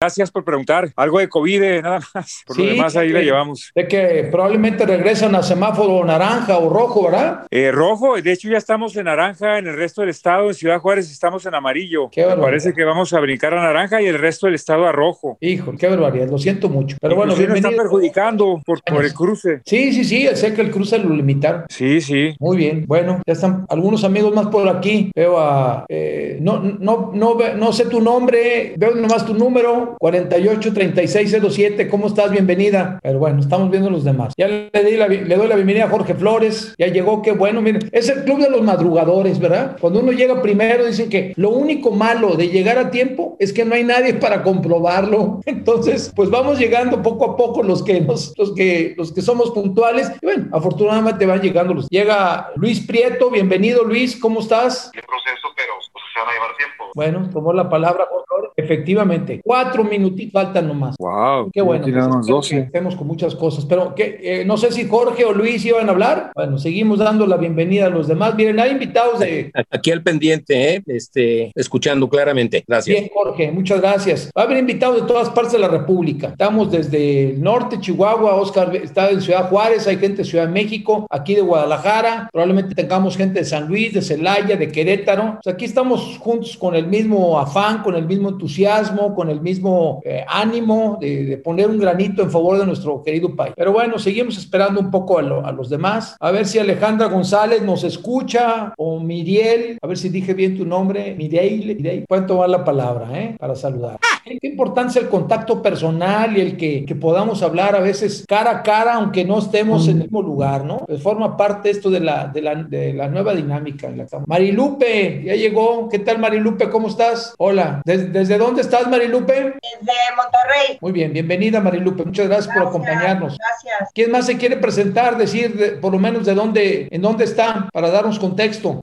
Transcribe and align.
Gracias 0.00 0.30
por 0.30 0.44
preguntar. 0.44 0.92
Algo 0.94 1.18
de 1.18 1.28
COVID, 1.28 1.60
eh, 1.60 1.82
nada 1.82 1.98
más. 2.14 2.44
Por 2.46 2.56
lo 2.56 2.66
demás, 2.66 2.94
ahí 2.94 3.08
la 3.08 3.20
llevamos. 3.20 3.72
De 3.74 3.88
que 3.88 4.28
probablemente 4.30 4.86
regresan 4.86 5.34
a 5.34 5.42
semáforo 5.42 6.04
naranja 6.04 6.56
o 6.58 6.70
rojo, 6.70 7.06
¿verdad? 7.06 7.46
Eh, 7.50 7.72
rojo, 7.72 8.14
de 8.22 8.30
hecho 8.30 8.48
ya 8.48 8.58
estamos 8.58 8.94
en 8.96 9.06
naranja 9.06 9.58
en 9.58 9.66
el 9.66 9.76
resto 9.76 10.02
del 10.02 10.10
estado. 10.10 10.46
En 10.46 10.54
Ciudad 10.54 10.78
Juárez 10.78 11.10
estamos 11.10 11.44
en 11.46 11.54
amarillo. 11.56 12.10
Qué 12.12 12.24
Me 12.24 12.36
parece 12.36 12.74
que 12.74 12.84
vamos 12.84 13.12
a 13.12 13.18
brincar 13.18 13.54
a 13.54 13.60
naranja 13.60 14.00
y 14.00 14.06
el 14.06 14.20
resto 14.20 14.46
del 14.46 14.54
estado 14.54 14.86
a 14.86 14.92
rojo. 14.92 15.36
Hijo, 15.40 15.74
qué 15.76 15.88
barbaridad, 15.88 16.28
lo 16.30 16.38
siento 16.38 16.68
mucho. 16.68 16.96
Pero 17.00 17.16
bueno, 17.16 17.34
nos 17.34 17.40
están 17.40 17.74
perjudicando 17.74 18.62
por, 18.64 18.80
por 18.84 19.04
el 19.04 19.12
cruce. 19.12 19.62
Sí, 19.64 19.92
sí, 19.92 20.04
sí, 20.04 20.28
sé 20.34 20.54
que 20.54 20.60
el 20.60 20.70
cruce 20.70 20.96
lo 21.00 21.12
limitaron. 21.12 21.64
Sí, 21.70 22.00
sí. 22.00 22.36
Muy 22.38 22.56
bien, 22.56 22.84
bueno, 22.86 23.20
ya 23.26 23.32
están 23.32 23.66
algunos 23.68 24.04
amigos 24.04 24.32
más 24.32 24.46
por 24.46 24.68
aquí. 24.68 25.10
Veo 25.12 25.40
a. 25.40 25.86
eh, 25.88 26.38
no, 26.40 26.60
no, 26.60 27.10
no, 27.12 27.36
no 27.56 27.72
sé 27.72 27.86
tu 27.86 28.00
nombre, 28.00 28.74
veo 28.76 28.94
nomás 28.94 29.26
tu 29.26 29.34
número, 29.34 29.87
483607. 29.98 31.88
¿Cómo 31.88 32.06
estás? 32.06 32.30
Bienvenida. 32.30 32.98
Pero 33.02 33.18
bueno, 33.18 33.40
estamos 33.40 33.70
viendo 33.70 33.90
los 33.90 34.04
demás. 34.04 34.34
Ya 34.36 34.48
le, 34.48 34.70
di 34.84 34.96
la 34.96 35.06
bi- 35.06 35.24
le 35.24 35.36
doy 35.36 35.48
la 35.48 35.54
bienvenida 35.56 35.84
a 35.84 35.88
Jorge 35.90 36.14
Flores. 36.14 36.74
Ya 36.78 36.86
llegó, 36.88 37.22
qué 37.22 37.32
bueno. 37.32 37.60
Miren, 37.60 37.88
es 37.92 38.08
el 38.08 38.24
club 38.24 38.40
de 38.40 38.50
los 38.50 38.62
madrugadores, 38.62 39.38
¿verdad? 39.38 39.76
Cuando 39.80 40.00
uno 40.00 40.12
llega 40.12 40.40
primero, 40.42 40.84
dicen 40.86 41.08
que 41.08 41.32
lo 41.36 41.50
único 41.50 41.90
malo 41.90 42.36
de 42.36 42.48
llegar 42.48 42.78
a 42.78 42.90
tiempo 42.90 43.36
es 43.38 43.52
que 43.52 43.64
no 43.64 43.74
hay 43.74 43.84
nadie 43.84 44.14
para 44.14 44.42
comprobarlo. 44.42 45.40
Entonces, 45.46 46.12
pues 46.14 46.30
vamos 46.30 46.58
llegando 46.58 47.02
poco 47.02 47.24
a 47.32 47.36
poco 47.36 47.62
los 47.62 47.82
que 47.82 48.00
nos, 48.00 48.34
los 48.38 48.54
que, 48.54 48.94
los 48.96 49.12
que 49.12 49.22
somos 49.22 49.50
puntuales. 49.50 50.10
Y 50.20 50.26
bueno, 50.26 50.46
afortunadamente 50.52 51.26
van 51.26 51.40
llegando 51.40 51.74
los. 51.74 51.88
Llega 51.88 52.50
Luis 52.56 52.80
Prieto, 52.80 53.30
bienvenido 53.30 53.84
Luis, 53.84 54.16
¿cómo 54.16 54.40
estás? 54.40 54.90
el 54.94 55.02
proceso, 55.02 55.48
pero 55.56 55.72
pues, 55.92 56.04
se 56.12 56.20
van 56.20 56.28
a 56.28 56.32
llevar 56.32 56.56
tiempo. 56.56 56.84
Bueno, 56.94 57.30
tomó 57.32 57.52
la 57.52 57.68
palabra, 57.68 58.06
Jorge 58.10 58.24
Flores. 58.26 58.50
Efectivamente, 58.56 59.40
cuatro 59.44 59.77
minutitos 59.84 60.32
faltan 60.32 60.68
nomás. 60.68 60.96
Wow. 60.98 61.50
Qué 61.52 61.62
bueno. 61.62 61.84
Tenemos 61.84 62.08
pues, 62.08 62.20
espero 62.20 62.36
12. 62.36 62.54
que 62.54 62.60
Estemos 62.62 62.96
con 62.96 63.06
muchas 63.06 63.34
cosas, 63.34 63.64
pero 63.64 63.94
que 63.94 64.18
eh, 64.22 64.44
no 64.44 64.56
sé 64.56 64.72
si 64.72 64.86
Jorge 64.86 65.24
o 65.24 65.32
Luis 65.32 65.64
iban 65.64 65.88
a 65.88 65.92
hablar. 65.92 66.32
Bueno, 66.34 66.58
seguimos 66.58 66.98
dando 66.98 67.26
la 67.26 67.36
bienvenida 67.36 67.86
a 67.86 67.90
los 67.90 68.08
demás. 68.08 68.34
Miren, 68.34 68.60
hay 68.60 68.72
invitados 68.72 69.20
de, 69.20 69.50
Aquí 69.70 69.90
al 69.90 70.02
pendiente, 70.02 70.74
¿eh? 70.74 70.82
este, 70.86 71.52
escuchando 71.54 72.08
claramente. 72.08 72.64
Gracias. 72.66 72.98
Bien, 72.98 73.10
Jorge, 73.12 73.50
muchas 73.52 73.80
gracias. 73.80 74.30
Va 74.36 74.42
a 74.42 74.44
haber 74.44 74.58
invitados 74.58 75.00
de 75.00 75.06
todas 75.06 75.30
partes 75.30 75.52
de 75.52 75.58
la 75.58 75.68
República. 75.68 76.28
Estamos 76.28 76.70
desde 76.70 77.30
el 77.30 77.42
norte, 77.42 77.80
Chihuahua, 77.80 78.34
Oscar 78.34 78.74
está 78.76 79.10
en 79.10 79.20
Ciudad 79.20 79.48
Juárez, 79.48 79.86
hay 79.86 79.96
gente 79.96 80.18
de 80.18 80.24
Ciudad 80.24 80.46
de 80.46 80.52
México, 80.52 81.06
aquí 81.10 81.34
de 81.34 81.42
Guadalajara, 81.42 82.28
probablemente 82.32 82.74
tengamos 82.74 83.16
gente 83.16 83.40
de 83.40 83.44
San 83.44 83.68
Luis, 83.68 83.92
de 83.92 84.02
Celaya, 84.02 84.56
de 84.56 84.68
Querétaro. 84.70 85.38
O 85.38 85.42
sea, 85.42 85.52
aquí 85.54 85.64
estamos 85.64 86.18
juntos 86.18 86.56
con 86.56 86.74
el 86.74 86.86
mismo 86.86 87.38
afán, 87.38 87.82
con 87.82 87.94
el 87.94 88.06
mismo 88.06 88.30
entusiasmo, 88.30 89.14
con 89.14 89.30
el 89.30 89.40
mismo 89.40 89.67
eh, 90.04 90.24
ánimo 90.26 90.98
de, 91.00 91.38
poner 91.42 91.68
un 91.68 91.78
granito 91.78 92.22
en 92.22 92.30
favor 92.30 92.58
de 92.58 92.66
nuestro 92.66 93.02
querido 93.02 93.34
país. 93.34 93.54
Pero 93.56 93.72
bueno, 93.72 93.98
seguimos 93.98 94.36
esperando 94.38 94.80
un 94.80 94.90
poco 94.90 95.18
a, 95.18 95.22
lo- 95.22 95.44
a 95.46 95.52
los 95.52 95.68
demás. 95.68 96.16
A 96.20 96.30
ver 96.30 96.46
si 96.46 96.58
Alejandra 96.58 97.06
González 97.08 97.62
nos 97.62 97.84
escucha 97.84 98.72
o 98.76 98.98
Miriel, 99.00 99.78
a 99.82 99.86
ver 99.86 99.96
si 99.96 100.08
dije 100.08 100.34
bien 100.34 100.56
tu 100.56 100.64
nombre, 100.64 101.14
Mireille, 101.16 101.74
Mireille. 101.74 102.04
pueden 102.08 102.26
tomar 102.26 102.48
la 102.48 102.64
palabra, 102.64 103.08
¿eh? 103.18 103.36
Para 103.38 103.54
saludar. 103.54 103.98
Qué 104.24 104.46
importancia 104.48 105.00
el 105.00 105.08
contacto 105.08 105.62
personal 105.62 106.36
y 106.36 106.40
el 106.42 106.56
que, 106.56 106.84
podamos 107.00 107.42
hablar 107.42 107.74
a 107.76 107.80
veces 107.80 108.24
cara 108.28 108.50
a 108.50 108.62
cara, 108.62 108.94
aunque 108.94 109.24
no 109.24 109.38
estemos 109.38 109.86
en 109.88 109.96
el 109.96 110.02
mismo 110.02 110.20
lugar, 110.22 110.64
¿no? 110.64 110.78
Pues 110.86 111.02
forma 111.02 111.36
parte 111.36 111.70
esto 111.70 111.88
de 111.90 112.00
la, 112.00 112.26
de 112.26 112.42
la, 112.42 112.54
de 112.56 112.92
la 112.92 113.08
nueva 113.08 113.34
dinámica. 113.34 113.86
en 113.88 113.98
la. 113.98 114.06
Marilupe, 114.26 115.22
ya 115.24 115.34
llegó. 115.34 115.88
¿Qué 115.88 115.98
tal, 116.00 116.18
Marilupe? 116.18 116.68
¿Cómo 116.70 116.88
estás? 116.88 117.34
Hola. 117.38 117.80
¿Des- 117.84 118.12
¿Desde 118.12 118.36
dónde 118.38 118.62
estás, 118.62 118.88
Marilupe? 118.90 119.54
Desde 119.62 119.92
Monterrey. 120.16 120.78
Muy 120.80 120.92
bien, 120.92 121.12
bienvenida, 121.12 121.60
Marilupe. 121.60 122.04
Muchas 122.04 122.28
gracias, 122.28 122.54
por 122.54 122.68
acompañarnos. 122.68 123.36
Gracias. 123.38 123.90
¿Quién 123.94 124.10
más 124.10 124.26
se 124.26 124.36
quiere 124.36 124.56
presentar, 124.56 125.16
decir 125.16 125.56
de- 125.56 125.70
por 125.72 125.92
lo 125.92 125.98
menos 125.98 126.24
de 126.26 126.34
dónde, 126.34 126.88
en 126.90 127.02
dónde 127.02 127.24
está, 127.24 127.68
para 127.72 127.90
darnos 127.90 128.18
contexto? 128.18 128.80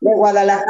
De 0.00 0.14
Guadalajara. 0.14 0.64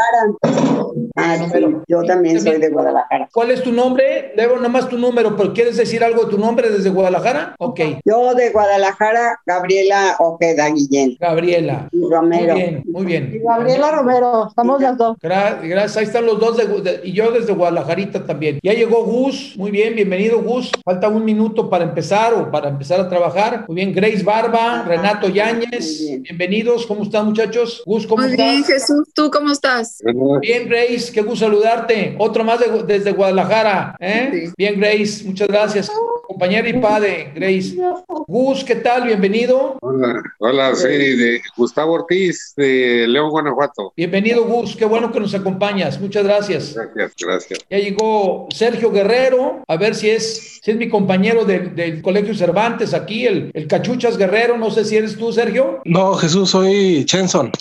Ah, 1.16 1.36
sí, 1.52 1.64
yo 1.88 2.02
también 2.04 2.40
soy 2.40 2.58
de 2.60 2.68
Guadalajara. 2.70 3.28
¿Cuál 3.32 3.50
es 3.50 3.62
tu 3.62 3.72
nombre? 3.72 4.32
Debo 4.36 4.58
nomás 4.58 4.88
tu 4.88 4.96
número, 4.96 5.36
pero 5.36 5.52
¿quieres 5.52 5.76
decir 5.76 6.04
algo 6.04 6.24
de 6.24 6.30
tu 6.30 6.38
nombre 6.38 6.68
desde 6.70 6.90
Guadalajara? 6.90 7.54
Ok. 7.58 7.80
Yo 8.04 8.34
de 8.34 8.50
Guadalajara, 8.50 9.40
Gabriela 9.44 10.16
Ojeda 10.20 10.68
Guillén. 10.68 11.16
Gabriela. 11.18 11.88
Y 11.90 12.00
Romero. 12.08 12.54
Muy 12.54 12.62
bien, 12.62 12.82
muy 12.86 13.04
bien. 13.06 13.42
Gabriela 13.44 13.90
Romero, 13.90 14.46
estamos 14.48 14.80
las 14.80 14.96
dos. 14.96 15.16
Gra- 15.20 15.58
Gracias, 15.62 15.96
ahí 15.96 16.04
están 16.04 16.26
los 16.26 16.38
dos 16.38 16.56
de- 16.56 16.66
de- 16.66 17.00
y 17.04 17.12
yo 17.12 17.30
desde 17.32 17.52
Guadalajarita 17.54 18.24
también. 18.24 18.60
Ya 18.62 18.72
llegó 18.72 19.02
Gus, 19.24 19.54
muy 19.56 19.70
bien, 19.70 19.94
bienvenido 19.94 20.42
Gus. 20.42 20.70
Falta 20.84 21.08
un 21.08 21.24
minuto 21.24 21.70
para 21.70 21.82
empezar 21.84 22.34
o 22.34 22.50
para 22.50 22.68
empezar 22.68 23.00
a 23.00 23.08
trabajar. 23.08 23.64
Muy 23.66 23.76
bien, 23.76 23.90
Grace 23.94 24.22
Barba, 24.22 24.84
Renato 24.86 25.30
Yáñez, 25.30 26.00
bien. 26.00 26.22
bienvenidos. 26.24 26.84
¿Cómo 26.84 27.04
están 27.04 27.24
muchachos? 27.24 27.82
Gus, 27.86 28.06
¿cómo 28.06 28.20
Muy 28.22 28.32
estás? 28.32 28.46
bien, 28.50 28.64
Jesús, 28.64 29.08
¿tú 29.14 29.30
cómo 29.30 29.50
estás? 29.50 30.02
Bien, 30.42 30.68
Grace, 30.68 31.10
qué 31.10 31.22
gusto 31.22 31.46
saludarte. 31.46 32.16
Otro 32.18 32.44
más 32.44 32.60
de- 32.60 32.82
desde 32.82 33.12
Guadalajara. 33.12 33.96
¿eh? 33.98 34.28
Sí. 34.30 34.52
Bien, 34.58 34.78
Grace, 34.78 35.24
muchas 35.24 35.48
gracias. 35.48 35.90
Compañera 36.26 36.68
y 36.68 36.74
padre, 36.74 37.32
Grace. 37.34 37.76
Gus, 38.26 38.64
¿qué 38.64 38.76
tal? 38.76 39.06
Bienvenido. 39.06 39.76
Hola, 39.80 40.22
hola, 40.38 40.74
soy 40.74 41.16
de 41.16 41.40
Gustavo 41.56 41.92
Ortiz, 41.92 42.54
de 42.56 43.06
León, 43.06 43.30
Guanajuato. 43.30 43.92
Bienvenido, 43.96 44.44
Gus. 44.44 44.74
Qué 44.76 44.84
bueno 44.84 45.12
que 45.12 45.20
nos 45.20 45.34
acompañas. 45.34 46.00
Muchas 46.00 46.24
gracias. 46.24 46.74
Gracias, 46.74 47.14
gracias. 47.18 47.58
Ya 47.70 47.78
llegó 47.78 48.48
Sergio 48.50 48.90
Guerrero, 48.90 49.62
a 49.66 49.76
ver 49.76 49.94
si 49.94 50.10
es, 50.10 50.60
si 50.62 50.70
es 50.70 50.76
mi 50.76 50.88
compañero 50.88 51.44
del, 51.44 51.74
del 51.74 52.00
Colegio 52.02 52.34
Cervantes 52.34 52.94
aquí, 52.94 53.26
el, 53.26 53.50
el 53.52 53.66
Cachuchas 53.66 54.16
Guerrero. 54.16 54.56
No 54.56 54.70
sé 54.70 54.84
si 54.84 54.96
eres 54.96 55.16
tú, 55.16 55.32
Sergio. 55.32 55.80
No, 55.84 56.14
Jesús, 56.14 56.50
soy 56.50 57.04
Chenson. 57.04 57.52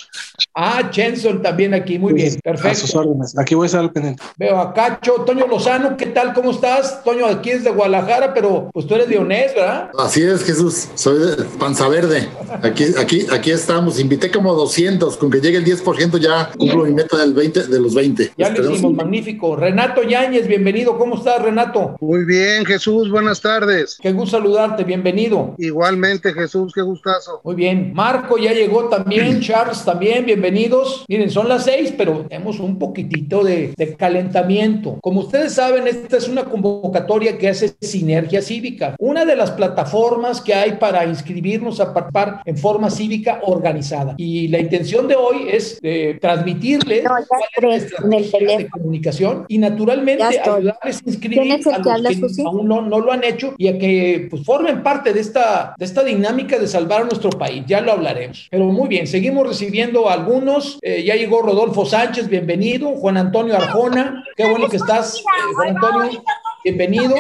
Ah, 0.54 0.90
Chenson 0.92 1.42
también 1.42 1.74
aquí. 1.74 1.98
Muy 1.98 2.14
bien, 2.14 2.28
A 2.28 2.31
sus 2.31 2.42
perfecto. 2.42 3.00
órdenes. 3.00 3.38
Aquí 3.38 3.56
voy 3.56 3.66
a 3.66 3.68
estar 3.68 3.81
al 3.81 3.92
pendiente. 3.92 4.22
Veo 4.38 4.59
a 4.59 4.74
Cacho, 4.74 5.14
Toño 5.26 5.48
Lozano, 5.48 5.98
¿qué 5.98 6.08
tal? 6.08 6.34
¿Cómo 6.34 6.52
estás? 6.52 7.04
Toño, 7.04 7.26
aquí 7.26 7.50
es 7.52 7.64
de 7.64 7.72
Guadalajara, 7.72 8.34
pero 8.34 8.70
pues 8.72 8.86
tú 8.86 8.96
eres 8.96 9.08
leonés, 9.09 9.54
¿verdad? 9.56 9.90
Así 9.98 10.22
es, 10.22 10.44
Jesús. 10.44 10.90
Soy 10.96 11.20
de 11.20 11.44
Panza 11.59 11.88
Verde. 11.88 12.28
Aquí, 12.62 12.86
aquí, 13.00 13.26
aquí 13.31 13.52
estamos. 13.52 14.00
Invité 14.00 14.31
como 14.31 14.54
200. 14.54 15.18
Con 15.18 15.31
que 15.31 15.40
llegue 15.42 15.58
el 15.58 15.66
10% 15.66 16.18
ya 16.20 16.52
cumplo 16.58 16.86
mi 16.86 16.94
meta 16.94 17.18
del 17.18 17.34
20, 17.34 17.68
de 17.68 17.80
los 17.80 17.94
20. 17.96 18.31
Ya 18.38 18.50
lo 18.50 18.72
hicimos, 18.72 18.94
magnífico. 18.94 19.56
Renato 19.56 20.04
Yáñez, 20.04 20.48
bienvenido. 20.48 20.98
¿Cómo 20.98 21.16
estás, 21.16 21.42
Renato? 21.42 21.96
Muy 22.00 22.25
bien, 22.25 22.66
Jesús, 22.66 23.10
buenas 23.10 23.42
tardes. 23.42 23.98
Qué 24.02 24.12
gusto 24.12 24.38
saludarte, 24.38 24.84
bienvenido. 24.84 25.56
Igualmente, 25.58 26.34
Jesús, 26.34 26.74
qué 26.74 26.81
gustazo. 26.81 27.42
Muy 27.44 27.56
bien. 27.56 27.92
Marco 27.94 28.38
ya 28.38 28.52
llegó 28.54 28.86
también, 28.90 29.40
Charles 29.42 29.84
también, 29.84 30.25
bienvenidos. 30.38 31.05
Miren, 31.07 31.29
son 31.29 31.47
las 31.47 31.66
seis, 31.66 31.94
pero 31.95 32.25
tenemos 32.27 32.59
un 32.59 32.79
poquitito 32.79 33.44
de, 33.44 33.73
de 33.77 33.95
calentamiento. 33.95 34.97
Como 35.01 35.19
ustedes 35.21 35.53
saben, 35.53 35.88
esta 35.88 36.17
es 36.17 36.27
una 36.27 36.45
convocatoria 36.45 37.38
que 37.38 37.49
hace 37.49 37.73
Sinergia 37.81 38.41
Cívica, 38.41 38.95
una 38.97 39.25
de 39.25 39.35
las 39.35 39.51
plataformas 39.51 40.41
que 40.41 40.55
hay 40.55 40.73
para 40.73 41.05
inscribirnos 41.05 41.79
a 41.79 41.94
participar 41.94 42.41
en 42.45 42.57
forma 42.57 42.89
cívica 42.89 43.39
organizada. 43.44 44.16
Y 44.17 44.47
la 44.47 44.59
intención 44.59 45.07
de 45.07 45.16
hoy 45.16 45.47
es 45.51 45.77
eh, 45.83 46.17
transmitirles 46.19 47.03
No, 47.03 47.11
tres, 47.55 47.94
en 48.03 48.13
el 48.13 48.23
estrategia 48.23 48.39
de 48.39 48.45
teléfono. 48.55 48.69
comunicación 48.83 49.45
y 49.47 49.57
naturalmente 49.59 50.23
ayudarles 50.23 50.97
a 50.97 51.09
inscribir 51.09 51.39
¿Quién 51.41 51.59
es 51.59 51.65
el 51.67 51.73
a 51.73 51.77
los 51.77 51.88
habla, 51.88 52.09
que 52.09 52.15
Susi? 52.15 52.41
aún 52.44 52.67
no, 52.67 52.81
no 52.81 53.00
lo 53.00 53.11
han 53.11 53.23
hecho 53.23 53.53
y 53.57 53.67
a 53.67 53.77
que 53.77 54.27
pues, 54.31 54.44
formen 54.44 54.81
parte 54.81 55.13
de 55.13 55.19
esta, 55.19 55.75
de 55.77 55.85
esta 55.85 56.03
dinámica 56.03 56.57
de 56.57 56.67
salvar 56.67 57.01
a 57.01 57.05
nuestro 57.05 57.29
país. 57.29 57.63
Ya 57.67 57.81
lo 57.81 57.91
hablaremos. 57.91 58.47
Pero 58.50 58.65
muy 58.65 58.88
bien, 58.89 59.05
seguimos 59.07 59.47
recibiendo 59.47 60.09
a 60.09 60.12
algunos. 60.13 60.79
Eh, 60.81 61.03
ya 61.03 61.16
llegó 61.16 61.41
Rodolfo 61.41 61.85
Sánchez, 61.85 62.29
bienvenido. 62.29 62.90
Juan 62.96 63.18
Antonio 63.18 63.56
Arjona, 63.56 64.24
qué 64.35 64.50
bueno 64.50 64.69
que 64.69 64.78
estás, 64.78 65.18
eh, 65.18 65.24
Juan 65.56 65.69
Antonio. 65.69 66.24
Bienvenido. 66.63 67.16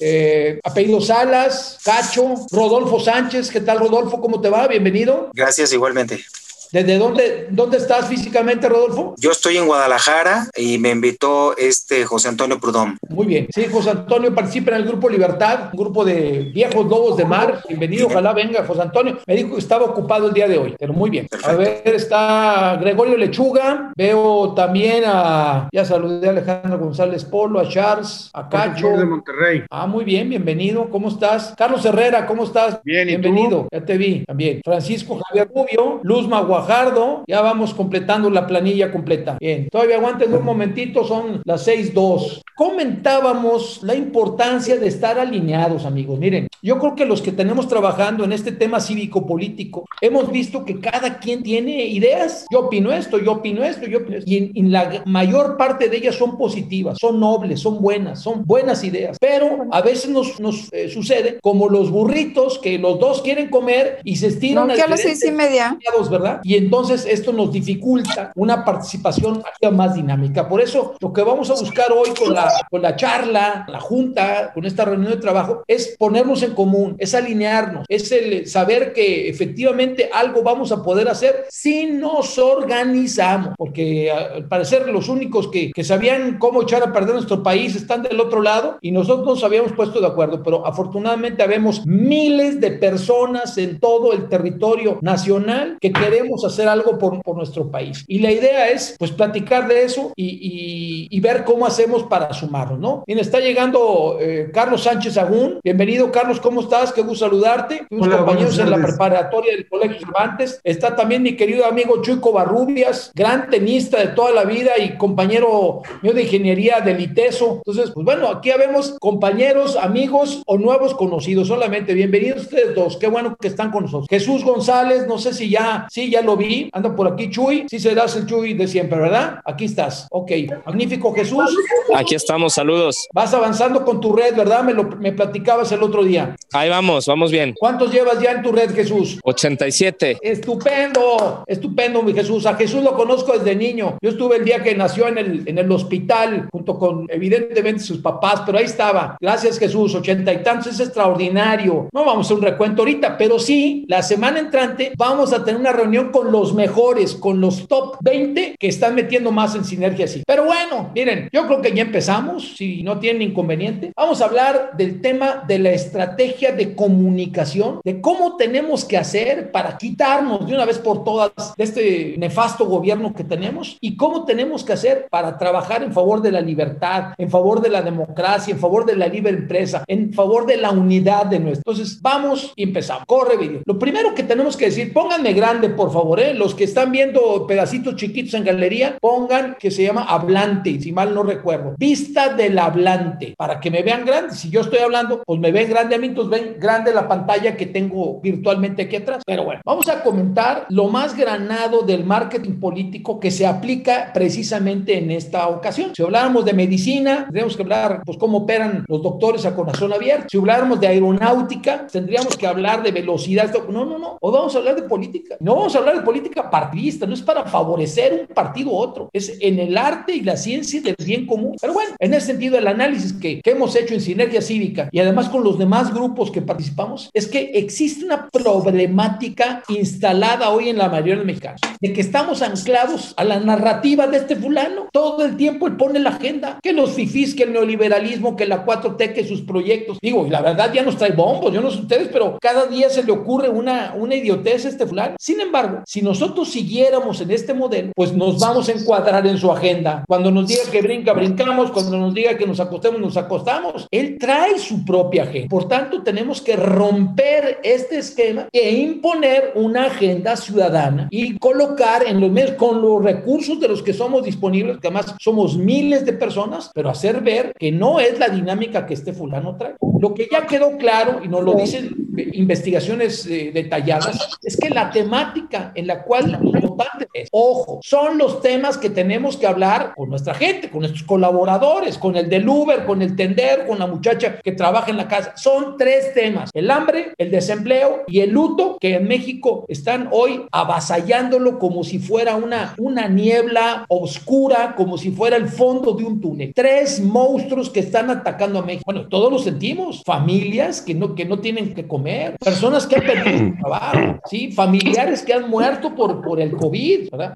Eh, 0.00 0.58
apellido 0.64 1.00
Salas, 1.00 1.78
Cacho, 1.84 2.34
Rodolfo 2.50 2.98
Sánchez, 2.98 3.50
¿qué 3.50 3.60
tal 3.60 3.78
Rodolfo? 3.78 4.20
¿Cómo 4.20 4.40
te 4.40 4.50
va? 4.50 4.66
Bienvenido. 4.66 5.30
Gracias 5.32 5.72
igualmente. 5.72 6.24
¿Desde 6.70 6.98
dónde, 6.98 7.48
dónde 7.50 7.78
estás 7.78 8.08
físicamente, 8.08 8.68
Rodolfo? 8.68 9.14
Yo 9.16 9.30
estoy 9.30 9.56
en 9.56 9.66
Guadalajara 9.66 10.48
y 10.54 10.76
me 10.76 10.90
invitó 10.90 11.56
este 11.56 12.04
José 12.04 12.28
Antonio 12.28 12.60
Prudón. 12.60 12.98
Muy 13.08 13.26
bien. 13.26 13.46
Sí, 13.54 13.66
José 13.72 13.90
Antonio 13.90 14.34
participa 14.34 14.72
en 14.72 14.82
el 14.82 14.84
grupo 14.84 15.08
Libertad, 15.08 15.70
un 15.72 15.78
grupo 15.78 16.04
de 16.04 16.50
viejos 16.52 16.84
lobos 16.86 17.16
de 17.16 17.24
mar. 17.24 17.62
Bienvenido, 17.66 18.08
ojalá 18.08 18.34
venga 18.34 18.66
José 18.66 18.82
Antonio. 18.82 19.18
Me 19.26 19.34
dijo 19.34 19.54
que 19.54 19.60
estaba 19.60 19.86
ocupado 19.86 20.28
el 20.28 20.34
día 20.34 20.46
de 20.46 20.58
hoy, 20.58 20.76
pero 20.78 20.92
muy 20.92 21.08
bien. 21.08 21.26
A 21.42 21.52
ver, 21.52 21.82
está 21.86 22.76
Gregorio 22.78 23.16
Lechuga. 23.16 23.92
Veo 23.96 24.52
también 24.54 25.04
a, 25.06 25.70
ya 25.72 25.86
saludé 25.86 26.26
a 26.26 26.30
Alejandro 26.30 26.78
González 26.78 27.24
Polo, 27.24 27.60
a 27.60 27.68
Charles, 27.68 28.28
a 28.34 28.46
Cacho. 28.46 28.88
de 28.90 29.06
Monterrey. 29.06 29.64
Ah, 29.70 29.86
muy 29.86 30.04
bien, 30.04 30.28
bienvenido. 30.28 30.90
¿Cómo 30.90 31.08
estás? 31.08 31.54
Carlos 31.56 31.82
Herrera, 31.86 32.26
¿cómo 32.26 32.44
estás? 32.44 32.80
Bien, 32.84 33.08
¿y 33.08 33.16
tú? 33.16 33.22
Bienvenido. 33.22 33.68
Ya 33.72 33.82
te 33.82 33.96
vi 33.96 34.24
también. 34.26 34.60
Francisco 34.62 35.18
Javier 35.28 35.48
Rubio, 35.48 36.00
Luz 36.02 36.28
Magua 36.28 36.57
Fajardo, 36.58 37.22
ya 37.28 37.40
vamos 37.40 37.72
completando 37.72 38.30
la 38.30 38.46
planilla 38.46 38.90
completa. 38.90 39.36
Bien, 39.40 39.68
todavía 39.70 39.96
aguanten 39.96 40.34
un 40.34 40.44
momentito, 40.44 41.04
son 41.04 41.40
las 41.44 41.68
6.2. 41.68 42.42
Comentábamos 42.56 43.80
la 43.84 43.94
importancia 43.94 44.76
de 44.76 44.88
estar 44.88 45.20
alineados, 45.20 45.84
amigos. 45.84 46.18
Miren, 46.18 46.48
yo 46.60 46.80
creo 46.80 46.96
que 46.96 47.06
los 47.06 47.22
que 47.22 47.30
tenemos 47.30 47.68
trabajando 47.68 48.24
en 48.24 48.32
este 48.32 48.50
tema 48.50 48.80
cívico-político, 48.80 49.84
hemos 50.00 50.32
visto 50.32 50.64
que 50.64 50.80
cada 50.80 51.20
quien 51.20 51.44
tiene 51.44 51.86
ideas. 51.86 52.46
Yo 52.50 52.66
opino 52.66 52.90
esto, 52.90 53.18
yo 53.18 53.32
opino 53.32 53.62
esto, 53.62 53.86
yo 53.86 53.98
opino 53.98 54.16
esto. 54.16 54.28
Y 54.28 54.38
en, 54.38 54.50
en 54.56 54.72
la 54.72 55.02
mayor 55.06 55.56
parte 55.56 55.88
de 55.88 55.98
ellas 55.98 56.16
son 56.16 56.36
positivas, 56.36 56.98
son 56.98 57.20
nobles, 57.20 57.60
son 57.60 57.80
buenas, 57.80 58.20
son 58.20 58.44
buenas 58.44 58.82
ideas. 58.82 59.16
Pero 59.20 59.68
a 59.70 59.80
veces 59.80 60.10
nos, 60.10 60.40
nos 60.40 60.72
eh, 60.72 60.88
sucede 60.88 61.38
como 61.40 61.68
los 61.68 61.92
burritos 61.92 62.58
que 62.58 62.78
los 62.78 62.98
dos 62.98 63.22
quieren 63.22 63.48
comer 63.48 64.00
y 64.02 64.16
se 64.16 64.26
estiran 64.26 64.66
No, 64.66 64.72
a 64.74 64.86
las 64.88 65.00
seis 65.00 65.24
y 65.24 65.30
media. 65.30 65.78
¿verdad? 66.10 66.40
Y 66.48 66.54
entonces 66.54 67.04
esto 67.04 67.30
nos 67.34 67.52
dificulta 67.52 68.32
una 68.34 68.64
participación 68.64 69.42
más 69.70 69.94
dinámica. 69.94 70.48
Por 70.48 70.62
eso 70.62 70.94
lo 70.98 71.12
que 71.12 71.20
vamos 71.20 71.50
a 71.50 71.52
buscar 71.52 71.92
hoy 71.92 72.08
con 72.18 72.32
la, 72.32 72.50
con 72.70 72.80
la 72.80 72.96
charla, 72.96 73.66
la 73.68 73.80
junta, 73.80 74.50
con 74.54 74.64
esta 74.64 74.86
reunión 74.86 75.12
de 75.12 75.18
trabajo, 75.18 75.62
es 75.66 75.94
ponernos 75.98 76.42
en 76.42 76.54
común, 76.54 76.96
es 76.98 77.14
alinearnos, 77.14 77.84
es 77.86 78.10
el 78.12 78.46
saber 78.46 78.94
que 78.94 79.28
efectivamente 79.28 80.08
algo 80.10 80.42
vamos 80.42 80.72
a 80.72 80.82
poder 80.82 81.10
hacer 81.10 81.44
si 81.50 81.84
nos 81.84 82.38
organizamos, 82.38 83.54
porque 83.58 84.10
al 84.10 84.48
parecer 84.48 84.88
los 84.88 85.10
únicos 85.10 85.48
que, 85.48 85.70
que 85.70 85.84
sabían 85.84 86.38
cómo 86.38 86.62
echar 86.62 86.82
a 86.82 86.94
perder 86.94 87.12
nuestro 87.12 87.42
país 87.42 87.76
están 87.76 88.04
del 88.04 88.18
otro 88.20 88.40
lado 88.40 88.78
y 88.80 88.90
nosotros 88.90 89.26
nos 89.26 89.44
habíamos 89.44 89.72
puesto 89.72 90.00
de 90.00 90.06
acuerdo, 90.06 90.42
pero 90.42 90.66
afortunadamente 90.66 91.42
habemos 91.42 91.84
miles 91.86 92.58
de 92.58 92.70
personas 92.70 93.58
en 93.58 93.78
todo 93.78 94.14
el 94.14 94.30
territorio 94.30 94.98
nacional 95.02 95.76
que 95.78 95.92
queremos 95.92 96.37
hacer 96.44 96.68
algo 96.68 96.98
por, 96.98 97.22
por 97.22 97.36
nuestro 97.36 97.70
país. 97.70 98.04
Y 98.06 98.18
la 98.20 98.30
idea 98.32 98.68
es, 98.68 98.96
pues, 98.98 99.10
platicar 99.12 99.68
de 99.68 99.84
eso 99.84 100.12
y, 100.16 100.26
y- 100.26 101.08
y 101.10 101.20
ver 101.20 101.44
cómo 101.44 101.66
hacemos 101.66 102.04
para 102.04 102.32
sumarnos, 102.32 102.78
¿no? 102.78 103.04
Bien, 103.06 103.18
está 103.18 103.40
llegando 103.40 104.18
eh, 104.20 104.50
Carlos 104.52 104.82
Sánchez 104.82 105.16
Agún. 105.16 105.58
Bienvenido, 105.64 106.10
Carlos, 106.12 106.40
¿cómo 106.40 106.60
estás? 106.60 106.92
Qué 106.92 107.02
gusto 107.02 107.24
saludarte. 107.26 107.86
Fuimos 107.88 108.08
compañeros 108.08 108.58
en 108.58 108.70
la 108.70 108.76
preparatoria 108.78 109.52
del 109.52 109.68
Colegio 109.68 109.98
Cervantes. 110.00 110.60
Está 110.64 110.94
también 110.96 111.22
mi 111.22 111.36
querido 111.36 111.64
amigo 111.66 112.02
Chuy 112.02 112.20
Covarrubias, 112.20 113.12
gran 113.14 113.48
tenista 113.50 113.98
de 113.98 114.08
toda 114.08 114.32
la 114.32 114.44
vida 114.44 114.72
y 114.78 114.96
compañero 114.96 115.82
mío 116.02 116.12
de 116.12 116.22
ingeniería 116.22 116.80
del 116.80 117.00
ITESO. 117.00 117.56
Entonces, 117.64 117.90
pues 117.92 118.04
bueno, 118.04 118.28
aquí 118.28 118.50
habemos 118.50 118.96
compañeros, 119.00 119.76
amigos 119.76 120.42
o 120.46 120.58
nuevos 120.58 120.94
conocidos 120.94 121.48
solamente. 121.48 121.94
Bienvenidos 121.94 122.42
ustedes 122.42 122.74
dos. 122.74 122.96
Qué 122.96 123.06
bueno 123.08 123.36
que 123.40 123.48
están 123.48 123.70
con 123.70 123.84
nosotros. 123.84 124.06
Jesús 124.08 124.44
González, 124.44 125.06
no 125.06 125.18
sé 125.18 125.32
si 125.34 125.48
ya, 125.50 125.86
sí, 125.90 126.10
ya 126.10 126.22
lo 126.22 126.27
vi. 126.36 126.68
Anda 126.72 126.94
por 126.94 127.08
aquí, 127.12 127.30
Chuy. 127.30 127.66
Sí 127.68 127.78
serás 127.78 128.16
el 128.16 128.26
Chuy 128.26 128.54
de 128.54 128.66
siempre, 128.66 128.98
¿verdad? 128.98 129.40
Aquí 129.44 129.64
estás. 129.64 130.06
Ok. 130.10 130.32
Magnífico, 130.66 131.12
Jesús. 131.14 131.56
Aquí 131.94 132.14
estamos, 132.14 132.54
saludos. 132.54 133.06
Vas 133.12 133.32
avanzando 133.34 133.84
con 133.84 134.00
tu 134.00 134.14
red, 134.14 134.34
¿verdad? 134.36 134.62
Me, 134.62 134.74
lo, 134.74 134.84
me 134.84 135.12
platicabas 135.12 135.70
el 135.72 135.82
otro 135.82 136.04
día. 136.04 136.36
Ahí 136.52 136.68
vamos, 136.68 137.06
vamos 137.06 137.30
bien. 137.30 137.54
¿Cuántos 137.58 137.92
llevas 137.92 138.20
ya 138.20 138.32
en 138.32 138.42
tu 138.42 138.52
red, 138.52 138.74
Jesús? 138.74 139.18
87. 139.22 140.18
Estupendo, 140.20 141.44
estupendo, 141.46 142.02
mi 142.02 142.12
Jesús. 142.12 142.46
A 142.46 142.54
Jesús 142.54 142.82
lo 142.82 142.94
conozco 142.94 143.32
desde 143.32 143.54
niño. 143.54 143.98
Yo 144.02 144.10
estuve 144.10 144.36
el 144.36 144.44
día 144.44 144.62
que 144.62 144.74
nació 144.74 145.08
en 145.08 145.18
el, 145.18 145.42
en 145.46 145.58
el 145.58 145.70
hospital, 145.70 146.48
junto 146.50 146.78
con 146.78 147.06
evidentemente 147.08 147.82
sus 147.82 147.98
papás, 147.98 148.42
pero 148.44 148.58
ahí 148.58 148.64
estaba. 148.64 149.16
Gracias, 149.20 149.58
Jesús. 149.58 149.94
Ochenta 149.94 150.32
y 150.32 150.42
tantos 150.42 150.74
es 150.74 150.80
extraordinario. 150.80 151.88
No 151.92 152.04
vamos 152.04 152.26
a 152.26 152.28
hacer 152.28 152.36
un 152.38 152.42
recuento 152.42 152.82
ahorita, 152.82 153.16
pero 153.16 153.38
sí, 153.38 153.84
la 153.88 154.02
semana 154.02 154.40
entrante 154.40 154.92
vamos 154.96 155.32
a 155.32 155.44
tener 155.44 155.60
una 155.60 155.72
reunión 155.72 156.10
con 156.10 156.17
los 156.24 156.54
mejores, 156.54 157.14
con 157.14 157.40
los 157.40 157.66
top 157.68 157.96
20 158.00 158.56
que 158.58 158.68
están 158.68 158.94
metiendo 158.94 159.30
más 159.32 159.54
en 159.54 159.64
sinergia 159.64 160.04
así. 160.04 160.22
Pero 160.26 160.44
bueno, 160.44 160.90
miren, 160.94 161.28
yo 161.32 161.46
creo 161.46 161.60
que 161.60 161.72
ya 161.72 161.82
empezamos, 161.82 162.56
si 162.56 162.82
no 162.82 162.98
tienen 162.98 163.22
inconveniente. 163.22 163.92
Vamos 163.96 164.20
a 164.20 164.26
hablar 164.26 164.72
del 164.76 165.00
tema 165.00 165.44
de 165.46 165.58
la 165.58 165.70
estrategia 165.70 166.52
de 166.52 166.74
comunicación, 166.74 167.80
de 167.84 168.00
cómo 168.00 168.36
tenemos 168.36 168.84
que 168.84 168.96
hacer 168.96 169.50
para 169.50 169.76
quitarnos 169.76 170.46
de 170.46 170.54
una 170.54 170.64
vez 170.64 170.78
por 170.78 171.04
todas 171.04 171.54
de 171.56 171.64
este 171.64 172.14
nefasto 172.18 172.66
gobierno 172.66 173.14
que 173.14 173.24
tenemos 173.24 173.76
y 173.80 173.96
cómo 173.96 174.24
tenemos 174.24 174.64
que 174.64 174.72
hacer 174.72 175.08
para 175.10 175.38
trabajar 175.38 175.82
en 175.82 175.92
favor 175.92 176.22
de 176.22 176.32
la 176.32 176.40
libertad, 176.40 177.14
en 177.18 177.30
favor 177.30 177.60
de 177.60 177.70
la 177.70 177.82
democracia, 177.82 178.52
en 178.52 178.60
favor 178.60 178.86
de 178.86 178.96
la 178.96 179.06
libre 179.06 179.30
empresa, 179.32 179.84
en 179.86 180.12
favor 180.12 180.46
de 180.46 180.56
la 180.56 180.70
unidad 180.70 181.26
de 181.26 181.38
nuestro. 181.38 181.72
Entonces, 181.72 182.00
vamos 182.00 182.52
y 182.56 182.62
empezamos. 182.64 183.04
Corre 183.06 183.36
video. 183.36 183.62
Lo 183.64 183.78
primero 183.78 184.14
que 184.14 184.22
tenemos 184.22 184.56
que 184.56 184.66
decir, 184.66 184.92
pónganme 184.92 185.32
grande, 185.32 185.68
por 185.68 185.92
favor, 185.92 186.07
¿eh? 186.16 186.34
los 186.34 186.54
que 186.54 186.64
están 186.64 186.92
viendo 186.92 187.46
pedacitos 187.46 187.96
chiquitos 187.96 188.34
en 188.34 188.44
galería, 188.44 188.96
pongan 189.00 189.56
que 189.58 189.70
se 189.70 189.82
llama 189.82 190.04
hablante, 190.04 190.80
si 190.80 190.92
mal 190.92 191.14
no 191.14 191.22
recuerdo. 191.22 191.74
Vista 191.78 192.34
del 192.34 192.58
hablante, 192.58 193.34
para 193.36 193.60
que 193.60 193.70
me 193.70 193.82
vean 193.82 194.04
grande. 194.04 194.34
Si 194.34 194.48
yo 194.50 194.62
estoy 194.62 194.78
hablando, 194.78 195.22
pues 195.24 195.40
me 195.40 195.52
ven 195.52 195.68
grande 195.68 195.96
a 195.96 195.98
mí, 195.98 196.06
entonces 196.06 196.40
ven 196.40 196.56
grande 196.58 196.94
la 196.94 197.06
pantalla 197.06 197.56
que 197.56 197.66
tengo 197.66 198.20
virtualmente 198.20 198.82
aquí 198.82 198.96
atrás. 198.96 199.22
Pero 199.26 199.44
bueno, 199.44 199.60
vamos 199.64 199.88
a 199.88 200.02
comentar 200.02 200.66
lo 200.70 200.88
más 200.88 201.16
granado 201.16 201.82
del 201.82 202.04
marketing 202.04 202.60
político 202.60 203.20
que 203.20 203.30
se 203.30 203.46
aplica 203.46 204.10
precisamente 204.14 204.98
en 204.98 205.10
esta 205.10 205.48
ocasión. 205.48 205.92
Si 205.94 206.02
habláramos 206.02 206.44
de 206.44 206.52
medicina, 206.52 207.24
tendríamos 207.24 207.56
que 207.56 207.62
hablar, 207.62 208.02
pues, 208.04 208.18
cómo 208.18 208.38
operan 208.38 208.84
los 208.88 209.02
doctores 209.02 209.44
a 209.46 209.54
corazón 209.54 209.92
abierto. 209.92 210.26
Si 210.30 210.38
habláramos 210.38 210.80
de 210.80 210.86
aeronáutica, 210.86 211.86
tendríamos 211.90 212.36
que 212.36 212.46
hablar 212.46 212.82
de 212.82 212.92
velocidad. 212.92 213.52
No, 213.68 213.84
no, 213.84 213.98
no. 213.98 214.18
O 214.20 214.30
vamos 214.30 214.54
a 214.54 214.58
hablar 214.58 214.76
de 214.76 214.82
política. 214.82 215.36
No 215.40 215.56
vamos 215.56 215.74
a 215.74 215.78
hablar 215.78 215.87
de 215.94 216.02
política 216.02 216.50
partidista, 216.50 217.06
no 217.06 217.14
es 217.14 217.22
para 217.22 217.44
favorecer 217.44 218.26
un 218.28 218.34
partido 218.34 218.70
u 218.70 218.76
otro. 218.76 219.10
Es 219.12 219.38
en 219.40 219.58
el 219.58 219.76
arte 219.76 220.14
y 220.14 220.20
la 220.20 220.36
ciencia 220.36 220.80
del 220.80 220.96
bien 221.04 221.26
común. 221.26 221.56
Pero 221.60 221.72
bueno, 221.72 221.94
en 221.98 222.14
ese 222.14 222.28
sentido, 222.28 222.58
el 222.58 222.66
análisis 222.66 223.12
que, 223.12 223.40
hemos 223.44 223.74
hecho 223.76 223.94
en 223.94 224.02
Sinergia 224.02 224.42
Cívica 224.42 224.90
y 224.92 225.00
además 225.00 225.30
con 225.30 225.42
los 225.42 225.58
demás 225.58 225.92
grupos 225.92 226.30
que 226.30 226.42
participamos, 226.42 227.10
es 227.14 227.26
que 227.26 227.52
existe 227.54 228.04
una 228.04 228.28
problemática 228.28 229.62
instalada 229.68 230.50
hoy 230.50 230.68
en 230.68 230.76
la 230.76 230.90
mayoría 230.90 231.16
de 231.16 231.24
mexicanos, 231.24 231.60
de 231.80 231.92
que 231.92 232.00
estamos 232.00 232.42
anclados 232.42 233.14
a 233.16 233.24
la 233.24 233.40
narrativa 233.40 234.06
de 234.06 234.18
este 234.18 234.36
fulano. 234.36 234.88
Todo 234.92 235.24
el 235.24 235.36
tiempo 235.36 235.66
él 235.66 235.76
pone 235.76 235.98
la 235.98 236.10
agenda, 236.10 236.58
que 236.62 236.72
los 236.72 236.92
fifís, 236.92 237.34
que 237.34 237.44
el 237.44 237.52
neoliberalismo, 237.52 238.36
que 238.36 238.46
la 238.46 238.66
4T, 238.66 239.14
que 239.14 239.26
sus 239.26 239.42
proyectos. 239.42 239.98
Digo, 240.02 240.26
y 240.26 240.30
la 240.30 240.42
verdad 240.42 240.72
ya 240.72 240.82
nos 240.82 240.96
trae 240.96 241.12
bombos, 241.12 241.52
yo 241.52 241.60
no 241.60 241.70
sé 241.70 241.80
ustedes, 241.80 242.08
pero 242.12 242.38
cada 242.40 242.66
día 242.66 242.90
se 242.90 243.02
le 243.02 243.12
ocurre 243.12 243.48
una, 243.48 243.94
una 243.96 244.14
idiotez 244.14 244.66
a 244.66 244.68
este 244.68 244.86
fulano. 244.86 245.16
Sin 245.18 245.40
embargo, 245.40 245.77
si 245.86 246.02
nosotros 246.02 246.50
siguiéramos 246.50 247.20
en 247.20 247.30
este 247.30 247.54
modelo, 247.54 247.92
pues 247.94 248.12
nos 248.12 248.38
vamos 248.38 248.68
a 248.68 248.72
encuadrar 248.72 249.26
en 249.26 249.38
su 249.38 249.50
agenda. 249.50 250.04
Cuando 250.06 250.30
nos 250.30 250.48
diga 250.48 250.62
que 250.70 250.82
brinca, 250.82 251.12
brincamos. 251.12 251.70
Cuando 251.70 251.98
nos 251.98 252.14
diga 252.14 252.36
que 252.36 252.46
nos 252.46 252.60
acostemos, 252.60 253.00
nos 253.00 253.16
acostamos. 253.16 253.86
Él 253.90 254.16
trae 254.18 254.58
su 254.58 254.84
propia 254.84 255.24
agenda. 255.24 255.48
Por 255.48 255.68
tanto, 255.68 256.02
tenemos 256.02 256.40
que 256.40 256.56
romper 256.56 257.58
este 257.62 257.98
esquema 257.98 258.48
e 258.52 258.70
imponer 258.70 259.52
una 259.54 259.86
agenda 259.86 260.36
ciudadana 260.36 261.08
y 261.10 261.38
colocar 261.38 262.06
en 262.06 262.20
los 262.20 262.30
medios 262.30 262.52
con 262.52 262.80
los 262.80 263.02
recursos 263.02 263.60
de 263.60 263.68
los 263.68 263.82
que 263.82 263.92
somos 263.92 264.24
disponibles, 264.24 264.78
que 264.78 264.88
además 264.88 265.14
somos 265.18 265.56
miles 265.56 266.04
de 266.04 266.12
personas, 266.12 266.70
pero 266.74 266.90
hacer 266.90 267.20
ver 267.20 267.52
que 267.58 267.72
no 267.72 268.00
es 268.00 268.18
la 268.18 268.28
dinámica 268.28 268.86
que 268.86 268.94
este 268.94 269.12
fulano 269.12 269.56
trae. 269.56 269.76
Lo 270.00 270.14
que 270.14 270.28
ya 270.30 270.46
quedó 270.46 270.76
claro, 270.76 271.20
y 271.24 271.28
nos 271.28 271.42
lo 271.42 271.54
dicen 271.54 272.07
investigaciones 272.32 273.26
eh, 273.26 273.50
detalladas, 273.52 274.38
es 274.42 274.56
que 274.56 274.70
la 274.70 274.90
temática 274.90 275.72
en 275.74 275.86
la 275.86 276.02
cual 276.02 276.38
votantes, 276.40 277.08
es, 277.12 277.28
ojo, 277.32 277.80
son 277.82 278.18
los 278.18 278.40
temas 278.40 278.78
que 278.78 278.90
tenemos 278.90 279.36
que 279.36 279.46
hablar 279.46 279.94
con 279.96 280.10
nuestra 280.10 280.34
gente, 280.34 280.70
con 280.70 280.80
nuestros 280.80 281.04
colaboradores, 281.04 281.98
con 281.98 282.16
el 282.16 282.28
del 282.28 282.48
Uber, 282.48 282.84
con 282.84 283.02
el 283.02 283.16
tender, 283.16 283.66
con 283.66 283.78
la 283.78 283.86
muchacha 283.86 284.38
que 284.38 284.52
trabaja 284.52 284.90
en 284.90 284.96
la 284.96 285.08
casa. 285.08 285.32
Son 285.36 285.76
tres 285.76 286.14
temas, 286.14 286.50
el 286.54 286.70
hambre, 286.70 287.12
el 287.18 287.30
desempleo 287.30 288.04
y 288.06 288.20
el 288.20 288.30
luto, 288.30 288.78
que 288.80 288.94
en 288.94 289.08
México 289.08 289.64
están 289.68 290.08
hoy 290.12 290.46
avasallándolo 290.52 291.58
como 291.58 291.84
si 291.84 291.98
fuera 291.98 292.36
una, 292.36 292.74
una 292.78 293.08
niebla 293.08 293.84
oscura, 293.88 294.74
como 294.76 294.98
si 294.98 295.10
fuera 295.10 295.36
el 295.36 295.48
fondo 295.48 295.92
de 295.92 296.04
un 296.04 296.20
túnel. 296.20 296.52
Tres 296.54 297.00
monstruos 297.00 297.70
que 297.70 297.80
están 297.80 298.10
atacando 298.10 298.58
a 298.58 298.62
México. 298.62 298.84
Bueno, 298.84 299.08
todos 299.08 299.32
lo 299.32 299.38
sentimos. 299.38 300.02
Familias 300.04 300.80
que 300.80 300.94
no, 300.94 301.14
que 301.14 301.24
no 301.24 301.40
tienen 301.40 301.74
que 301.74 301.86
comer, 301.86 302.07
personas 302.38 302.86
que 302.86 302.96
han 302.96 303.02
perdido 303.02 303.38
su 303.38 303.54
trabajo, 303.60 304.20
¿sí? 304.28 304.52
familiares 304.52 305.22
que 305.22 305.32
han 305.34 305.48
muerto 305.48 305.94
por, 305.94 306.22
por 306.22 306.40
el 306.40 306.52
COVID. 306.52 307.10
¿verdad? 307.10 307.34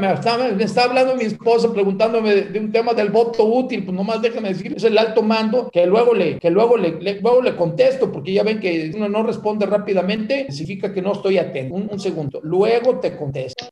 Me, 0.00 0.64
está 0.64 0.84
hablando 0.84 1.16
mi 1.16 1.24
esposa 1.24 1.72
preguntándome 1.72 2.34
de, 2.34 2.42
de 2.42 2.60
un 2.60 2.72
tema 2.72 2.92
del 2.94 3.10
voto 3.10 3.44
útil, 3.44 3.84
pues 3.84 3.96
nomás 3.96 4.20
déjame 4.22 4.48
decir, 4.50 4.74
es 4.76 4.84
el 4.84 4.96
alto 4.98 5.22
mando, 5.22 5.68
que 5.70 5.86
luego 5.86 6.14
le, 6.14 6.38
que 6.38 6.50
luego 6.50 6.76
le, 6.76 7.00
le- 7.00 7.20
luego 7.20 7.42
le 7.42 7.56
contesto, 7.56 8.10
porque 8.12 8.32
ya 8.32 8.42
ven 8.42 8.60
que 8.60 8.90
uno 8.94 9.08
no 9.08 9.22
responde 9.22 9.66
rápidamente, 9.66 10.46
significa 10.50 10.92
que 10.92 11.02
no 11.02 11.12
estoy 11.12 11.38
atento. 11.38 11.74
Un, 11.74 11.88
un 11.90 11.98
segundo, 12.00 12.40
luego 12.42 12.98
te 13.00 13.16
contesto. 13.16 13.66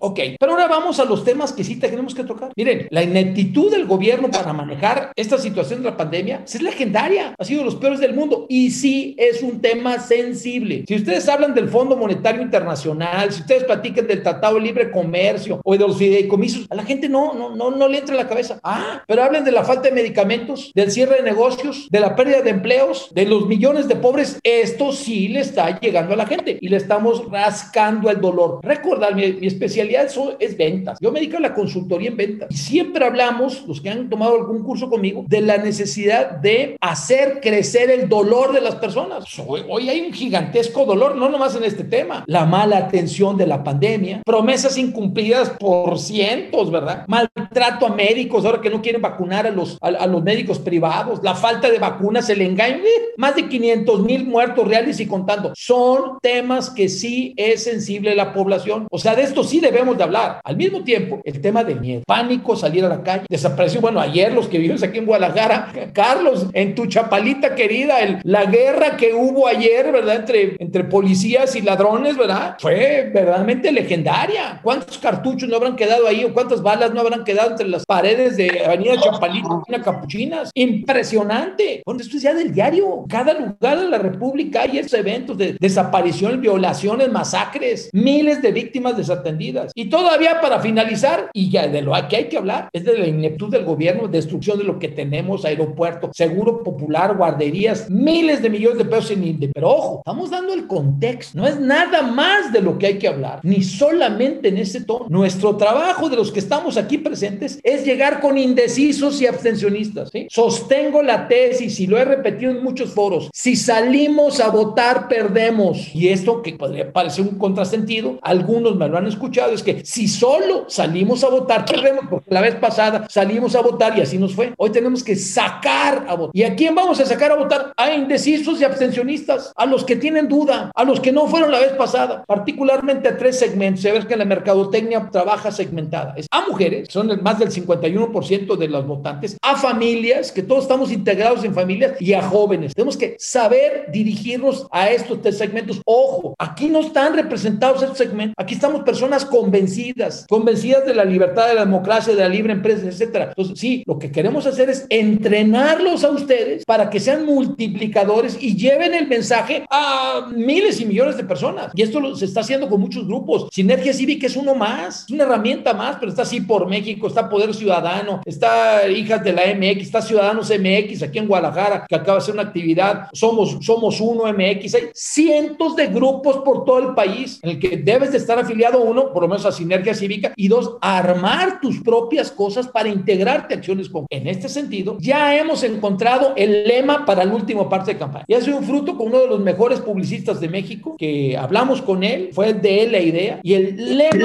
Ok, 0.00 0.20
pero 0.38 0.52
ahora 0.52 0.68
vamos 0.68 1.00
a 1.00 1.04
los 1.04 1.24
temas 1.24 1.52
que 1.52 1.64
sí 1.64 1.76
tenemos 1.76 2.14
que 2.14 2.24
tocar. 2.24 2.52
Miren, 2.56 2.86
la 2.90 3.02
ineptitud 3.02 3.70
del 3.70 3.86
gobierno 3.86 4.30
para 4.30 4.52
manejar 4.52 5.12
esta 5.16 5.38
situación 5.38 5.82
de 5.82 5.90
la 5.90 5.96
pandemia 5.96 6.42
es 6.44 6.62
legendaria, 6.62 7.34
ha 7.38 7.44
sido 7.44 7.60
de 7.60 7.64
los 7.64 7.76
peores 7.76 8.00
del 8.00 8.14
mundo 8.14 8.46
y 8.48 8.70
sí 8.70 9.16
es 9.18 9.42
un 9.42 9.60
tema 9.60 9.98
sensible. 9.98 10.84
Si 10.86 10.94
ustedes 10.94 11.28
hablan 11.28 11.54
del 11.54 11.68
Fondo 11.68 11.96
Monetario 11.96 12.42
Internacional, 12.42 13.32
si 13.32 13.40
ustedes 13.40 13.64
platican 13.64 14.06
del 14.06 14.22
Tratado 14.22 14.56
de 14.56 14.62
Libre 14.62 14.90
Comercio 14.90 15.60
o 15.64 15.72
de 15.72 15.78
los 15.78 15.96
fideicomisos, 15.96 16.66
a 16.70 16.74
la 16.74 16.84
gente 16.84 17.08
no, 17.08 17.34
no, 17.34 17.54
no, 17.54 17.70
no 17.70 17.88
le 17.88 17.98
entra 17.98 18.14
en 18.14 18.22
la 18.22 18.28
cabeza. 18.28 18.60
Ah, 18.62 19.02
pero 19.06 19.22
hablen 19.22 19.44
de 19.44 19.52
la 19.52 19.64
falta 19.64 19.88
de 19.88 19.94
medicamentos, 19.94 20.70
del 20.74 20.90
cierre 20.90 21.16
de 21.16 21.22
negocios, 21.22 21.88
de 21.90 22.00
la 22.00 22.14
pérdida 22.14 22.42
de 22.42 22.50
empleos, 22.50 23.10
de 23.14 23.26
los 23.26 23.46
millones 23.46 23.88
de 23.88 23.96
pobres. 23.96 24.38
Esto 24.42 24.92
sí 24.92 25.28
le 25.28 25.40
está 25.40 25.78
llegando 25.80 26.14
a 26.14 26.16
la 26.16 26.26
gente 26.26 26.58
y 26.60 26.68
le 26.68 26.76
estamos 26.76 27.28
rascando 27.30 28.10
el 28.10 28.20
dolor. 28.20 28.60
Recordar, 28.62 29.14
mi, 29.14 29.32
mi 29.32 29.46
especialidad 29.88 30.36
es, 30.38 30.56
ventas. 30.56 30.98
Yo 31.00 31.12
me 31.12 31.20
dedico 31.20 31.36
a 31.36 31.40
la 31.40 31.54
consultoría 31.54 32.08
en 32.08 32.16
ventas 32.16 32.48
y 32.50 32.56
siempre 32.56 33.04
hablamos, 33.04 33.64
los 33.66 33.80
que 33.80 33.90
han 33.90 34.08
tomado 34.08 34.36
algún 34.36 34.62
curso 34.62 34.90
conmigo, 34.90 35.24
de 35.28 35.40
la 35.40 35.58
necesidad 35.58 36.30
de 36.30 36.76
hacer 36.80 37.40
crecer 37.40 37.90
el 37.90 38.08
dolor 38.08 38.52
de 38.52 38.60
las 38.60 38.76
personas. 38.76 39.24
Hoy, 39.46 39.88
hay 39.88 40.00
un 40.00 40.12
gigantesco 40.12 40.84
dolor, 40.84 41.16
no 41.16 41.28
nomás 41.28 41.54
en 41.56 41.64
este 41.64 41.84
tema. 41.84 42.24
La 42.26 42.44
mala 42.44 42.78
atención 42.78 43.36
de 43.36 43.46
la 43.46 43.62
pandemia, 43.62 44.22
promesas 44.24 44.76
incumplidas 44.78 45.50
por 45.50 45.98
cientos, 45.98 46.70
¿verdad? 46.70 47.04
Maltrato 47.06 47.86
a 47.86 47.94
médicos, 47.94 48.44
ahora 48.44 48.60
que 48.60 48.70
no 48.70 48.82
quieren 48.82 49.02
vacunar 49.02 49.46
a 49.46 49.50
los, 49.50 49.78
a, 49.80 49.88
a 49.88 50.06
los 50.06 50.22
médicos 50.22 50.58
privados, 50.58 51.20
la 51.22 51.34
falta 51.34 51.70
de 51.70 51.78
vacunas, 51.78 52.28
el 52.30 52.42
engaño, 52.42 52.78
¡eh! 52.78 53.12
más 53.16 53.36
de 53.36 53.48
500 53.48 54.00
mil 54.02 54.26
muertos 54.26 54.66
reales 54.66 55.00
y 55.00 55.06
contando. 55.06 55.52
Son 55.54 56.18
temas 56.20 56.70
que 56.70 56.88
sí 56.88 57.34
es 57.36 57.64
sensible 57.64 58.14
la 58.14 58.32
población. 58.32 58.86
O 58.90 58.98
sea, 58.98 59.14
de 59.14 59.22
esto 59.22 59.44
sí 59.44 59.60
debemos 59.78 59.96
de 59.96 60.04
hablar. 60.04 60.40
Al 60.44 60.56
mismo 60.56 60.82
tiempo, 60.82 61.20
el 61.24 61.40
tema 61.40 61.64
de 61.64 61.74
miedo, 61.74 62.02
pánico, 62.06 62.56
salir 62.56 62.84
a 62.84 62.88
la 62.88 63.02
calle, 63.02 63.26
desapareció, 63.28 63.80
bueno, 63.80 64.00
ayer 64.00 64.32
los 64.32 64.48
que 64.48 64.58
vivimos 64.58 64.82
aquí 64.82 64.98
en 64.98 65.06
Guadalajara, 65.06 65.72
Carlos, 65.92 66.46
en 66.52 66.74
tu 66.74 66.86
chapalita 66.86 67.54
querida, 67.54 67.96
la 68.24 68.44
guerra 68.44 68.96
que 68.96 69.14
hubo 69.14 69.46
ayer, 69.46 69.92
¿verdad? 69.92 70.24
Entre, 70.58 70.84
policías 70.84 71.54
y 71.56 71.62
ladrones, 71.62 72.16
¿verdad? 72.16 72.56
Fue 72.58 73.10
verdaderamente 73.12 73.70
legendaria. 73.70 74.60
¿Cuántos 74.62 74.98
cartuchos 74.98 75.48
no 75.48 75.56
habrán 75.56 75.76
quedado 75.76 76.06
ahí 76.06 76.24
o 76.24 76.32
cuántas 76.32 76.62
balas 76.62 76.92
no 76.92 77.00
habrán 77.00 77.24
quedado 77.24 77.50
entre 77.50 77.68
las 77.68 77.84
paredes 77.84 78.36
de 78.36 78.64
Avenida 78.64 79.00
Chapalita 79.00 79.48
y 79.68 79.80
Capuchinas? 79.80 80.50
Impresionante. 80.54 81.82
Bueno, 81.84 82.00
esto 82.00 82.16
es 82.16 82.22
ya 82.22 82.34
del 82.34 82.52
diario. 82.52 83.04
Cada 83.08 83.34
lugar 83.34 83.80
de 83.80 83.88
la 83.88 83.98
República 83.98 84.62
hay 84.62 84.78
estos 84.78 84.98
eventos 84.98 85.36
de 85.36 85.56
desaparición, 85.60 86.40
violaciones, 86.40 87.10
masacres, 87.10 87.90
miles 87.92 88.40
de 88.42 88.52
víctimas 88.52 88.96
desatendidas. 88.96 89.67
Y 89.74 89.86
todavía 89.86 90.40
para 90.40 90.60
finalizar, 90.60 91.30
y 91.32 91.50
ya 91.50 91.68
de 91.68 91.82
lo 91.82 91.92
que 92.08 92.16
hay 92.16 92.28
que 92.28 92.38
hablar, 92.38 92.68
es 92.72 92.84
de 92.84 92.98
la 92.98 93.06
ineptud 93.06 93.50
del 93.50 93.64
gobierno, 93.64 94.08
destrucción 94.08 94.58
de 94.58 94.64
lo 94.64 94.78
que 94.78 94.88
tenemos, 94.88 95.44
aeropuerto, 95.44 96.10
seguro 96.12 96.62
popular, 96.62 97.16
guarderías, 97.16 97.88
miles 97.90 98.42
de 98.42 98.50
millones 98.50 98.78
de 98.78 98.84
pesos 98.84 99.10
en 99.10 99.24
INDE. 99.24 99.50
Pero 99.52 99.70
ojo, 99.70 99.98
estamos 99.98 100.30
dando 100.30 100.52
el 100.52 100.66
contexto. 100.66 101.38
No 101.38 101.46
es 101.46 101.58
nada 101.58 102.02
más 102.02 102.52
de 102.52 102.60
lo 102.60 102.78
que 102.78 102.86
hay 102.86 102.98
que 102.98 103.08
hablar, 103.08 103.40
ni 103.42 103.62
solamente 103.62 104.48
en 104.48 104.58
ese 104.58 104.82
tono. 104.82 105.06
Nuestro 105.08 105.56
trabajo 105.56 106.08
de 106.08 106.16
los 106.16 106.32
que 106.32 106.40
estamos 106.40 106.76
aquí 106.76 106.98
presentes 106.98 107.58
es 107.62 107.84
llegar 107.84 108.20
con 108.20 108.38
indecisos 108.38 109.20
y 109.20 109.26
abstencionistas. 109.26 110.10
¿sí? 110.10 110.26
Sostengo 110.30 111.02
la 111.02 111.28
tesis 111.28 111.80
y 111.80 111.86
lo 111.86 111.98
he 111.98 112.04
repetido 112.04 112.50
en 112.50 112.62
muchos 112.62 112.90
foros. 112.90 113.30
Si 113.32 113.56
salimos 113.56 114.40
a 114.40 114.50
votar, 114.50 115.08
perdemos. 115.08 115.94
Y 115.94 116.08
esto 116.08 116.42
que 116.42 116.52
podría 116.54 116.92
parecer 116.92 117.24
un 117.24 117.38
contrasentido, 117.38 118.18
algunos 118.22 118.76
me 118.76 118.88
lo 118.88 118.98
han 118.98 119.06
escuchado, 119.06 119.52
es 119.58 119.62
que 119.62 119.84
si 119.84 120.08
solo 120.08 120.64
salimos 120.68 121.22
a 121.24 121.28
votar, 121.28 121.64
perdemos, 121.64 122.04
porque 122.08 122.32
la 122.32 122.40
vez 122.40 122.54
pasada 122.56 123.06
salimos 123.08 123.54
a 123.54 123.60
votar 123.60 123.96
y 123.98 124.00
así 124.00 124.18
nos 124.18 124.34
fue. 124.34 124.52
Hoy 124.56 124.70
tenemos 124.70 125.04
que 125.04 125.16
sacar 125.16 126.06
a 126.08 126.14
votar. 126.14 126.30
¿Y 126.34 126.42
a 126.42 126.54
quién 126.54 126.74
vamos 126.74 127.00
a 127.00 127.06
sacar 127.06 127.32
a 127.32 127.36
votar? 127.36 127.72
A 127.76 127.92
indecisos 127.92 128.60
y 128.60 128.64
abstencionistas, 128.64 129.52
a 129.54 129.66
los 129.66 129.84
que 129.84 129.96
tienen 129.96 130.28
duda, 130.28 130.70
a 130.74 130.84
los 130.84 131.00
que 131.00 131.12
no 131.12 131.26
fueron 131.26 131.50
la 131.50 131.60
vez 131.60 131.72
pasada, 131.72 132.24
particularmente 132.26 133.08
a 133.08 133.16
tres 133.16 133.38
segmentos. 133.38 133.82
Se 133.82 133.92
ve 133.92 134.06
que 134.06 134.16
la 134.16 134.24
mercadotecnia 134.24 135.08
trabaja 135.10 135.50
segmentada. 135.50 136.14
Es 136.16 136.26
a 136.30 136.46
mujeres, 136.46 136.88
son 136.90 137.10
el 137.10 137.20
más 137.22 137.38
del 137.38 137.50
51% 137.50 138.56
de 138.56 138.68
los 138.68 138.86
votantes, 138.86 139.36
a 139.42 139.56
familias, 139.56 140.32
que 140.32 140.42
todos 140.42 140.62
estamos 140.62 140.92
integrados 140.92 141.44
en 141.44 141.54
familias, 141.54 142.00
y 142.00 142.12
a 142.12 142.22
jóvenes. 142.22 142.74
Tenemos 142.74 142.96
que 142.96 143.16
saber 143.18 143.86
dirigirnos 143.90 144.66
a 144.70 144.90
estos 144.90 145.20
tres 145.22 145.38
segmentos. 145.38 145.80
Ojo, 145.84 146.34
aquí 146.38 146.68
no 146.68 146.80
están 146.80 147.14
representados 147.14 147.82
estos 147.82 147.98
segmentos. 147.98 148.34
Aquí 148.36 148.54
estamos 148.54 148.82
personas 148.82 149.24
convencidas, 149.48 150.26
convencidas 150.28 150.84
de 150.84 150.94
la 150.94 151.06
libertad, 151.06 151.48
de 151.48 151.54
la 151.54 151.64
democracia, 151.64 152.14
de 152.14 152.20
la 152.20 152.28
libre 152.28 152.52
empresa, 152.52 152.86
etcétera. 152.86 153.28
Entonces, 153.30 153.58
sí, 153.58 153.82
lo 153.86 153.98
que 153.98 154.12
queremos 154.12 154.46
hacer 154.46 154.68
es 154.68 154.86
entrenarlos 154.90 156.04
a 156.04 156.10
ustedes 156.10 156.66
para 156.66 156.90
que 156.90 157.00
sean 157.00 157.24
multiplicadores 157.24 158.36
y 158.38 158.54
lleven 158.54 158.92
el 158.92 159.08
mensaje 159.08 159.64
a 159.70 160.28
miles 160.34 160.80
y 160.80 160.84
millones 160.84 161.16
de 161.16 161.24
personas. 161.24 161.72
Y 161.74 161.80
esto 161.80 161.98
lo, 161.98 162.14
se 162.14 162.26
está 162.26 162.40
haciendo 162.40 162.68
con 162.68 162.78
muchos 162.78 163.06
grupos. 163.06 163.48
Sinergia 163.50 163.94
Cívica 163.94 164.26
es 164.26 164.36
uno 164.36 164.54
más, 164.54 165.04
es 165.04 165.10
una 165.10 165.24
herramienta 165.24 165.72
más, 165.72 165.96
pero 165.98 166.10
está 166.10 166.22
así 166.22 166.42
por 166.42 166.68
México, 166.68 167.06
está 167.06 167.30
Poder 167.30 167.54
Ciudadano, 167.54 168.20
está 168.26 168.86
Hijas 168.86 169.24
de 169.24 169.32
la 169.32 169.42
MX, 169.54 169.86
está 169.86 170.02
Ciudadanos 170.02 170.50
MX 170.50 171.02
aquí 171.04 171.18
en 171.18 171.26
Guadalajara, 171.26 171.86
que 171.88 171.94
acaba 171.94 172.18
de 172.18 172.22
hacer 172.22 172.34
una 172.34 172.42
actividad. 172.42 173.08
Somos, 173.14 173.56
somos 173.62 173.98
uno 174.00 174.30
MX. 174.30 174.74
Hay 174.74 174.82
cientos 174.92 175.74
de 175.74 175.86
grupos 175.86 176.36
por 176.38 176.64
todo 176.66 176.80
el 176.80 176.94
país 176.94 177.40
en 177.42 177.50
el 177.50 177.58
que 177.58 177.78
debes 177.78 178.12
de 178.12 178.18
estar 178.18 178.38
afiliado 178.38 178.82
uno, 178.82 179.10
por 179.12 179.22
lo 179.22 179.28
menos 179.28 179.37
a 179.44 179.52
Sinergia 179.52 179.94
Cívica, 179.94 180.32
y 180.36 180.48
dos, 180.48 180.76
armar 180.80 181.60
tus 181.60 181.80
propias 181.82 182.30
cosas 182.30 182.68
para 182.68 182.88
integrarte 182.88 183.54
a 183.54 183.58
acciones 183.58 183.88
con. 183.88 184.06
En 184.10 184.26
este 184.26 184.48
sentido, 184.48 184.96
ya 185.00 185.36
hemos 185.36 185.62
encontrado 185.62 186.32
el 186.36 186.64
lema 186.66 187.04
para 187.04 187.24
la 187.24 187.34
última 187.34 187.68
parte 187.68 187.92
de 187.92 187.98
campaña. 187.98 188.24
Ya 188.28 188.40
sido 188.40 188.58
un 188.58 188.64
fruto 188.64 188.96
con 188.96 189.08
uno 189.08 189.20
de 189.20 189.28
los 189.28 189.40
mejores 189.40 189.80
publicistas 189.80 190.40
de 190.40 190.48
México, 190.48 190.96
que 190.98 191.36
hablamos 191.36 191.82
con 191.82 192.02
él, 192.02 192.30
fue 192.32 192.52
de 192.52 192.82
él 192.82 192.92
la 192.92 193.00
idea, 193.00 193.40
y 193.42 193.54
el 193.54 193.98
lema 193.98 194.18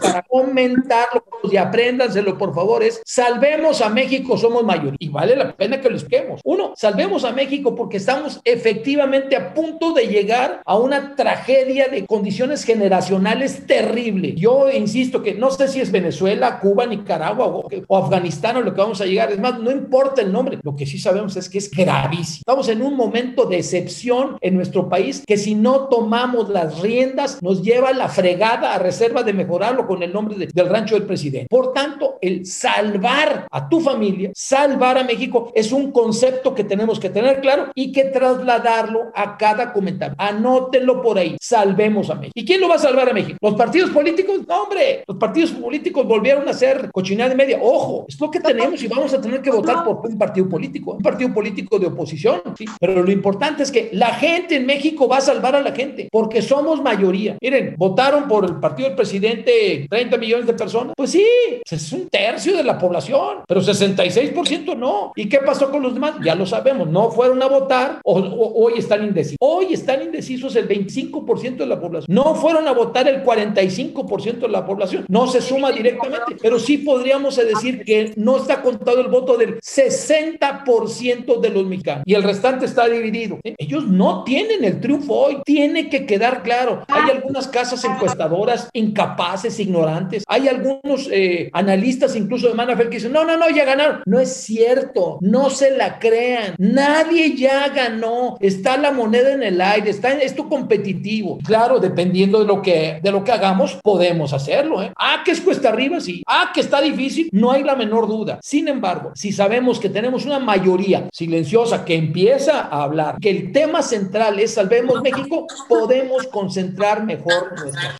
para 0.00 0.22
comentarlo 0.22 1.24
y 1.50 1.56
apréndanselo 1.56 2.38
por 2.38 2.54
favor 2.54 2.82
es 2.82 3.02
salvemos 3.04 3.80
a 3.80 3.88
México, 3.88 4.36
somos 4.36 4.64
mayoría. 4.64 4.96
Y 4.98 5.08
vale 5.08 5.36
la 5.36 5.56
pena 5.56 5.80
que 5.80 5.88
lo 5.88 5.96
expliquemos. 5.96 6.40
Uno, 6.44 6.72
salvemos 6.76 7.24
a 7.24 7.32
México 7.32 7.74
porque 7.74 7.96
estamos 7.96 8.40
efectivamente 8.44 9.36
a 9.36 9.54
punto 9.54 9.92
de 9.92 10.06
llegar 10.06 10.62
a 10.64 10.76
una 10.76 11.16
tragedia 11.16 11.88
de 11.88 12.06
condiciones 12.06 12.64
generacionales 12.64 13.66
terrible. 13.82 14.34
Yo 14.34 14.70
insisto 14.70 15.22
que 15.22 15.34
no 15.34 15.50
sé 15.50 15.68
si 15.68 15.80
es 15.80 15.90
Venezuela, 15.90 16.60
Cuba, 16.60 16.86
Nicaragua 16.86 17.46
o, 17.46 17.68
o 17.86 17.96
Afganistán 17.96 18.56
o 18.56 18.62
lo 18.62 18.74
que 18.74 18.80
vamos 18.80 19.00
a 19.00 19.06
llegar. 19.06 19.32
Es 19.32 19.38
más, 19.38 19.58
no 19.58 19.70
importa 19.70 20.22
el 20.22 20.32
nombre. 20.32 20.58
Lo 20.62 20.76
que 20.76 20.86
sí 20.86 20.98
sabemos 20.98 21.36
es 21.36 21.48
que 21.48 21.58
es 21.58 21.70
gravísimo. 21.70 22.40
Estamos 22.40 22.68
en 22.68 22.82
un 22.82 22.96
momento 22.96 23.44
de 23.46 23.58
excepción 23.58 24.38
en 24.40 24.54
nuestro 24.54 24.88
país 24.88 25.24
que 25.26 25.36
si 25.36 25.54
no 25.54 25.88
tomamos 25.88 26.48
las 26.48 26.80
riendas 26.80 27.42
nos 27.42 27.62
lleva 27.62 27.90
a 27.90 27.92
la 27.92 28.08
fregada 28.08 28.74
a 28.74 28.78
reserva 28.78 29.22
de 29.22 29.32
mejorarlo 29.32 29.86
con 29.86 30.02
el 30.02 30.12
nombre 30.12 30.36
de, 30.36 30.46
del 30.46 30.68
rancho 30.68 30.94
del 30.94 31.04
presidente. 31.04 31.48
Por 31.48 31.72
tanto, 31.72 32.18
el 32.20 32.46
salvar 32.46 33.46
a 33.50 33.68
tu 33.68 33.80
familia, 33.80 34.30
salvar 34.34 34.98
a 34.98 35.04
México, 35.04 35.52
es 35.54 35.72
un 35.72 35.90
concepto 35.92 36.54
que 36.54 36.64
tenemos 36.64 37.00
que 37.00 37.10
tener 37.10 37.40
claro 37.40 37.70
y 37.74 37.92
que 37.92 38.04
trasladarlo 38.04 39.10
a 39.14 39.36
cada 39.36 39.72
comentario. 39.72 40.14
Anótenlo 40.18 41.02
por 41.02 41.18
ahí. 41.18 41.36
Salvemos 41.40 42.10
a 42.10 42.14
México. 42.14 42.32
¿Y 42.34 42.44
quién 42.44 42.60
lo 42.60 42.68
va 42.68 42.76
a 42.76 42.78
salvar 42.78 43.08
a 43.08 43.12
México? 43.12 43.38
¿Los 43.40 43.54
partidos 43.62 43.90
políticos? 43.90 44.40
No, 44.48 44.64
hombre. 44.64 45.04
Los 45.06 45.16
partidos 45.18 45.52
políticos 45.52 46.04
volvieron 46.04 46.48
a 46.48 46.52
ser 46.52 46.90
cochinada 46.90 47.30
de 47.30 47.36
media. 47.36 47.58
Ojo, 47.62 48.06
es 48.08 48.20
lo 48.20 48.28
que 48.28 48.40
tenemos 48.40 48.82
y 48.82 48.88
vamos 48.88 49.14
a 49.14 49.20
tener 49.20 49.40
que 49.40 49.52
votar 49.52 49.84
por 49.84 50.04
un 50.04 50.18
partido 50.18 50.48
político, 50.48 50.92
un 50.92 51.02
partido 51.02 51.32
político 51.32 51.78
de 51.78 51.86
oposición. 51.86 52.42
¿sí? 52.58 52.64
Pero 52.80 53.04
lo 53.04 53.12
importante 53.12 53.62
es 53.62 53.70
que 53.70 53.90
la 53.92 54.14
gente 54.14 54.56
en 54.56 54.66
México 54.66 55.06
va 55.06 55.18
a 55.18 55.20
salvar 55.20 55.54
a 55.54 55.60
la 55.60 55.70
gente 55.70 56.08
porque 56.10 56.42
somos 56.42 56.82
mayoría. 56.82 57.36
Miren, 57.40 57.76
votaron 57.78 58.26
por 58.26 58.44
el 58.44 58.56
partido 58.56 58.88
del 58.88 58.96
presidente 58.96 59.86
30 59.88 60.16
millones 60.16 60.46
de 60.48 60.54
personas. 60.54 60.94
Pues 60.96 61.10
sí, 61.10 61.24
es 61.70 61.92
un 61.92 62.08
tercio 62.08 62.56
de 62.56 62.64
la 62.64 62.76
población, 62.78 63.44
pero 63.46 63.60
66% 63.60 64.76
no. 64.76 65.12
¿Y 65.14 65.28
qué 65.28 65.38
pasó 65.38 65.70
con 65.70 65.82
los 65.82 65.94
demás? 65.94 66.14
Ya 66.24 66.34
lo 66.34 66.46
sabemos, 66.46 66.88
no 66.88 67.12
fueron 67.12 67.40
a 67.40 67.46
votar 67.46 68.00
o, 68.02 68.18
o 68.18 68.64
hoy 68.64 68.74
están 68.78 69.04
indecisos. 69.04 69.36
Hoy 69.40 69.72
están 69.72 70.02
indecisos 70.02 70.56
el 70.56 70.68
25% 70.68 71.58
de 71.58 71.66
la 71.66 71.80
población. 71.80 72.12
No 72.12 72.34
fueron 72.34 72.66
a 72.66 72.72
votar 72.72 73.06
el 73.06 73.22
45% 73.54 74.40
de 74.40 74.48
la 74.48 74.64
población. 74.64 75.04
No 75.08 75.26
se 75.26 75.40
suma 75.40 75.72
directamente, 75.72 76.36
pero 76.40 76.58
sí 76.58 76.78
podríamos 76.78 77.36
decir 77.36 77.84
que 77.84 78.12
no 78.16 78.38
está 78.38 78.62
contado 78.62 79.00
el 79.00 79.08
voto 79.08 79.36
del 79.36 79.60
60% 79.60 81.40
de 81.40 81.50
los 81.50 81.66
mexicanos 81.66 82.04
y 82.04 82.14
el 82.14 82.22
restante 82.22 82.66
está 82.66 82.88
dividido. 82.88 83.38
Ellos 83.58 83.86
no 83.86 84.24
tienen 84.24 84.64
el 84.64 84.80
triunfo 84.80 85.14
hoy. 85.14 85.38
Tiene 85.44 85.88
que 85.88 86.06
quedar 86.06 86.42
claro. 86.42 86.84
Hay 86.88 87.10
algunas 87.10 87.48
casas 87.48 87.84
encuestadoras 87.84 88.68
incapaces, 88.72 89.58
ignorantes. 89.60 90.24
Hay 90.26 90.48
algunos 90.48 91.08
eh, 91.10 91.50
analistas, 91.52 92.16
incluso 92.16 92.48
de 92.48 92.54
Manafel, 92.54 92.88
que 92.88 92.96
dicen, 92.96 93.12
no, 93.12 93.24
no, 93.24 93.36
no, 93.36 93.48
ya 93.50 93.64
ganaron. 93.64 94.02
No 94.06 94.20
es 94.20 94.32
cierto, 94.32 95.18
no 95.20 95.50
se 95.50 95.76
la 95.76 95.98
crean. 95.98 96.54
Nadie 96.58 97.36
ya 97.36 97.68
ganó. 97.68 98.36
Está 98.40 98.76
la 98.76 98.92
moneda 98.92 99.32
en 99.32 99.42
el 99.42 99.60
aire, 99.60 99.90
está 99.90 100.12
en 100.12 100.20
esto 100.20 100.48
competitivo. 100.48 101.38
Claro, 101.44 101.78
dependiendo 101.78 102.40
de 102.40 102.46
lo 102.46 102.62
que, 102.62 103.00
de 103.02 103.10
lo 103.10 103.24
que 103.24 103.32
hagamos, 103.42 103.78
podemos 103.82 104.32
hacerlo. 104.32 104.82
¿eh? 104.82 104.92
Ah, 104.96 105.22
que 105.24 105.32
es 105.32 105.40
cuesta 105.40 105.70
arriba, 105.70 106.00
sí. 106.00 106.22
Ah, 106.26 106.52
que 106.54 106.60
está 106.60 106.80
difícil, 106.80 107.28
no 107.32 107.50
hay 107.50 107.64
la 107.64 107.74
menor 107.74 108.06
duda. 108.06 108.38
Sin 108.40 108.68
embargo, 108.68 109.10
si 109.14 109.32
sabemos 109.32 109.80
que 109.80 109.88
tenemos 109.88 110.24
una 110.24 110.38
mayoría 110.38 111.08
silenciosa 111.12 111.84
que 111.84 111.96
empieza 111.96 112.62
a 112.62 112.84
hablar, 112.84 113.16
que 113.20 113.30
el 113.30 113.52
tema 113.52 113.82
central 113.82 114.38
es 114.38 114.54
Salvemos 114.54 115.02
México, 115.02 115.46
podemos 115.68 116.28
concentrar 116.28 117.04
mejor 117.04 117.52
nuestra 117.58 117.96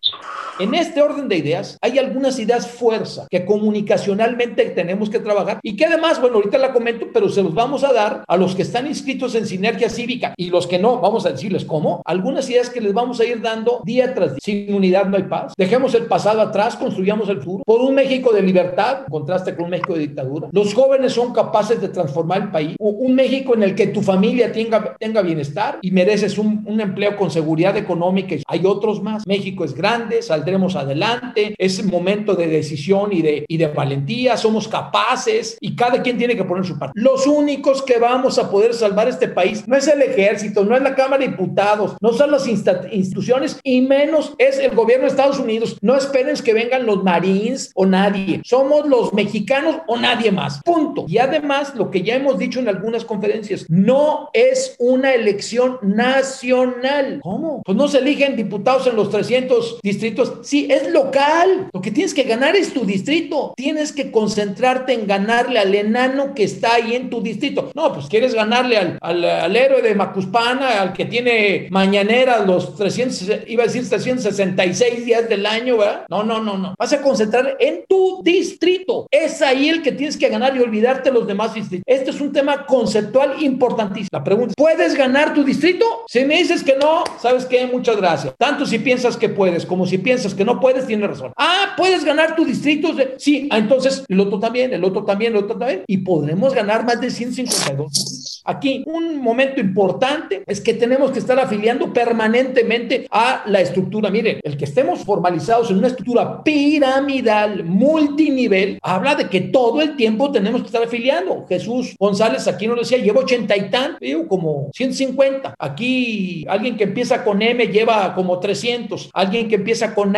en 0.59 0.75
este 0.75 1.01
orden 1.01 1.29
de 1.29 1.39
ideas, 1.39 1.79
hay 1.81 1.99
algunas 1.99 2.39
ideas 2.39 2.71
fuerza 2.71 3.27
que 3.31 3.45
comunicacionalmente 3.45 4.67
tenemos 4.67 5.09
que 5.09 5.19
trabajar 5.19 5.61
y 5.63 5.77
que 5.77 5.87
además, 5.87 6.21
bueno, 6.21 6.37
ahorita 6.37 6.59
la 6.59 6.73
comento, 6.73 7.07
pero 7.13 7.29
se 7.29 7.43
los 7.43 7.55
vamos 7.55 7.85
a 7.85 7.93
dar 7.93 8.25
a 8.29 8.37
los 8.37 8.55
que 8.55 8.63
están 8.63 8.87
inscritos 8.87 9.35
en 9.35 9.47
Sinergia 9.47 9.89
Cívica 9.89 10.35
y 10.37 10.51
los 10.51 10.67
que 10.67 10.79
no, 10.79 11.01
vamos 11.01 11.25
a 11.27 11.31
decirles 11.31 11.65
cómo. 11.65 12.03
Algunas 12.05 12.49
ideas 12.51 12.69
que 12.69 12.81
les 12.81 12.93
vamos 12.93 13.19
a 13.21 13.25
ir 13.25 13.41
dando 13.41 13.81
día 13.85 14.15
tras 14.15 14.33
día. 14.33 14.41
Sin 14.43 14.75
unidad 14.75 15.07
no 15.07 15.17
hay 15.17 15.25
paz. 15.33 15.53
Dejemos 15.57 15.95
el 15.95 16.07
pasado 16.07 16.41
atrás, 16.41 16.77
construyamos 16.77 17.29
el 17.29 17.41
futuro. 17.41 17.65
Por 17.65 17.81
un 17.81 17.95
México 17.95 18.33
de 18.33 18.43
libertad, 18.43 19.01
en 19.05 19.11
contraste 19.11 19.55
con 19.55 19.65
un 19.65 19.71
México 19.71 19.95
de 19.95 20.01
dictadura. 20.01 20.49
Los 20.53 20.75
jóvenes 20.75 21.13
son 21.13 21.33
capaces 21.33 21.81
de 21.81 21.89
transformar 21.89 22.43
el 22.43 22.51
país. 22.51 22.77
Un 22.79 23.15
México 23.15 23.55
en 23.55 23.63
el 23.63 23.75
que 23.75 23.89
tu 23.89 24.03
familia 24.03 24.53
tenga, 24.53 24.95
tenga 24.99 25.23
bienestar 25.23 25.79
y 25.83 25.91
mereces 25.91 26.39
un, 26.39 26.63
un 26.67 26.81
empleo 26.81 27.17
con 27.17 27.31
seguridad 27.31 27.77
económica. 27.77 28.37
Hay 28.47 28.63
otros 28.65 29.03
más. 29.03 29.27
México 29.27 29.65
es 29.65 29.75
grande, 29.75 30.23
saldrá 30.23 30.53
adelante, 30.77 31.55
es 31.59 31.85
momento 31.85 32.35
de 32.35 32.47
decisión 32.47 33.13
y 33.13 33.23
de, 33.23 33.45
y 33.49 33.57
de 33.57 33.69
valentía, 33.69 34.37
somos 34.37 34.69
capaces 34.69 35.57
y 35.61 35.75
cada 35.75 36.03
quien 36.03 36.19
tiene 36.19 36.37
que 36.37 36.45
poner 36.45 36.65
su 36.65 36.79
parte. 36.79 36.93
Los 36.95 37.27
únicos 37.27 37.83
que 37.83 37.99
vamos 37.99 38.39
a 38.39 38.51
poder 38.51 38.75
salvar 38.75 39.09
este 39.09 39.29
país 39.29 39.67
no 39.67 39.77
es 39.77 39.89
el 39.89 40.03
ejército, 40.03 40.65
no 40.65 40.77
es 40.77 40.83
la 40.83 40.95
Cámara 40.95 41.25
de 41.25 41.31
Diputados, 41.31 41.97
no 42.01 42.13
son 42.13 42.31
las 42.31 42.47
instituciones 42.47 43.59
y 43.63 43.81
menos 43.81 44.35
es 44.39 44.59
el 44.59 44.75
gobierno 44.75 45.05
de 45.05 45.11
Estados 45.23 45.45
Unidos. 45.45 45.79
No 45.81 45.97
esperen 45.97 46.33
que 46.43 46.55
vengan 46.55 46.87
los 46.87 47.03
Marines 47.03 47.71
o 47.75 47.87
nadie. 47.87 48.41
Somos 48.45 48.89
los 48.89 49.13
mexicanos 49.13 49.77
o 49.87 49.97
nadie 49.97 50.33
más. 50.33 50.63
Punto. 50.63 51.05
Y 51.07 51.19
además, 51.19 51.75
lo 51.75 51.91
que 51.91 52.03
ya 52.03 52.17
hemos 52.17 52.39
dicho 52.39 52.59
en 52.59 52.69
algunas 52.69 53.05
conferencias, 53.05 53.67
no 53.69 54.31
es 54.33 54.77
una 54.79 55.15
elección 55.15 55.79
nacional. 55.83 57.21
¿Cómo? 57.23 57.63
Pues 57.65 57.77
no 57.77 57.87
se 57.89 57.99
eligen 57.99 58.37
diputados 58.37 58.87
en 58.87 58.97
los 58.97 59.11
300 59.11 59.81
distritos 59.83 60.33
Sí, 60.43 60.69
es 60.71 60.91
local. 60.91 61.69
Lo 61.73 61.81
que 61.81 61.91
tienes 61.91 62.15
que 62.15 62.25
ganar 62.25 62.57
es 62.57 62.73
tu 62.73 62.85
distrito. 62.85 63.55
Tienes 63.57 63.93
que 63.93 64.11
concentrarte 64.11 64.93
en 64.93 65.07
ganarle 65.07 65.59
al 65.59 65.75
enano 65.75 66.35
que 66.35 66.45
está 66.45 66.75
ahí 66.75 66.95
en 66.95 67.11
tu 67.11 67.23
distrito. 67.23 67.71
No, 67.75 67.93
pues 67.93 68.07
quieres 68.07 68.35
ganarle 68.35 68.79
al, 68.79 68.99
al, 69.01 69.57
héroe 69.57 69.83
de 69.83 69.95
Macuspana, 69.95 70.83
al 70.83 70.93
que 70.93 71.05
tiene 71.05 71.69
mañanera 71.71 72.45
los 72.45 72.77
300, 72.77 73.49
iba 73.49 73.65
a 73.65 73.67
decir 73.67 73.89
366 73.89 75.05
días 75.05 75.12
del 75.21 75.45
año, 75.45 75.77
¿verdad? 75.77 76.07
No, 76.09 76.23
no, 76.23 76.43
no, 76.43 76.57
no. 76.57 76.75
Vas 76.79 76.93
a 76.93 77.03
concentrar 77.03 77.57
en 77.61 77.85
tu 77.87 78.23
distrito. 78.23 79.07
Es 79.11 79.43
ahí 79.43 79.69
el 79.69 79.83
que 79.83 79.93
tienes 79.93 80.17
que 80.17 80.29
ganar 80.29 80.57
y 80.57 80.61
olvidarte 80.61 81.11
los 81.11 81.27
demás 81.27 81.53
distritos. 81.53 81.85
Este 81.87 82.11
es 82.11 82.21
un 82.21 82.33
tema 82.33 82.65
conceptual 82.65 83.43
importantísimo. 83.43 84.09
La 84.13 84.25
pregunta, 84.25 84.55
¿puedes 84.57 84.95
ganar 84.95 85.35
tu 85.35 85.45
distrito? 85.45 85.85
Si 86.09 86.25
me 86.25 86.39
dices 86.39 86.63
que 86.63 86.77
no, 86.77 87.05
¿sabes 87.21 87.45
qué? 87.45 87.67
Muchas 87.67 87.97
gracias. 87.97 88.35
Tanto 88.39 88.65
si 88.65 88.79
piensas 88.79 89.17
que 89.17 89.29
puedes 89.29 89.67
como 89.67 89.87
si 89.87 89.99
piensas 89.99 90.35
que 90.35 90.45
no 90.45 90.61
puedes, 90.61 90.87
tienes 90.87 91.09
razón. 91.09 91.33
Ah, 91.37 91.75
puedes 91.77 92.05
ganar 92.05 92.37
tu 92.37 92.45
distrito. 92.45 92.95
Sí, 93.19 93.49
ah, 93.51 93.59
entonces 93.59 94.05
el 94.09 94.21
otro 94.21 94.39
también, 94.39 94.73
el 94.73 94.85
otro 94.85 95.05
también, 95.05 95.33
el 95.33 95.45
otro 95.45 95.59
también. 95.59 95.85
Y 95.87 95.99
podremos 95.99 96.55
ganar 96.55 96.85
más 96.85 97.01
de 97.01 97.11
152. 97.11 98.43
Aquí, 98.45 98.83
un 98.87 99.19
momento 99.19 99.61
importante 99.61 100.43
es 100.47 100.61
que 100.61 100.75
tenemos 100.75 101.13
que 101.13 101.21
estar 101.21 101.39
afiliando 101.39 101.93
permanentemente 101.93 103.07
a 103.11 103.45
la 103.47 103.61
estructura. 103.61 104.11
Miren, 104.11 104.41
el 104.43 104.57
que 104.57 104.65
estemos 104.65 105.02
formalizados 105.05 105.71
en 105.71 105.79
una 105.79 105.89
estructura 105.89 106.43
piramidal, 106.43 107.65
multinivel, 107.65 108.79
habla 108.83 109.15
de 109.15 109.29
que 109.29 109.41
todo 109.41 109.81
el 109.83 109.97
tiempo 109.97 110.31
tenemos 110.31 110.61
que 110.61 110.67
estar 110.67 110.83
afiliando. 110.83 111.45
Jesús 111.49 111.97
González 111.99 112.47
aquí 112.47 112.67
nos 112.67 112.79
decía, 112.79 112.99
lleva 112.99 113.21
ochenta 113.21 113.57
y 113.57 113.71
tan, 113.71 113.97
digo, 114.01 114.29
como 114.29 114.71
150. 114.73 115.55
Aquí 115.59 116.45
alguien 116.49 116.77
que 116.77 116.85
empieza 116.85 117.25
con 117.25 117.43
M 117.43 117.67
lleva 117.67 118.15
como 118.15 118.39
300. 118.39 119.11
Alguien 119.13 119.49
que 119.49 119.57
empieza 119.57 119.95
con 119.95 120.13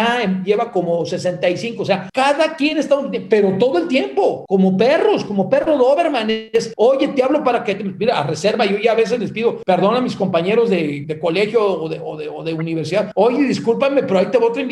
lleva 0.45 0.71
como 0.73 1.05
65, 1.07 1.83
o 1.83 1.87
sea, 1.87 2.09
cada 2.12 2.57
quien 2.57 2.79
está, 2.79 2.97
pero 3.29 3.57
todo 3.59 3.79
el 3.79 3.88
tiempo, 3.88 4.45
como 4.49 4.76
perros, 4.76 5.25
como 5.25 5.49
perro 5.49 5.76
Doberman, 5.76 6.29
es, 6.31 6.73
oye, 6.76 7.09
te 7.09 7.23
hablo 7.23 7.43
para 7.45 7.62
que, 7.62 7.75
mira, 7.75 8.19
a 8.19 8.26
reserva, 8.26 8.64
yo 8.67 8.79
ya 8.79 8.93
a 8.93 8.97
veces 8.97 9.19
les 9.19 9.31
pido 9.31 9.59
perdón 9.64 9.97
a 9.97 10.00
mis 10.00 10.17
compañeros 10.17 10.71
de, 10.71 11.19
colegio 11.21 11.64
o 11.64 11.88
de, 11.88 12.00
o, 12.03 12.45
de, 12.45 12.55
universidad, 12.55 13.11
oye, 13.14 13.44
discúlpame, 13.44 14.03
pero 14.03 14.18
ahí 14.18 14.27
te 14.27 14.38
va 14.38 14.47
otra 14.47 14.62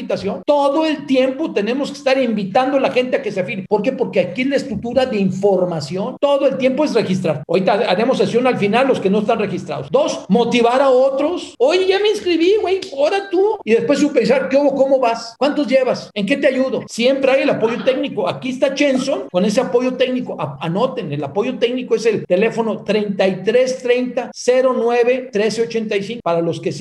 Todo 0.47 0.87
el 0.87 1.07
tiempo 1.07 1.53
tenemos 1.53 1.91
que 1.91 1.99
estar 1.99 2.19
invitando 2.21 2.77
a 2.77 2.81
la 2.81 2.91
gente 2.91 3.17
a 3.17 3.23
que 3.23 3.33
se 3.33 3.41
afine. 3.41 3.65
¿Por 3.69 3.83
qué? 3.83 3.93
Porque 3.93 4.21
aquí 4.21 4.45
la 4.45 4.57
estructura 4.57 5.07
de 5.07 5.19
información, 5.19 6.17
todo 6.21 6.47
el 6.47 6.59
tiempo 6.59 6.85
es 6.85 6.95
registrar. 6.95 7.43
Ahorita 7.47 7.73
haremos 7.89 8.19
sesión 8.19 8.47
al 8.47 8.59
final 8.59 8.89
los 8.89 9.01
que 9.01 9.11
no 9.11 9.21
están 9.21 9.39
registrados. 9.39 9.89
Dos, 9.91 10.25
motivar 10.29 10.81
a 10.83 10.91
otros. 10.91 11.55
Oye, 11.59 11.87
ya 11.87 11.99
me 11.99 12.11
inscribí, 12.11 12.55
güey, 12.61 12.81
ahora 12.97 13.29
tú. 13.31 13.59
Y 13.65 13.73
después 13.73 13.99
su 13.99 14.13
pensar, 14.13 14.49
¿qué, 14.49 14.57
¿cómo 14.57 14.99
vas? 14.99 15.35
¿Cuántos 15.39 15.67
llevas? 15.67 16.11
¿En 16.15 16.27
qué 16.27 16.37
te 16.37 16.47
ayudo? 16.47 16.83
Siempre 16.89 17.33
hay 17.33 17.43
el 17.43 17.51
apoyo 17.51 17.83
técnico. 17.85 18.29
Aquí 18.29 18.51
está 18.51 18.75
Chenson 18.75 19.29
con 19.31 19.45
ese 19.45 19.61
apoyo 19.61 19.95
técnico. 19.95 20.37
Anoten, 20.61 21.13
el 21.13 21.23
apoyo 21.23 21.59
técnico 21.59 21.95
es 21.95 22.07
el 22.07 22.27
teléfono 22.27 22.83
3330 22.83 24.31
09 24.35 25.31
1385 25.33 26.21
para 26.23 26.41
los 26.41 26.61
que 26.61 26.73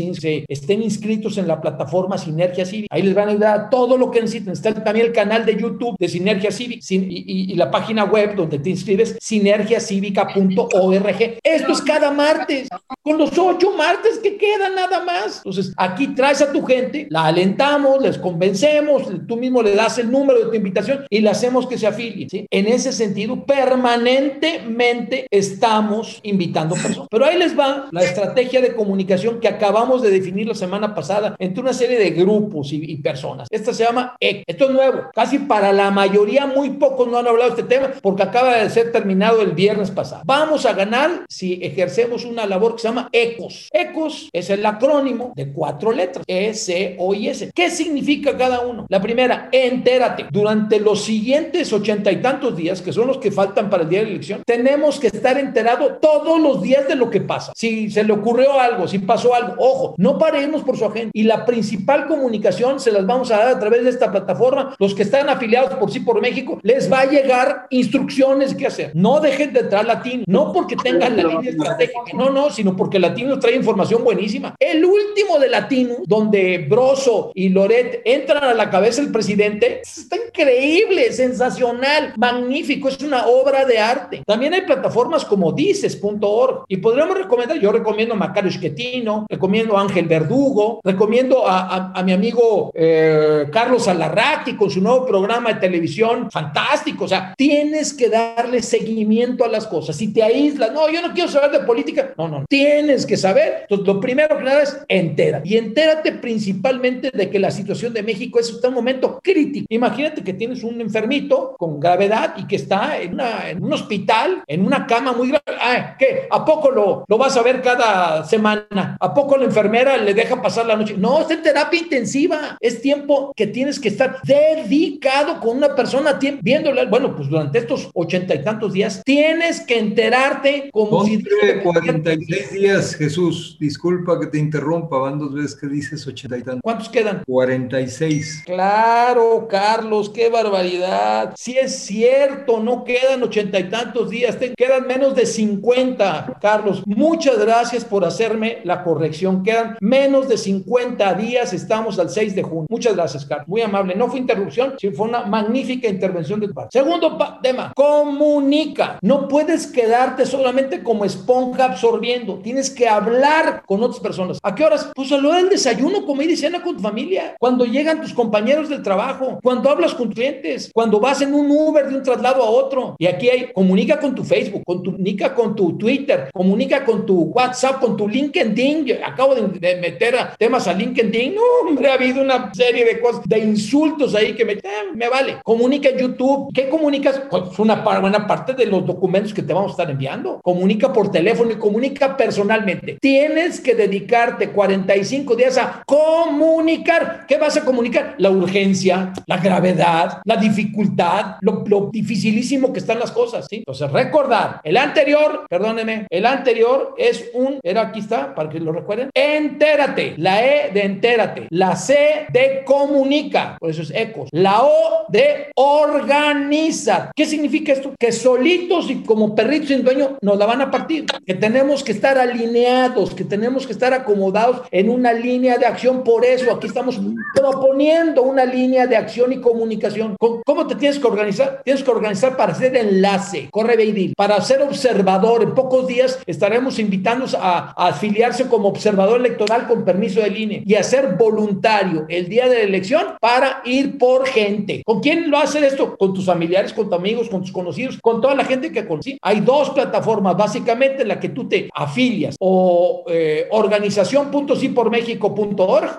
estén 0.47 0.83
inscritos 0.83 1.37
en 1.37 1.47
la 1.47 1.61
plataforma 1.61 2.17
Sinergia 2.17 2.65
Cívica. 2.65 2.93
Ahí 2.93 3.03
les 3.03 3.10
van 3.13 3.29
a 3.29 3.31
ayudar 3.31 3.69
todo 3.69 3.97
lo 3.97 4.11
que 4.11 4.21
necesiten. 4.21 4.53
Está 4.53 4.73
también 4.73 5.07
el 5.07 5.13
canal 5.13 5.45
de 5.45 5.57
YouTube 5.57 5.97
de 5.99 6.07
Sinergia 6.07 6.51
Cívica 6.51 6.85
y, 6.89 7.55
la 7.55 7.69
página 7.69 8.05
web 8.05 8.35
donde 8.35 8.59
te 8.59 8.69
inscribes, 8.69 9.17
sinergiacívica.org. 9.19 11.39
Esto 11.43 11.71
es 11.71 11.81
cada 11.81 12.11
martes, 12.11 12.69
con 13.03 13.17
los 13.17 13.37
ocho 13.37 13.75
martes 13.75 14.19
que 14.19 14.37
quedan 14.37 14.75
nada 14.75 15.03
más. 15.03 15.37
Entonces, 15.37 15.73
aquí 15.77 16.09
traes 16.09 16.41
a 16.41 16.51
tu 16.51 16.63
gente, 16.63 17.07
la 17.09 17.25
alentamos, 17.25 18.01
les 18.01 18.17
convencemos, 18.17 19.03
tú 19.27 19.37
mismo 19.37 19.61
le 19.61 19.75
das 19.75 19.97
el 19.97 20.09
número 20.09 20.39
de 20.39 20.45
tu 20.45 20.55
invitación 20.55 21.05
y 21.09 21.19
le 21.19 21.29
hacemos 21.29 21.67
que 21.67 21.77
se 21.77 21.87
afilie. 21.87 22.29
¿sí? 22.29 22.45
En 22.49 22.67
ese 22.67 22.91
sentido, 22.91 23.45
permanentemente 23.45 25.27
estamos 25.29 26.19
invitando 26.23 26.75
personas. 26.75 27.07
Pero 27.09 27.25
ahí 27.25 27.37
les 27.37 27.57
va 27.57 27.87
la 27.91 28.03
estrategia 28.03 28.61
de 28.61 28.75
comunicación 28.75 29.39
que 29.39 29.47
acabamos 29.47 30.01
de 30.01 30.11
definir 30.11 30.47
la 30.47 30.55
semana 30.55 30.95
pasada 30.95 31.35
entre 31.39 31.61
una 31.61 31.73
serie 31.73 31.99
de 31.99 32.11
grupos 32.11 32.71
y, 32.73 32.90
personas. 32.97 33.47
Esta 33.51 33.73
se 33.73 33.83
llama 33.83 34.15
EC. 34.19 34.43
Esto 34.47 34.65
es 34.65 34.71
nuevo. 34.71 35.01
Casi 35.13 35.39
para 35.39 35.71
la 35.73 35.91
mayoría, 35.91 36.45
muy 36.45 36.71
pocos 36.71 37.07
no 37.07 37.17
han 37.17 37.27
hablado 37.27 37.55
de 37.55 37.61
este 37.61 37.75
tema 37.75 37.91
porque 38.01 38.23
acaba 38.23 38.55
de 38.57 38.69
ser 38.69 38.91
terminado 38.91 39.41
el 39.41 39.51
viernes 39.51 39.91
pasado. 39.91 40.23
Vamos 40.25 40.65
a 40.65 40.73
ganar 40.73 41.25
si 41.29 41.59
ejercemos 41.61 42.25
una 42.25 42.45
labor 42.45 42.75
que 42.75 42.81
se 42.81 42.87
llama 42.87 43.09
ECOS. 43.11 43.69
ECOS 43.71 44.29
es 44.33 44.49
el 44.49 44.65
acrónimo 44.65 45.33
de 45.35 45.51
cuatro 45.51 45.91
letras. 45.91 46.23
E, 46.27 46.53
C, 46.53 46.95
O 46.99 47.13
y 47.13 47.27
S. 47.27 47.51
¿Qué 47.53 47.69
significa? 47.69 48.31
cada 48.37 48.61
uno. 48.61 48.85
La 48.89 49.01
primera, 49.01 49.49
entérate. 49.51 50.27
Durante 50.31 50.79
los 50.79 51.03
siguientes 51.03 51.71
ochenta 51.71 52.11
y 52.11 52.17
tantos 52.17 52.55
días, 52.55 52.81
que 52.81 52.91
son 52.91 53.07
los 53.07 53.17
que 53.17 53.31
faltan 53.31 53.69
para 53.69 53.83
el 53.83 53.89
día 53.89 53.99
de 53.99 54.05
la 54.05 54.11
elección, 54.11 54.43
tenemos 54.45 54.99
que 54.99 55.07
estar 55.07 55.37
enterado 55.37 55.97
todos 56.01 56.39
los 56.39 56.61
días 56.61 56.87
de 56.87 56.95
lo 56.95 57.09
que 57.09 57.21
pasa. 57.21 57.53
Si 57.55 57.89
se 57.89 58.03
le 58.03 58.13
ocurrió 58.13 58.59
algo, 58.59 58.87
si 58.87 58.99
pasó 58.99 59.33
algo, 59.33 59.55
ojo, 59.59 59.95
no 59.97 60.17
paremos 60.17 60.63
por 60.63 60.77
su 60.77 60.85
agenda. 60.85 61.11
Y 61.13 61.23
la 61.23 61.45
principal 61.45 62.07
comunicación 62.07 62.79
se 62.83 62.91
las 62.91 63.05
vamos 63.05 63.31
a 63.31 63.37
dar 63.37 63.47
a 63.49 63.59
través 63.59 63.83
de 63.83 63.89
esta 63.89 64.11
plataforma. 64.11 64.75
Los 64.79 64.93
que 64.93 65.03
están 65.03 65.29
afiliados 65.29 65.73
por 65.75 65.91
sí 65.91 65.99
por 65.99 66.21
México, 66.21 66.59
les 66.63 66.91
va 66.91 67.01
a 67.01 67.09
llegar 67.09 67.67
instrucciones 67.69 68.53
que 68.53 68.67
hacer. 68.67 68.91
No 68.93 69.19
dejen 69.19 69.53
de 69.53 69.61
entrar 69.61 69.85
latino, 69.85 70.23
no 70.27 70.51
porque 70.51 70.75
tengan 70.75 71.17
la 71.17 71.23
línea 71.23 71.51
estratégica, 71.51 72.01
no, 72.13 72.29
no, 72.29 72.49
sino 72.49 72.75
porque 72.75 72.99
latino 72.99 73.39
trae 73.39 73.55
información 73.55 74.03
buenísima. 74.03 74.55
El 74.59 74.83
último 74.83 75.39
de 75.39 75.49
latino, 75.49 75.95
donde 76.05 76.65
Broso 76.69 77.31
y 77.35 77.49
Loret 77.49 78.01
entran 78.05 78.43
a 78.43 78.53
la 78.53 78.69
cabeza 78.69 79.01
el 79.01 79.11
presidente, 79.11 79.81
está 79.81 80.17
increíble, 80.17 81.11
sensacional, 81.11 82.13
magnífico, 82.17 82.89
es 82.89 83.01
una 83.01 83.27
obra 83.27 83.65
de 83.65 83.79
arte. 83.79 84.23
También 84.25 84.53
hay 84.53 84.61
plataformas 84.61 85.25
como 85.25 85.51
dices.org 85.51 86.65
y 86.67 86.77
podríamos 86.77 87.17
recomendar, 87.17 87.59
yo 87.59 87.71
recomiendo 87.71 88.13
a 88.13 88.17
Macario 88.17 88.51
Schettino, 88.51 89.25
recomiendo 89.29 89.77
a 89.77 89.81
Ángel 89.81 90.07
Verdugo, 90.07 90.81
recomiendo 90.83 91.47
a, 91.47 91.91
a, 91.93 92.03
mi 92.03 92.13
amigo 92.13 92.70
eh, 92.73 93.47
Carlos 93.51 93.87
Alarraqui 93.87 94.55
con 94.55 94.69
su 94.69 94.81
nuevo 94.81 95.05
programa 95.05 95.53
de 95.53 95.59
televisión, 95.59 96.29
fantástico, 96.31 97.05
o 97.05 97.07
sea, 97.07 97.33
tienes 97.37 97.93
que 97.93 98.09
darle 98.09 98.61
seguimiento 98.61 99.43
a 99.45 99.47
las 99.47 99.67
cosas. 99.67 99.95
Si 99.95 100.13
te 100.13 100.23
aíslas, 100.23 100.71
no, 100.71 100.89
yo 100.89 101.01
no 101.01 101.13
quiero 101.13 101.29
saber 101.29 101.51
de 101.51 101.65
política, 101.65 102.13
no, 102.17 102.27
no, 102.27 102.45
tienes 102.47 103.05
que 103.05 103.17
saber. 103.17 103.59
Entonces, 103.61 103.87
lo 103.87 103.99
primero 103.99 104.37
que 104.37 104.43
nada 104.43 104.63
es 104.63 104.77
entera 104.87 105.41
y 105.43 105.57
entérate 105.57 106.13
principalmente 106.13 107.11
de 107.13 107.29
que 107.29 107.39
la 107.39 107.51
situación 107.51 107.93
de 107.93 108.03
México 108.03 108.39
es 108.39 108.51
un 108.51 108.73
momento 108.73 109.19
crítico. 109.21 109.65
Imagínate 109.69 110.23
que 110.23 110.33
tienes 110.33 110.63
un 110.63 110.81
enfermito 110.81 111.55
con 111.57 111.79
gravedad 111.79 112.35
y 112.37 112.45
que 112.47 112.55
está 112.55 112.99
en, 112.99 113.19
un 113.63 113.73
hospital, 113.73 114.43
en 114.47 114.65
una 114.65 114.85
cama 114.87 115.13
muy 115.13 115.29
grave. 115.29 115.43
Ah, 115.59 115.95
¿Qué? 115.97 116.27
¿A 116.29 116.45
poco 116.45 116.71
lo, 116.71 117.05
lo 117.07 117.17
vas 117.17 117.35
a 117.37 117.41
ver 117.41 117.61
cada 117.61 118.23
semana? 118.23 118.97
¿A 118.99 119.13
poco 119.13 119.37
la 119.37 119.45
enfermera 119.45 119.97
le 119.97 120.13
deja 120.13 120.41
pasar 120.41 120.65
la 120.65 120.75
noche? 120.75 120.95
No, 120.97 121.21
es 121.21 121.29
en 121.31 121.41
terapia 121.41 121.79
intensiva. 121.79 122.57
Es 122.61 122.79
tiempo 122.79 123.33
que 123.35 123.47
tienes 123.47 123.79
que 123.79 123.87
estar 123.87 124.21
dedicado 124.21 125.39
con 125.39 125.57
una 125.57 125.75
persona 125.75 126.19
viéndole. 126.41 126.85
Bueno, 126.85 127.15
pues 127.15 127.27
durante 127.27 127.57
estos 127.57 127.89
ochenta 127.95 128.35
y 128.35 128.43
tantos 128.43 128.73
días 128.73 129.01
tienes 129.03 129.61
que 129.61 129.79
enterarte 129.79 130.69
como 130.71 131.03
si... 131.03 131.23
46 131.63 132.51
días, 132.51 132.95
Jesús. 132.95 133.57
Disculpa 133.59 134.19
que 134.19 134.27
te 134.27 134.37
interrumpa, 134.37 134.99
van 134.99 135.17
dos 135.17 135.33
veces 135.33 135.55
que 135.55 135.67
dices 135.67 136.05
ochenta 136.05 136.37
y 136.37 136.43
tantos. 136.43 136.61
¿Cuántos 136.61 136.89
quedan? 136.89 137.23
46. 137.25 138.43
Claro, 138.45 139.47
Carlos, 139.49 140.11
qué 140.11 140.29
barbaridad. 140.29 141.33
Si 141.35 141.57
es 141.57 141.73
cierto, 141.79 142.59
no 142.59 142.83
quedan 142.83 143.23
ochenta 143.23 143.59
y 143.59 143.69
tantos 143.69 144.11
días, 144.11 144.37
te 144.37 144.53
quedan 144.53 144.85
menos 144.85 145.15
de 145.15 145.25
50. 145.25 146.37
Carlos, 146.39 146.83
muchas 146.85 147.39
gracias 147.39 147.83
por 147.83 148.05
hacerme 148.05 148.59
la 148.63 148.83
corrección. 148.83 149.41
Quedan 149.41 149.77
menos 149.81 150.29
de 150.29 150.37
50 150.37 151.13
días, 151.15 151.53
estamos 151.53 151.97
al 151.97 152.11
6 152.11 152.35
de 152.35 152.50
Muchas 152.69 152.95
gracias, 152.95 153.25
Carlos. 153.25 153.47
Muy 153.47 153.61
amable. 153.61 153.95
No 153.95 154.07
fue 154.07 154.19
interrupción, 154.19 154.75
sino 154.77 154.95
fue 154.95 155.07
una 155.07 155.25
magnífica 155.25 155.87
intervención 155.87 156.39
de 156.39 156.47
tu 156.47 156.53
parte. 156.53 156.79
Segundo 156.79 157.17
tema, 157.41 157.73
comunica. 157.75 158.99
No 159.01 159.27
puedes 159.27 159.67
quedarte 159.67 160.25
solamente 160.25 160.83
como 160.83 161.05
esponja 161.05 161.65
absorbiendo. 161.65 162.39
Tienes 162.39 162.69
que 162.69 162.87
hablar 162.87 163.63
con 163.65 163.83
otras 163.83 163.99
personas. 163.99 164.39
¿A 164.43 164.55
qué 164.55 164.63
horas? 164.63 164.91
Pues 164.95 165.11
a 165.11 165.17
lo 165.17 165.33
del 165.33 165.49
desayuno, 165.49 166.05
comida 166.05 166.31
y 166.31 166.37
cena 166.37 166.61
con 166.61 166.77
tu 166.77 166.83
familia. 166.83 167.35
Cuando 167.39 167.65
llegan 167.65 168.01
tus 168.01 168.13
compañeros 168.13 168.69
del 168.69 168.81
trabajo, 168.81 169.39
cuando 169.43 169.69
hablas 169.69 169.93
con 169.93 170.11
clientes, 170.11 170.71
cuando 170.73 170.99
vas 170.99 171.21
en 171.21 171.33
un 171.33 171.49
Uber 171.49 171.87
de 171.87 171.95
un 171.95 172.03
traslado 172.03 172.43
a 172.43 172.49
otro. 172.49 172.95
Y 172.97 173.07
aquí 173.07 173.29
hay, 173.29 173.51
comunica 173.53 173.99
con 173.99 174.15
tu 174.15 174.23
Facebook, 174.23 174.63
comunica 174.65 175.33
con 175.33 175.55
tu 175.55 175.77
Twitter, 175.77 176.29
comunica 176.33 176.83
con 176.85 177.05
tu 177.05 177.23
WhatsApp, 177.23 177.79
con 177.79 177.97
tu 177.97 178.07
LinkedIn. 178.07 178.99
Acabo 179.03 179.35
de, 179.35 179.41
meter 179.77 180.15
temas 180.37 180.67
a 180.67 180.73
LinkedIn. 180.73 181.35
No, 181.35 181.41
hombre, 181.67 181.89
ha 181.89 181.93
habido 181.93 182.21
una 182.21 182.40
serie 182.53 182.85
de 182.85 182.99
cosas, 182.99 183.21
de 183.25 183.39
insultos 183.39 184.15
ahí 184.15 184.33
que 184.33 184.45
me, 184.45 184.53
eh, 184.53 184.61
me 184.93 185.09
vale. 185.09 185.37
Comunica 185.43 185.89
en 185.89 185.97
YouTube. 185.97 186.51
¿Qué 186.53 186.69
comunicas? 186.69 187.21
Pues 187.29 187.57
una 187.59 187.75
buena 187.75 188.27
parte 188.27 188.53
de 188.53 188.65
los 188.65 188.85
documentos 188.85 189.33
que 189.33 189.43
te 189.43 189.53
vamos 189.53 189.71
a 189.71 189.73
estar 189.73 189.89
enviando. 189.89 190.39
Comunica 190.43 190.91
por 190.91 191.11
teléfono 191.11 191.51
y 191.51 191.55
comunica 191.55 192.15
personalmente. 192.17 192.97
Tienes 192.99 193.59
que 193.59 193.75
dedicarte 193.75 194.49
45 194.49 195.35
días 195.35 195.57
a 195.57 195.83
comunicar. 195.85 197.25
¿Qué 197.27 197.37
vas 197.37 197.57
a 197.57 197.65
comunicar? 197.65 198.15
La 198.17 198.29
urgencia, 198.29 199.13
la 199.25 199.37
gravedad, 199.37 200.21
la 200.25 200.37
dificultad, 200.37 201.35
lo, 201.41 201.63
lo 201.67 201.89
dificilísimo 201.91 202.71
que 202.71 202.79
están 202.79 202.99
las 202.99 203.11
cosas. 203.11 203.47
¿sí? 203.49 203.57
Entonces, 203.57 203.91
recordar, 203.91 204.61
el 204.63 204.77
anterior, 204.77 205.45
perdóneme, 205.49 206.07
el 206.09 206.25
anterior 206.25 206.95
es 206.97 207.29
un, 207.33 207.59
era 207.63 207.81
aquí 207.81 207.99
está, 207.99 208.33
para 208.33 208.49
que 208.49 208.59
lo 208.59 208.71
recuerden, 208.71 209.09
entérate, 209.13 210.15
la 210.17 210.45
E 210.45 210.71
de 210.71 210.83
entérate, 210.83 211.47
la 211.49 211.75
C 211.75 212.27
de 212.31 212.63
comunica, 212.65 213.57
por 213.59 213.69
eso 213.69 213.81
es 213.81 213.91
ecos, 213.91 214.29
la 214.31 214.63
O 214.63 215.05
de 215.09 215.51
organiza. 215.55 217.11
¿Qué 217.15 217.25
significa 217.25 217.73
esto? 217.73 217.93
Que 217.99 218.11
solitos 218.11 218.89
y 218.89 219.03
como 219.03 219.35
perritos 219.35 219.69
sin 219.69 219.83
dueño 219.83 220.17
nos 220.21 220.37
la 220.37 220.45
van 220.45 220.61
a 220.61 220.71
partir, 220.71 221.05
que 221.25 221.33
tenemos 221.33 221.83
que 221.83 221.91
estar 221.91 222.17
alineados, 222.17 223.13
que 223.13 223.23
tenemos 223.23 223.65
que 223.65 223.73
estar 223.73 223.93
acomodados 223.93 224.61
en 224.71 224.89
una 224.89 225.13
línea 225.13 225.57
de 225.57 225.65
acción, 225.65 226.03
por 226.03 226.25
eso 226.25 226.51
aquí 226.51 226.67
estamos 226.67 226.99
proponiendo 227.35 228.23
una 228.23 228.45
línea 228.45 228.87
de 228.87 228.95
acción 228.95 229.33
y 229.33 229.41
comunicación. 229.41 230.15
¿Cómo 230.19 230.67
te 230.67 230.75
tienes 230.75 230.99
que 230.99 231.07
organizar? 231.07 231.61
Tienes 231.63 231.83
que 231.83 231.91
organizar 231.91 232.37
para 232.37 232.53
hacer 232.53 232.75
enlace, 232.75 233.49
corre 233.51 233.75
Beidil, 233.75 234.13
para 234.15 234.39
ser 234.41 234.61
observador. 234.61 235.43
En 235.43 235.53
pocos 235.53 235.87
días 235.87 236.19
estaremos 236.25 236.79
invitándonos 236.79 237.35
a, 237.35 237.73
a, 237.75 237.87
afiliarse 237.89 238.47
como 238.47 238.69
observador 238.69 239.19
electoral 239.19 239.67
con 239.67 239.83
permiso 239.83 240.21
de 240.21 240.29
línea 240.29 240.61
y 240.65 240.75
a 240.75 240.83
ser 240.83 241.15
voluntario 241.17 242.05
el 242.21 242.29
día 242.29 242.47
de 242.47 242.55
la 242.55 242.63
elección 242.63 243.03
para 243.19 243.61
ir 243.65 243.97
por 243.97 244.27
gente. 244.27 244.83
¿Con 244.85 245.01
quién 245.01 245.29
lo 245.29 245.37
hace 245.37 245.65
esto? 245.65 245.97
Con 245.97 246.13
tus 246.13 246.25
familiares, 246.25 246.73
con 246.73 246.85
tus 246.85 246.97
amigos, 246.97 247.29
con 247.29 247.41
tus 247.41 247.51
conocidos, 247.51 247.99
con 248.01 248.21
toda 248.21 248.35
la 248.35 248.45
gente 248.45 248.71
que 248.71 248.87
conocí. 248.87 249.17
Hay 249.21 249.41
dos 249.41 249.71
plataformas, 249.71 250.37
básicamente 250.37 251.01
en 251.01 251.07
la 251.07 251.19
que 251.19 251.29
tú 251.29 251.47
te 251.47 251.69
afilias 251.73 252.35
o 252.39 253.03
eh, 253.07 253.47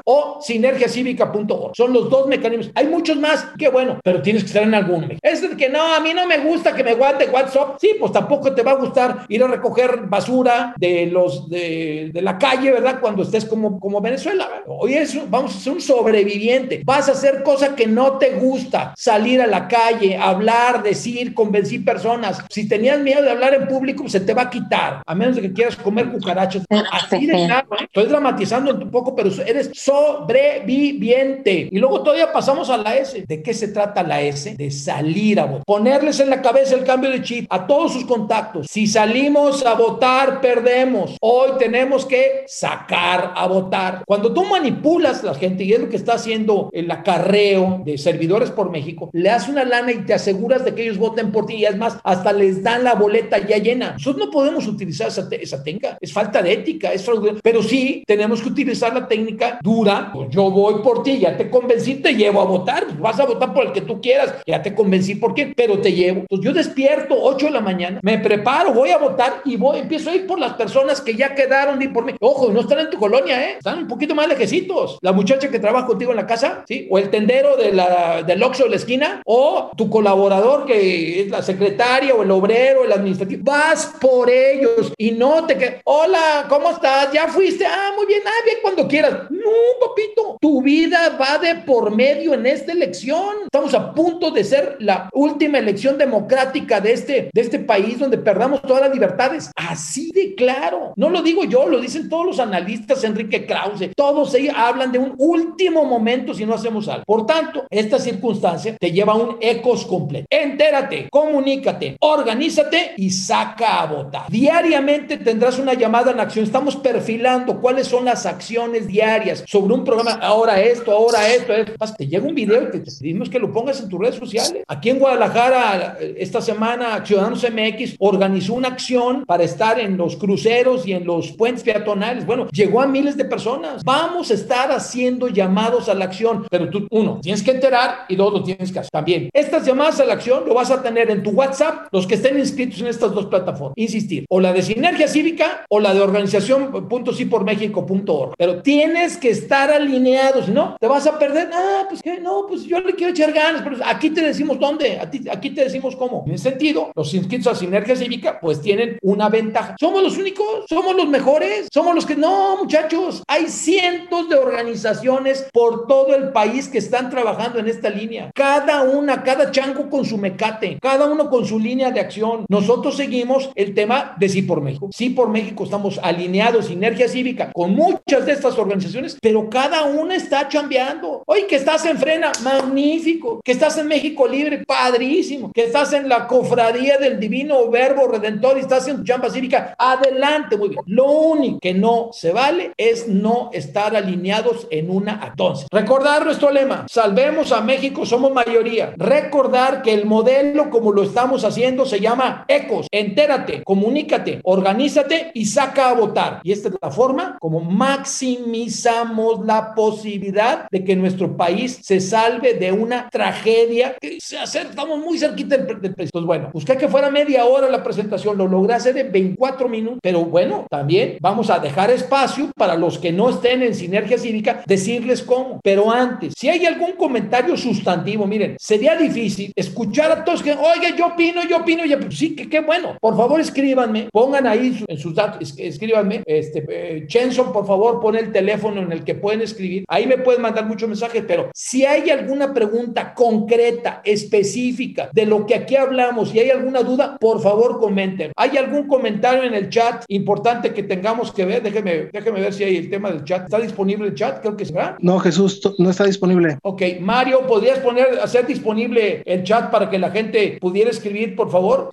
o 0.05 0.39
sinergiacívica.org. 0.41 1.73
Son 1.75 1.93
los 1.93 2.11
dos 2.11 2.27
mecanismos. 2.27 2.71
Hay 2.75 2.87
muchos 2.87 3.17
más, 3.17 3.49
qué 3.59 3.69
bueno, 3.69 3.99
pero 4.03 4.23
tienes 4.23 4.43
que 4.43 4.49
estar 4.49 4.63
en 4.63 4.75
alguno. 4.75 5.09
Es 5.21 5.41
que 5.57 5.69
no, 5.69 5.95
a 5.95 6.01
mí 6.01 6.13
no 6.15 6.27
me 6.27 6.39
gusta 6.39 6.75
que 6.75 6.85
me 6.85 6.95
guante 6.95 7.29
WhatsApp. 7.29 7.77
Sí, 7.81 7.93
pues 7.99 8.13
tampoco 8.13 8.55
te 8.55 8.63
va 8.63 8.73
a 8.73 8.77
gustar 8.77 9.27
ir 9.29 9.43
a 9.43 9.49
recoger 9.49 10.03
basura 10.07 10.75
de 10.77 11.07
los 11.07 11.49
de, 11.49 12.11
la 12.15 12.39
calle, 12.39 12.71
¿verdad? 12.71 13.01
Cuando 13.01 13.23
estés 13.23 13.45
como, 13.45 13.81
como 13.81 14.01
Venezuela. 14.01 14.49
Hoy 14.67 14.95
es, 14.95 15.19
vamos 15.31 15.57
a 15.57 15.59
ser 15.59 15.73
un 15.73 15.81
sobreviviente. 16.03 16.83
Vas 16.85 17.09
a 17.09 17.13
hacer 17.13 17.43
cosas 17.43 17.71
que 17.71 17.87
no 17.87 18.19
te 18.19 18.31
gusta. 18.33 18.93
Salir 18.97 19.41
a 19.41 19.47
la 19.47 19.69
calle, 19.69 20.17
hablar, 20.17 20.83
decir, 20.83 21.33
convencer 21.33 21.85
personas. 21.85 22.43
Si 22.51 22.69
tenías 22.69 22.99
miedo 22.99 23.23
de 23.23 23.31
hablar 23.31 23.55
en 23.55 23.69
público, 23.69 24.09
se 24.09 24.21
te 24.21 24.35
va 24.35 24.43
a 24.43 24.51
quitar. 24.51 25.03
A 25.07 25.15
menos 25.15 25.37
de 25.37 25.43
que 25.43 25.53
quieras 25.53 25.77
comer 25.77 26.11
cucarachas. 26.11 26.65
Así 26.91 27.27
de 27.27 27.47
claro, 27.47 27.69
¿eh? 27.79 27.85
Estoy 27.85 28.07
dramatizando 28.07 28.75
un 28.75 28.91
poco, 28.91 29.15
pero 29.15 29.31
eres 29.47 29.71
sobreviviente. 29.75 31.69
Y 31.71 31.79
luego 31.79 32.03
todavía 32.03 32.33
pasamos 32.33 32.69
a 32.69 32.77
la 32.77 32.97
S. 32.97 33.25
¿De 33.27 33.43
qué 33.43 33.55
se 33.55 33.69
trata 33.69 34.03
la 34.03 34.21
S? 34.21 34.57
De 34.57 34.71
salir 34.71 35.39
a 35.39 35.45
votar. 35.45 35.65
Ponerles 35.65 36.19
en 36.21 36.31
la 36.31 36.43
cabeza 36.43 36.75
el 36.75 36.85
cambio 36.85 37.11
de 37.11 37.23
chip 37.23 37.47
a 37.49 37.67
todos 37.67 37.93
sus 37.93 38.05
contactos. 38.05 38.67
Si 38.69 38.89
salimos 38.89 39.65
a 39.65 39.75
votar, 39.75 40.41
perdemos. 40.41 41.17
Hoy 41.21 41.53
tenemos 41.59 42.05
que 42.05 42.45
sacar 42.49 43.33
a 43.37 43.47
votar. 43.47 44.03
Cuando 44.05 44.33
tú 44.33 44.45
manipulas 44.45 45.23
a 45.23 45.27
la 45.27 45.35
gente, 45.35 45.63
y 45.65 45.73
es 45.73 45.81
lo 45.81 45.89
que 45.89 45.92
está 45.97 46.15
haciendo 46.15 46.71
el 46.73 46.91
acarreo 46.91 47.83
de 47.85 47.99
servidores 47.99 48.51
por 48.51 48.71
México, 48.71 49.11
le 49.13 49.29
das 49.29 49.49
una 49.49 49.65
lana 49.65 49.93
y 49.93 50.05
te 50.05 50.15
aseguras 50.15 50.65
de 50.65 50.75
que 50.75 50.83
ellos 50.83 50.99
voten 50.99 51.33
por 51.33 51.47
ti. 51.47 51.55
Y 51.55 51.65
es 51.65 51.77
más, 51.77 51.99
hasta 52.05 52.33
les 52.33 52.63
dan 52.63 52.85
la 52.85 52.95
boleta 52.95 53.39
ya 53.39 53.59
llena. 53.59 53.93
Nosotros 53.93 54.27
no 54.27 54.31
podemos 54.31 54.67
utilizar 54.67 55.09
esa, 55.09 55.29
esa 55.31 55.63
técnica. 55.63 55.99
Es 56.01 56.13
falta 56.13 56.43
de 56.43 56.53
ética, 56.53 56.93
es 56.93 57.05
fraude. 57.05 57.37
Pero 57.43 57.63
sí 57.63 58.03
tenemos 58.07 58.43
que 58.43 58.49
utilizar 58.49 58.95
la 58.95 59.07
técnica 59.07 59.59
dura. 59.63 60.11
Pues 60.13 60.29
yo 60.31 60.51
voy 60.51 60.83
por 60.83 61.03
ti, 61.03 61.19
ya 61.19 61.37
te 61.37 61.51
convencí, 61.51 61.97
te 61.97 62.15
llevo 62.15 62.41
a 62.41 62.45
votar. 62.45 62.85
Pues 62.87 63.01
vas 63.01 63.21
a 63.21 63.27
votar 63.27 63.53
por 63.53 63.67
el 63.67 63.73
que 63.73 63.83
tú 63.83 64.01
quieras, 64.01 64.35
ya 64.47 64.63
te 64.63 64.75
convencí 64.75 65.15
por 65.15 65.35
qué, 65.35 65.53
pero 65.55 65.79
te 65.81 65.93
llevo. 65.93 66.21
Entonces 66.21 66.45
yo 66.45 66.53
despierto 66.53 67.17
8 67.21 67.47
de 67.47 67.53
la 67.53 67.61
mañana, 67.61 68.01
me 68.03 68.19
preparo, 68.19 68.73
voy 68.73 68.91
a 68.91 68.99
votar 68.99 69.43
y 69.45 69.57
voy, 69.57 69.81
empiezo 69.81 70.11
a 70.11 70.15
ir 70.15 70.27
por 70.27 70.39
las 70.39 70.55
personas 70.55 71.01
que 71.01 71.15
ya 71.15 71.35
quedaron 71.35 71.81
ir 71.83 71.93
por 71.93 72.05
mí. 72.05 72.15
Ojo, 72.21 72.53
no 72.53 72.61
están 72.61 72.81
en 72.81 72.91
tu 72.91 72.99
colonia, 72.99 73.43
¿eh? 73.43 73.55
Están 73.59 73.79
un 73.79 73.89
poquito 73.89 74.15
más 74.15 74.29
lejecitos. 74.29 74.99
La 75.01 75.13
muchacha 75.13 75.49
que 75.49 75.59
trabaja 75.59 75.82
contigo 75.87 76.11
en 76.11 76.17
la 76.17 76.27
casa, 76.27 76.65
¿sí? 76.67 76.87
O 76.91 76.99
el 76.99 77.11
tendero 77.11 77.57
de 77.57 77.73
la, 77.73 78.23
del 78.23 78.43
Oxxo 78.43 78.65
de 78.65 78.71
la 78.71 78.77
esquina, 78.77 79.23
o 79.25 79.71
tu 79.77 79.89
colaborador 79.91 80.67
que 80.67 81.21
es 81.21 81.29
la 81.29 81.43
secretaria 81.43 82.15
o 82.15 82.23
el 82.23 82.31
obrero, 82.31 82.85
el 82.85 82.93
administrativo. 82.93 83.43
Vas 83.45 83.95
por 84.01 84.31
ellos 84.31 84.93
y 84.97 85.13
no 85.13 85.47
te 85.47 85.57
que, 85.57 85.81
hola, 85.85 86.47
¿cómo 86.49 86.71
estás? 86.71 87.13
¿Ya 87.13 87.29
fuiste? 87.29 87.67
Ah, 87.67 87.93
muy 87.97 88.07
bien, 88.07 88.23
ah, 88.27 88.45
bien 88.45 88.59
cuando 88.63 88.89
quieras. 88.89 89.31
No, 89.31 89.51
papito, 89.81 90.37
tu 90.41 90.63
vida 90.63 91.17
va 91.21 91.39
de 91.39 91.57
por 91.57 91.95
medio 91.95 92.35
en 92.35 92.47
esta 92.47 92.73
elección. 92.73 93.37
Estamos 93.45 93.75
a 93.75 93.93
punto 93.93 94.31
de 94.31 94.45
ser 94.45 94.77
la 94.81 95.09
última 95.13 95.59
elección 95.59 95.99
democrática 95.99 96.81
de 96.81 96.93
este, 96.93 97.31
de 97.33 97.41
este 97.41 97.59
país 97.59 97.99
donde 97.99 98.19
perdamos 98.19 98.63
todas 98.63 98.83
las 98.83 98.95
libertades. 98.95 99.51
Así 99.57 100.11
de 100.13 100.35
claro. 100.35 100.93
No 100.97 101.11
lo 101.11 101.23
digo 101.23 101.45
yo, 101.45 101.67
lo 101.67 101.81
dicen 101.81 102.09
todos 102.09 102.27
los 102.27 102.41
analistas, 102.41 103.05
Enrique 103.05 103.47
Krause. 103.47 103.91
Todos 103.97 104.35
ellos 104.35 104.55
hablan 104.57 104.93
de 104.93 104.99
un 104.99 105.15
último 105.19 105.72
momento 105.73 106.35
si 106.35 106.45
no 106.45 106.55
hacemos 106.55 106.89
algo. 106.89 107.05
Por 107.05 107.27
tanto, 107.27 107.65
esta 107.71 107.99
circunstancia 107.99 108.77
te 108.79 108.93
lleva 108.93 109.13
a 109.13 109.17
un 109.17 109.37
ecos 109.41 109.87
completo. 109.87 110.27
Entérate, 110.31 111.09
comunícate, 111.11 111.97
organízate 112.01 112.95
y 112.97 113.11
saca 113.11 113.81
a 113.81 113.87
votar. 113.87 114.25
Diariamente 114.29 115.17
tendrás 115.17 115.59
una 115.59 115.75
llamada 115.75 116.13
en 116.13 116.21
acción. 116.21 116.45
Estamos 116.45 116.77
perfilando 116.77 117.61
cuáles 117.61 117.87
son 117.87 118.05
las 118.05 118.27
acciones 118.27 118.87
diarias 118.87 119.45
sobre 119.47 119.75
un 119.75 119.85
programa. 119.85 120.13
Ahora 120.23 120.61
esto, 120.61 120.93
ahora 120.93 121.29
esto, 121.29 121.53
esto. 121.53 121.73
Te 121.97 122.07
llega 122.07 122.27
un 122.27 122.35
video 122.35 122.71
que 122.71 122.81
te 122.81 122.91
pedimos 122.91 123.29
que 123.29 123.39
lo 123.39 123.53
pongas 123.53 123.81
en 123.81 123.89
tus 123.89 124.01
redes 124.01 124.17
sociales. 124.17 124.63
Aquí 124.69 124.91
en 124.91 124.99
Guadalajara, 124.99 125.99
esta 126.17 126.41
semana, 126.41 127.05
Ciudadanos 127.05 127.45
MX 127.45 127.97
organizó 127.99 128.55
una 128.55 128.69
acción 128.69 129.25
para 129.27 129.45
estar 129.45 129.79
en 129.79 129.97
los 129.97 130.17
cruceros 130.17 130.87
y 130.87 130.93
en 130.93 131.05
los 131.05 131.33
puentes 131.33 131.63
peatonales. 131.63 132.27
Bueno, 132.27 132.49
llegó 132.51 132.81
a 132.81 132.87
miles 132.87 133.17
de 133.17 133.25
personas. 133.25 133.85
Vamos 133.85 134.31
a 134.31 134.35
estar 134.35 134.71
haciendo 134.71 135.29
llamados 135.63 135.89
a 135.89 135.95
la 135.95 136.07
acción, 136.07 136.45
pero 136.51 136.69
tú, 136.71 136.89
uno, 136.91 137.21
tienes 137.23 137.41
que 137.43 137.53
enterar 137.53 138.07
y 138.09 138.17
dos, 138.17 138.33
lo 138.33 138.43
tienes 138.43 138.73
que 138.73 138.81
hacer 138.81 138.91
también. 138.91 139.31
Estas 139.33 139.65
llamadas 139.67 140.01
a 140.01 140.05
la 140.05 140.13
acción 140.15 140.43
lo 140.47 140.55
vas 140.55 140.71
a 140.71 140.83
tener 140.83 141.11
en 141.11 141.23
tu 141.23 141.31
WhatsApp, 141.31 141.89
los 141.93 142.07
que 142.07 142.15
estén 142.15 142.39
inscritos 142.39 142.81
en 142.81 142.87
estas 142.89 143.13
dos 143.13 143.27
plataformas. 143.27 143.75
Insistir, 143.77 144.25
o 144.29 144.41
la 144.41 144.53
de 144.53 144.63
Sinergia 144.63 145.09
Cívica 145.09 145.65
o 145.69 145.81
la 145.81 145.93
de 145.95 146.01
organización.cipormexico.org. 146.01 148.35
Pero 148.37 148.63
tienes 148.63 149.17
que 149.17 149.31
estar 149.31 149.71
alineado, 149.71 150.43
si 150.43 150.51
no, 150.51 150.63
no, 150.63 150.77
te 150.79 150.87
vas 150.87 151.07
a 151.07 151.19
perder. 151.19 151.51
Ah, 151.53 151.87
pues 151.89 152.03
que 152.03 152.21
no, 152.21 152.47
pues 152.49 152.65
yo 152.65 152.81
le 152.81 152.95
quiero 152.95 153.13
echar 153.13 153.33
ganas, 153.33 153.63
pero 153.63 153.77
aquí 153.85 154.11
te 154.11 154.23
decimos 154.23 154.59
dónde, 154.59 154.99
aquí 155.01 155.51
te 155.51 155.65
decimos 155.65 155.97
cómo. 155.97 156.25
En 156.27 156.35
ese 156.35 156.51
sentido, 156.51 156.91
los 156.95 157.13
inscritos 157.15 157.53
a 157.53 157.57
Sinergia 157.57 157.97
Cívica, 157.97 158.39
pues 158.41 158.61
tienen 158.61 158.99
una 159.03 159.29
ventaja. 159.29 159.77
Somos 159.79 160.03
los 160.03 160.19
únicos, 160.19 160.65
somos 160.69 160.97
los 160.97 161.09
mejores, 161.09 161.69
somos 161.73 161.95
los 161.95 162.07
que 162.07 162.17
no, 162.17 162.57
muchachos. 162.57 163.23
Hay 163.29 163.47
cientos 163.47 164.29
de 164.29 164.37
organizaciones 164.37 165.49
por 165.53 165.87
todo 165.87 166.15
el 166.15 166.31
país 166.31 166.69
que 166.69 166.79
están 166.79 167.11
trabajando 167.11 167.59
en 167.59 167.69
esta 167.69 167.91
línea. 167.91 168.31
Cada 168.35 168.83
una, 168.83 169.23
cada 169.23 169.51
chango 169.51 169.91
con 169.91 170.05
su 170.05 170.17
mecate, 170.19 170.79
cada 170.81 171.07
uno 171.07 171.29
con 171.29 171.45
su 171.47 171.59
línea 171.59 171.91
de 171.91 172.01
acción. 172.01 172.47
Nosotros 172.49 172.97
seguimos 172.97 173.51
el 173.55 173.75
tema 173.75 174.17
de 174.19 174.29
Sí 174.29 174.43
por 174.43 174.61
México. 174.61 174.89
Sí 174.93 175.11
por 175.11 175.29
México 175.29 175.65
estamos 175.65 176.01
alineados, 176.03 176.67
Sinergia 176.67 177.09
Cívica, 177.09 177.51
con 177.53 177.75
muchas 177.75 178.27
de 178.27 178.33
estas 178.33 178.59
organizaciones, 178.59 179.19
pero 179.21 179.49
cada 179.51 179.85
una 179.85 180.17
está 180.17 180.49
chambeando. 180.49 181.23
Hoy 181.27 181.45
que 181.49 181.57
estás 181.57 181.85
en 181.85 181.99
Frena, 181.99 182.33
magnífico. 182.43 183.41
Que 183.45 183.53
estás 183.53 183.77
en 183.79 183.89
México 183.89 184.27
Libre, 184.27 184.65
padrísimo. 184.67 185.53
Que 185.53 185.65
estás 185.65 185.93
en 185.93 186.09
la 186.09 186.27
cofradía 186.27 186.99
del 186.99 187.21
Divino 187.21 187.69
Verbo 187.71 188.09
Redentor 188.09 188.57
y 188.57 188.61
estás 188.61 188.89
en 188.89 189.05
chamba 189.05 189.31
cívica, 189.31 189.75
adelante, 189.79 190.57
muy 190.57 190.71
bien. 190.71 190.83
Lo 190.87 191.11
único 191.11 191.59
que 191.61 191.75
no 191.75 192.11
se 192.13 192.33
vale 192.33 192.73
es 192.77 193.09
no 193.09 193.51
estar 193.53 193.95
alineados 193.95 194.67
en 194.71 194.91
una. 194.91 195.35
Entonces, 195.43 195.67
recordar 195.71 196.25
nuestro 196.25 196.51
lema, 196.51 196.87
salvemos 196.89 197.53
a 197.53 197.61
México, 197.61 198.07
somos 198.07 198.33
mayoría. 198.33 198.95
Recordar 198.97 199.83
que 199.83 199.93
el 199.93 200.07
modelo 200.07 200.71
como 200.71 200.93
lo 200.93 201.03
estamos 201.03 201.45
haciendo 201.45 201.85
se 201.85 202.01
llama 202.01 202.45
ECOS. 202.49 202.87
Entérate, 202.91 203.63
comunícate, 203.65 204.41
organízate 204.45 205.33
y 205.35 205.47
saca 205.47 205.91
a 205.91 205.95
votar. 205.95 206.41
Y 206.43 206.53
esta 206.53 206.69
es 206.69 206.75
la 206.81 206.91
forma 206.91 207.37
como 207.41 207.61
maximizamos 207.61 209.45
la 209.45 209.75
posibilidad 209.75 210.69
de 210.71 210.85
que 210.85 210.97
nuestro 210.97 211.37
país 211.37 211.81
se 211.83 212.01
salve 212.01 212.55
de 212.55 212.73
una 212.73 213.09
tragedia 213.11 213.97
que 214.01 214.19
se 214.21 214.39
acerca, 214.39 214.71
estamos 214.71 214.99
muy 214.99 215.19
cerquita 215.19 215.57
del, 215.57 215.81
del. 215.81 215.95
Entonces, 215.99 216.27
bueno, 216.27 216.51
busqué 216.53 216.77
que 216.77 216.89
fuera 216.89 217.11
media 217.11 217.45
hora 217.45 217.69
la 217.69 217.83
presentación, 217.83 218.37
lo 218.39 218.47
logré 218.47 218.75
hacer 218.75 218.97
en 218.97 219.11
24 219.11 219.69
minutos, 219.69 219.99
pero 220.03 220.25
bueno, 220.25 220.67
también 220.71 221.19
vamos 221.21 221.51
a 221.51 221.59
dejar 221.59 221.91
espacio 221.91 222.51
para 222.57 222.77
los 222.77 222.99
que 222.99 223.13
no 223.13 223.31
estén 223.31 223.63
en 223.63 223.75
Sinergia 223.75 224.19
Cívica, 224.19 224.63
decirles 224.67 225.23
cómo. 225.33 225.61
Pero 225.63 225.91
antes, 225.91 226.35
si 226.37 226.49
hay 226.49 226.67
algún 226.67 226.93
comentario 226.93 227.57
sustantivo, 227.57 228.27
miren, 228.27 228.57
sería 228.59 228.97
difícil 228.97 229.53
escuchar 229.57 230.11
a 230.13 230.25
todos 230.25 230.43
que, 230.43 230.53
oye, 230.53 230.95
yo 230.97 231.07
opino, 231.07 231.43
yo 231.49 231.59
opino, 231.59 231.85
ya, 231.85 231.99
pues 231.99 232.19
sí, 232.19 232.37
que 232.37 232.49
qué 232.49 232.61
bueno. 232.61 232.97
Por 233.01 233.17
favor, 233.17 233.41
escríbanme, 233.41 234.09
pongan 234.13 234.47
ahí 234.47 234.85
en 234.87 234.99
sus 234.99 235.15
datos, 235.15 235.55
escríbanme, 235.57 236.23
este, 236.27 236.65
eh, 236.69 237.07
Chenson, 237.07 237.53
por 237.53 237.67
favor, 237.67 238.01
pon 238.01 238.17
el 238.17 238.31
teléfono 238.31 238.83
en 238.83 238.93
el 238.93 239.05
que 239.05 239.15
pueden 239.15 239.41
escribir. 239.41 239.85
Ahí 239.89 240.07
me 240.07 240.19
pueden 240.19 240.43
mandar 240.43 240.67
muchos 240.67 240.89
mensajes, 240.89 241.25
pero 241.27 241.51
si 241.55 241.85
hay 241.85 242.11
alguna 242.11 242.53
pregunta 242.53 243.15
concreta, 243.15 244.03
específica 244.05 245.11
de 245.13 245.27
lo 245.27 245.47
que 245.47 245.55
aquí 245.55 245.77
hablamos, 245.77 246.31
si 246.31 246.41
hay 246.41 246.51
alguna 246.51 246.83
duda, 246.83 247.17
por 247.19 247.41
favor 247.41 247.79
comenten. 247.79 248.33
¿Hay 248.37 248.57
algún 248.57 248.87
comentario 248.87 249.45
en 249.45 249.55
el 249.55 249.69
chat 249.71 250.05
importante 250.09 250.73
que 250.73 250.83
tengamos 250.83 251.33
que 251.33 251.45
ver? 251.45 251.63
Déjeme, 251.63 252.09
déjeme 252.13 252.41
ver 252.41 252.53
si 252.53 252.65
hay 252.65 252.77
el 252.77 252.91
tema 252.91 253.11
del 253.11 253.25
chat. 253.25 253.45
¿Está 253.45 253.59
disponible 253.59 254.09
el 254.09 254.15
chat? 254.15 254.41
Creo 254.41 254.57
que 254.57 254.65
sí. 254.65 254.73
No, 255.01 255.12
Jesús, 255.19 255.61
no 255.79 255.91
está 255.91 256.05
disponible. 256.05 256.59
Ok, 256.63 256.83
Mario, 257.01 257.47
¿podrías 257.47 257.79
poner, 257.79 258.19
hacer 258.23 258.47
disponible 258.47 259.23
el 259.25 259.43
chat 259.45 259.71
para 259.71 259.91
que 259.91 259.99
la 259.99 260.11
gente 260.11 260.59
pudiera 260.61 260.91
escribir, 260.91 261.37
por 261.37 261.51
favor? 261.51 261.91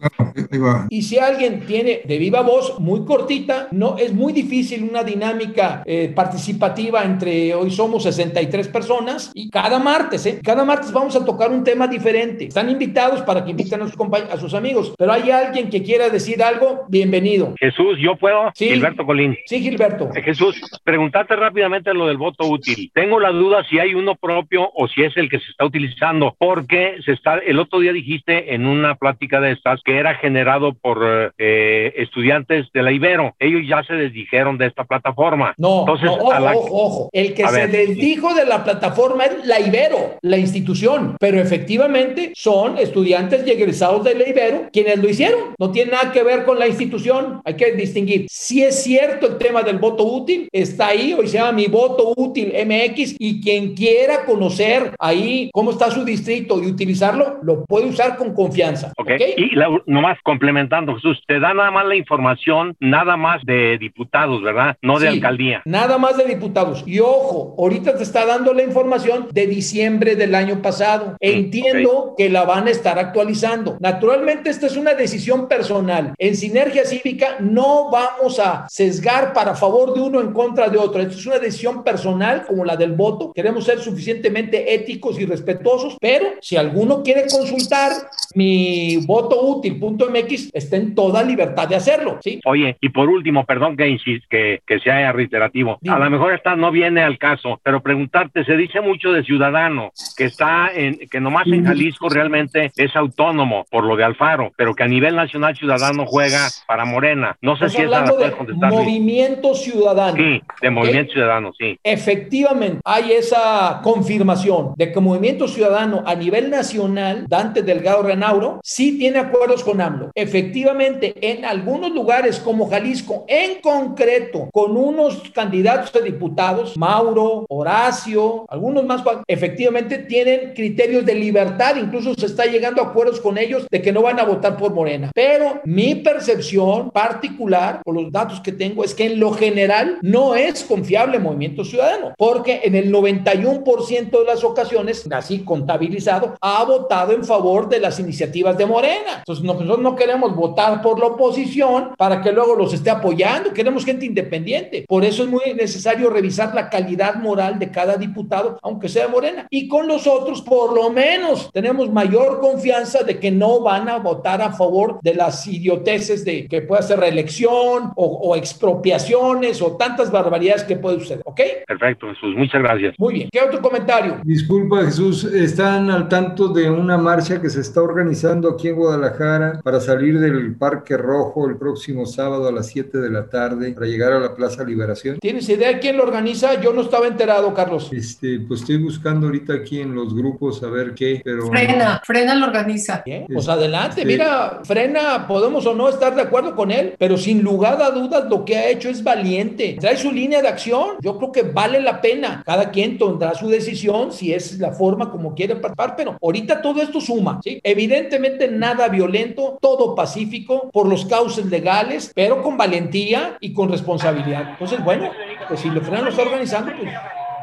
Ahí 0.52 0.60
va. 0.60 0.88
Y 0.90 1.02
si 1.04 1.18
alguien 1.18 1.62
tiene 1.66 2.02
de 2.06 2.18
viva 2.18 2.42
voz, 2.42 2.80
muy 2.80 3.06
cortita, 3.06 3.68
no 3.72 3.98
es 3.98 4.14
muy 4.14 4.34
difícil 4.34 4.84
una 4.84 5.04
dinámica 5.04 5.84
eh, 5.86 6.12
participativa 6.16 7.04
entre 7.04 7.54
hoy 7.54 7.72
somos 7.72 8.04
63 8.04 8.68
personas 8.68 9.32
y 9.34 9.50
cada 9.50 9.80
martes, 9.80 10.26
¿eh? 10.26 10.40
Cada 10.44 10.64
martes 10.66 10.92
vamos 10.92 11.16
a 11.16 11.26
tocar 11.26 11.52
un 11.52 11.64
tema 11.64 11.88
diferente. 11.88 12.46
Están 12.46 12.70
invitados 12.70 13.22
para 13.22 13.44
que 13.44 13.52
inviten 13.52 13.82
a 13.82 13.88
sus, 13.88 13.98
a 14.32 14.38
sus 14.38 14.54
amigos, 14.54 14.94
pero 14.98 15.12
hay 15.12 15.32
alguien 15.32 15.70
que 15.70 15.84
quiera 15.84 16.10
decir 16.10 16.42
algo, 16.44 16.86
bienvenido. 16.90 17.54
Jesús, 17.60 17.98
¿yo 18.02 18.16
puedo? 18.16 18.52
Sí. 18.56 18.70
Gilberto 18.70 19.06
Colín. 19.06 19.38
Sí, 19.46 19.62
Gilberto. 19.62 20.10
Eh, 20.16 20.22
Jesús, 20.22 20.60
preguntarte 20.84 21.36
rápidamente 21.36 21.94
lo 21.94 22.08
del 22.08 22.18
voto 22.18 22.48
útil. 22.48 22.92
Tengo 22.94 23.09
la 23.18 23.30
duda 23.32 23.64
si 23.70 23.80
hay 23.80 23.94
uno 23.96 24.16
propio 24.16 24.70
o 24.76 24.90
si 24.90 25.04
es 25.04 25.16
el 25.16 25.30
que 25.30 25.40
se 25.40 25.50
está 25.52 25.64
utilizando, 25.64 26.36
porque 26.38 26.98
se 27.06 27.14
está, 27.14 27.38
el 27.38 27.58
otro 27.60 27.80
día 27.80 27.94
dijiste 27.94 28.54
en 28.54 28.66
una 28.68 28.96
plática 28.96 29.40
de 29.40 29.54
estas 29.54 29.80
que 29.86 29.98
era 29.98 30.16
generado 30.16 30.74
por 30.74 31.34
eh, 31.38 31.94
estudiantes 31.96 32.68
de 32.74 32.84
la 32.84 32.92
Ibero. 32.92 33.36
Ellos 33.40 33.62
ya 33.66 33.84
se 33.84 33.94
desdijeron 33.94 34.58
de 34.58 34.66
esta 34.68 34.84
plataforma. 34.84 35.54
No, 35.58 35.80
Entonces, 35.82 36.08
no, 36.08 36.16
ojo, 36.16 36.34
la- 36.40 36.52
ojo, 36.56 36.70
ojo. 36.72 37.10
El 37.14 37.34
que 37.34 37.44
A 37.46 37.50
se 37.50 37.68
desdijo 37.68 38.34
de 38.34 38.46
la 38.46 38.64
plataforma 38.66 39.24
es 39.26 39.46
la 39.46 39.60
Ibero, 39.62 40.18
la 40.22 40.38
institución, 40.38 41.16
pero 41.20 41.40
efectivamente 41.40 42.32
son 42.36 42.78
estudiantes 42.78 43.46
y 43.48 43.52
egresados 43.52 44.04
de 44.04 44.16
la 44.16 44.28
Ibero 44.28 44.68
quienes 44.74 44.98
lo 45.02 45.08
hicieron. 45.08 45.56
No 45.58 45.72
tiene 45.72 45.92
nada 45.92 46.12
que 46.12 46.24
ver 46.24 46.44
con 46.44 46.60
la 46.60 46.68
institución. 46.68 47.42
Hay 47.46 47.56
que 47.56 47.72
distinguir. 47.74 48.26
Si 48.30 48.64
es 48.64 48.84
cierto 48.84 49.28
el 49.28 49.38
tema 49.38 49.64
del 49.64 49.78
voto 49.78 50.04
útil, 50.04 50.50
está 50.52 50.88
ahí, 50.88 51.14
hoy 51.14 51.28
se 51.28 51.38
llama 51.38 51.52
mi 51.54 51.68
voto 51.68 52.14
útil 52.18 52.52
MX 52.66 52.99
y 53.20 53.42
quien 53.42 53.74
quiera 53.76 54.26
conocer 54.26 54.94
ahí 55.00 55.50
cómo 55.54 55.72
está 55.72 55.90
su 55.92 56.04
distrito 56.04 56.62
y 56.62 56.68
utilizarlo, 56.68 57.40
lo 57.44 57.66
puede 57.66 57.88
usar 57.88 58.18
con 58.18 58.34
confianza. 58.34 58.92
Ok. 58.98 59.12
Y 59.38 59.56
la- 59.56 59.70
nomás 59.86 60.18
complementando, 60.24 60.96
Jesús, 60.96 61.22
te 61.28 61.40
da 61.40 61.54
nada 61.54 61.72
más 61.72 61.86
la 61.86 61.96
información, 61.96 62.76
nada 62.80 63.18
más 63.18 63.44
de 63.46 63.78
diputados, 63.78 64.42
¿verdad? 64.44 64.76
No 64.82 65.00
de 65.00 65.08
Sí. 65.10 65.16
alcaldía. 65.16 65.62
Nada 65.66 65.98
más 65.98 66.18
de 66.18 66.26
diputados. 66.26 66.84
Y 66.86 67.00
ojo, 67.00 67.56
ahorita 67.58 67.96
te 67.98 68.04
está 68.04 68.26
dando 68.26 68.54
la 68.54 68.64
información 68.64 69.28
de 69.32 69.48
diciembre 69.48 70.16
del 70.16 70.36
año 70.36 70.62
pasado. 70.62 71.16
Entiendo 71.20 72.14
que 72.18 72.30
la 72.30 72.44
van 72.46 72.68
a 72.68 72.72
estar 72.72 73.00
actualizando. 73.00 73.78
Naturalmente, 73.80 74.50
esta 74.50 74.68
es 74.68 74.78
una 74.78 74.94
decisión 74.94 75.48
personal. 75.48 76.14
En 76.18 76.36
Sinergia 76.36 76.86
Cívica 76.86 77.38
no 77.40 77.90
vamos 77.92 78.40
a 78.40 78.66
sesgar 78.70 79.34
para 79.34 79.56
favor 79.56 79.94
de 79.94 80.02
uno 80.02 80.22
en 80.22 80.32
contra 80.34 80.70
de 80.70 80.78
otro. 80.78 81.02
Esto 81.02 81.16
es 81.18 81.26
una 81.26 81.40
decisión 81.40 81.84
personal 81.84 82.46
como 82.48 82.66
la 82.66 82.76
del 82.76 82.89
voto. 82.92 83.32
Queremos 83.34 83.66
ser 83.66 83.80
suficientemente 83.80 84.74
éticos 84.74 85.20
y 85.20 85.26
respetuosos, 85.26 85.98
pero 86.00 86.26
si 86.42 86.58
alguno 86.58 87.04
quiere 87.04 87.26
consultar 87.30 87.92
mi 88.36 88.98
voto 89.06 89.42
útil.mx, 89.42 90.52
está 90.54 90.78
en 90.78 90.96
toda 90.96 91.24
libertad 91.24 91.68
de 91.68 91.76
hacerlo. 91.76 92.20
¿sí? 92.22 92.40
Oye, 92.46 92.78
y 92.82 92.90
por 92.90 93.10
último, 93.10 93.46
perdón 93.46 93.76
que 93.76 93.88
insist, 93.88 94.26
que, 94.30 94.62
que 94.66 94.80
sea 94.80 95.12
reiterativo. 95.12 95.80
A 95.88 96.00
lo 96.00 96.10
mejor 96.10 96.34
esta 96.34 96.56
no 96.56 96.72
viene 96.72 97.02
al 97.02 97.18
caso, 97.18 97.60
pero 97.64 97.82
preguntarte, 97.82 98.44
se 98.46 98.56
dice 98.56 98.82
mucho 98.82 99.12
de 99.12 99.24
ciudadano, 99.24 99.92
que 100.16 100.26
está 100.26 100.70
en, 100.74 100.98
que 101.10 101.20
nomás 101.20 101.48
en 101.48 101.66
Jalisco 101.66 102.10
realmente 102.10 102.72
es 102.76 102.96
autónomo 102.96 103.66
por 103.70 103.84
lo 103.84 103.96
de 103.96 104.04
Alfaro, 104.04 104.52
pero 104.56 104.76
que 104.76 104.84
a 104.84 104.88
nivel 104.88 105.16
nacional 105.16 105.56
ciudadano 105.56 106.06
juega 106.06 106.48
para 106.68 106.86
Morena. 106.86 107.38
No 107.42 107.58
sé 107.58 107.66
Estás 107.66 107.82
si 107.82 107.88
esa 107.88 108.02
la 108.02 108.12
de 108.12 108.76
movimiento 108.76 109.56
ciudadano. 109.56 110.18
Sí, 110.18 110.42
de 110.62 110.70
Movimiento 110.70 111.14
Ciudadano, 111.14 111.52
sí. 111.58 111.78
Efectivamente, 111.84 112.79
hay 112.84 113.14
esa 113.14 113.82
confirmación 113.84 114.74
de 114.76 114.92
que 114.92 115.00
Movimiento 115.00 115.48
Ciudadano 115.48 116.04
a 116.06 116.16
nivel 116.16 116.50
nacional, 116.50 117.26
Dante 117.28 117.62
Delgado 117.62 118.04
Renauro, 118.04 118.60
sí 118.64 118.98
tiene 118.98 119.20
acuerdos 119.20 119.64
con 119.64 119.82
AMLO. 119.82 120.12
Efectivamente, 120.16 121.14
en 121.22 121.46
algunos 121.46 121.92
lugares 121.92 122.40
como 122.40 122.70
Jalisco, 122.70 123.26
en 123.28 123.62
concreto, 123.62 124.50
con 124.52 124.76
unos 124.78 125.30
candidatos 125.34 125.96
a 125.96 126.04
diputados, 126.04 126.78
Mauro, 126.78 127.46
Horacio, 127.50 128.46
algunos 128.50 128.86
más, 128.86 129.04
efectivamente 129.28 130.00
tienen 130.00 130.54
criterios 130.54 131.06
de 131.06 131.16
libertad, 131.16 131.76
incluso 131.78 132.14
se 132.16 132.26
está 132.26 132.46
llegando 132.46 132.82
a 132.82 132.86
acuerdos 132.86 133.20
con 133.20 133.38
ellos 133.38 133.68
de 133.70 133.82
que 133.82 133.92
no 133.92 134.02
van 134.02 134.20
a 134.20 134.26
votar 134.26 134.58
por 134.58 134.74
Morena. 134.74 135.12
Pero 135.14 135.62
mi 135.66 135.96
percepción 135.96 136.92
particular, 136.92 137.82
por 137.84 137.96
los 137.96 138.12
datos 138.12 138.40
que 138.42 138.52
tengo, 138.52 138.84
es 138.84 138.94
que 138.94 139.06
en 139.06 139.20
lo 139.20 139.32
general 139.32 139.98
no 140.02 140.36
es 140.36 140.64
confiable 140.64 141.20
Movimiento 141.20 141.64
Ciudadano, 141.64 142.14
porque 142.18 142.62
en 142.70 142.76
el 142.76 142.94
91% 142.94 144.12
de 144.12 144.26
las 144.26 144.44
ocasiones, 144.44 145.08
así 145.12 145.40
contabilizado, 145.40 146.36
ha 146.40 146.64
votado 146.64 147.14
en 147.14 147.24
favor 147.24 147.68
de 147.68 147.80
las 147.80 148.00
iniciativas 148.00 148.58
de 148.58 148.68
Morena. 148.68 149.18
Entonces 149.20 149.44
nosotros 149.44 149.80
no 149.80 149.96
queremos 149.96 150.36
votar 150.36 150.82
por 150.82 151.00
la 151.00 151.08
oposición 151.08 151.96
para 151.98 152.22
que 152.22 152.32
luego 152.32 152.56
los 152.56 152.74
esté 152.74 152.92
apoyando, 152.92 153.54
queremos 153.54 153.86
gente 153.86 154.06
independiente. 154.06 154.86
Por 154.88 155.04
eso 155.04 155.24
es 155.24 155.30
muy 155.30 155.54
necesario 155.56 156.12
revisar 156.12 156.54
la 156.54 156.70
calidad 156.70 157.16
moral 157.16 157.58
de 157.58 157.72
cada 157.72 157.98
diputado, 157.98 158.60
aunque 158.62 158.88
sea 158.88 159.08
de 159.08 159.12
Morena. 159.12 159.48
Y 159.50 159.68
con 159.68 159.88
los 159.88 160.06
otros, 160.06 160.42
por 160.44 160.74
lo 160.74 160.92
menos, 160.92 161.50
tenemos 161.52 161.92
mayor 161.92 162.40
confianza 162.40 163.04
de 163.04 163.20
que 163.20 163.32
no 163.32 163.62
van 163.62 163.90
a 163.90 163.98
votar 163.98 164.44
a 164.44 164.52
favor 164.52 165.00
de 165.02 165.16
las 165.16 165.48
idioteces 165.48 166.24
de 166.24 166.48
que 166.48 166.62
pueda 166.62 166.84
ser 166.84 167.00
reelección 167.00 167.92
o, 167.96 168.06
o 168.06 168.36
expropiaciones 168.36 169.62
o 169.62 169.76
tantas 169.76 170.12
barbaridades 170.12 170.64
que 170.64 170.76
puede 170.76 171.00
suceder. 171.00 171.24
¿Ok? 171.26 171.42
Perfecto, 171.66 172.08
Jesús. 172.10 172.36
Muchas 172.36 172.59
gracias. 172.60 172.96
Muy 172.98 173.14
bien. 173.14 173.30
¿Qué 173.32 173.42
otro 173.42 173.62
comentario? 173.62 174.18
Disculpa, 174.24 174.84
Jesús, 174.84 175.24
están 175.24 175.90
al 175.90 176.08
tanto 176.08 176.50
de 176.50 176.70
una 176.70 176.98
marcha 176.98 177.42
que 177.42 177.50
se 177.50 177.62
está 177.62 177.82
organizando 177.82 178.50
aquí 178.50 178.70
en 178.70 178.76
Guadalajara 178.76 179.62
para 179.64 179.80
salir 179.80 180.20
del 180.20 180.56
Parque 180.56 180.98
Rojo 180.98 181.48
el 181.48 181.58
próximo 181.58 182.06
sábado 182.06 182.48
a 182.48 182.52
las 182.52 182.68
7 182.68 182.98
de 182.98 183.10
la 183.10 183.30
tarde 183.30 183.72
para 183.72 183.86
llegar 183.86 184.14
a 184.14 184.20
la 184.20 184.36
Plaza 184.36 184.64
Liberación. 184.64 185.20
¿Tienes 185.20 185.48
idea 185.50 185.70
de 185.70 185.80
quién 185.80 185.98
lo 185.98 186.04
organiza? 186.04 186.60
Yo 186.62 186.74
no 186.74 186.82
estaba 186.82 187.08
enterado, 187.08 187.54
Carlos. 187.54 187.90
Este, 187.92 188.40
pues 188.42 188.62
estoy 188.62 188.78
buscando 188.78 189.28
ahorita 189.28 189.54
aquí 189.54 189.80
en 189.80 189.96
los 189.96 190.16
grupos 190.16 190.62
a 190.64 190.70
ver 190.70 190.94
qué, 190.94 191.22
pero... 191.24 191.48
Frena, 191.48 192.02
Frena 192.04 192.36
lo 192.36 192.48
organiza. 192.48 193.02
Bien, 193.06 193.26
pues 193.32 193.48
adelante, 193.48 194.06
mira, 194.06 194.62
Frena, 194.64 195.28
podemos 195.28 195.66
o 195.66 195.74
no 195.74 195.90
estar 195.90 196.16
de 196.16 196.22
acuerdo 196.22 196.56
con 196.56 196.72
él, 196.72 196.96
pero 196.98 197.18
sin 197.18 197.42
lugar 197.42 197.82
a 197.82 197.92
dudas 197.92 198.26
lo 198.30 198.46
que 198.46 198.56
ha 198.58 198.70
hecho 198.70 198.90
es 198.90 199.04
valiente. 199.04 199.78
Trae 199.80 199.98
su 199.98 200.12
línea 200.12 200.42
de 200.42 200.48
acción, 200.48 200.98
yo 201.02 201.18
creo 201.18 201.32
que 201.32 201.44
vale 201.44 201.80
la 201.82 202.02
pena. 202.02 202.42
Cada 202.50 202.72
quien 202.72 202.98
tendrá 202.98 203.36
su 203.36 203.48
decisión 203.48 204.12
si 204.12 204.34
es 204.34 204.58
la 204.58 204.72
forma 204.72 205.12
como 205.12 205.36
quiere 205.36 205.56
participar, 205.56 205.96
pero 205.96 206.18
ahorita 206.20 206.64
todo 206.64 206.82
esto 206.82 207.00
suma, 207.00 207.40
¿sí? 207.44 207.60
Evidentemente 207.64 208.48
nada 208.48 208.88
violento, 208.88 209.60
todo 209.62 209.94
pacífico, 209.94 210.72
por 210.74 210.88
los 210.88 211.06
cauces 211.06 211.46
legales, 211.46 212.12
pero 212.16 212.42
con 212.42 212.58
valentía 212.58 213.38
y 213.40 213.54
con 213.54 213.70
responsabilidad. 213.70 214.50
Entonces, 214.54 214.84
bueno, 214.84 215.12
pues 215.48 215.60
si 215.60 215.70
le 215.70 215.80
Frena 215.80 216.02
lo 216.02 216.10
está 216.10 216.24
organizando, 216.24 216.72
pues 216.76 216.92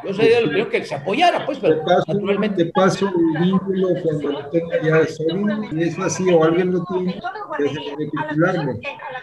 yo 0.06 0.14
sería 0.14 0.40
lo 0.40 0.46
primero 0.48 0.68
que 0.70 0.84
se 0.84 0.94
apoyara, 0.94 1.44
pues, 1.46 1.58
pero 1.58 1.82
paso, 1.84 2.04
naturalmente. 2.08 2.64
Te 2.64 2.72
paso 2.72 3.06
el 3.08 3.42
vínculo 3.44 3.88
cuando 4.02 4.28
lo 4.32 4.46
tenga 4.46 4.82
ya 4.82 5.06
sólido, 5.06 5.62
y 5.72 5.82
es 5.82 5.98
así, 5.98 6.30
o 6.30 6.42
alguien 6.44 6.72
lo 6.72 6.84
tiene. 6.84 7.20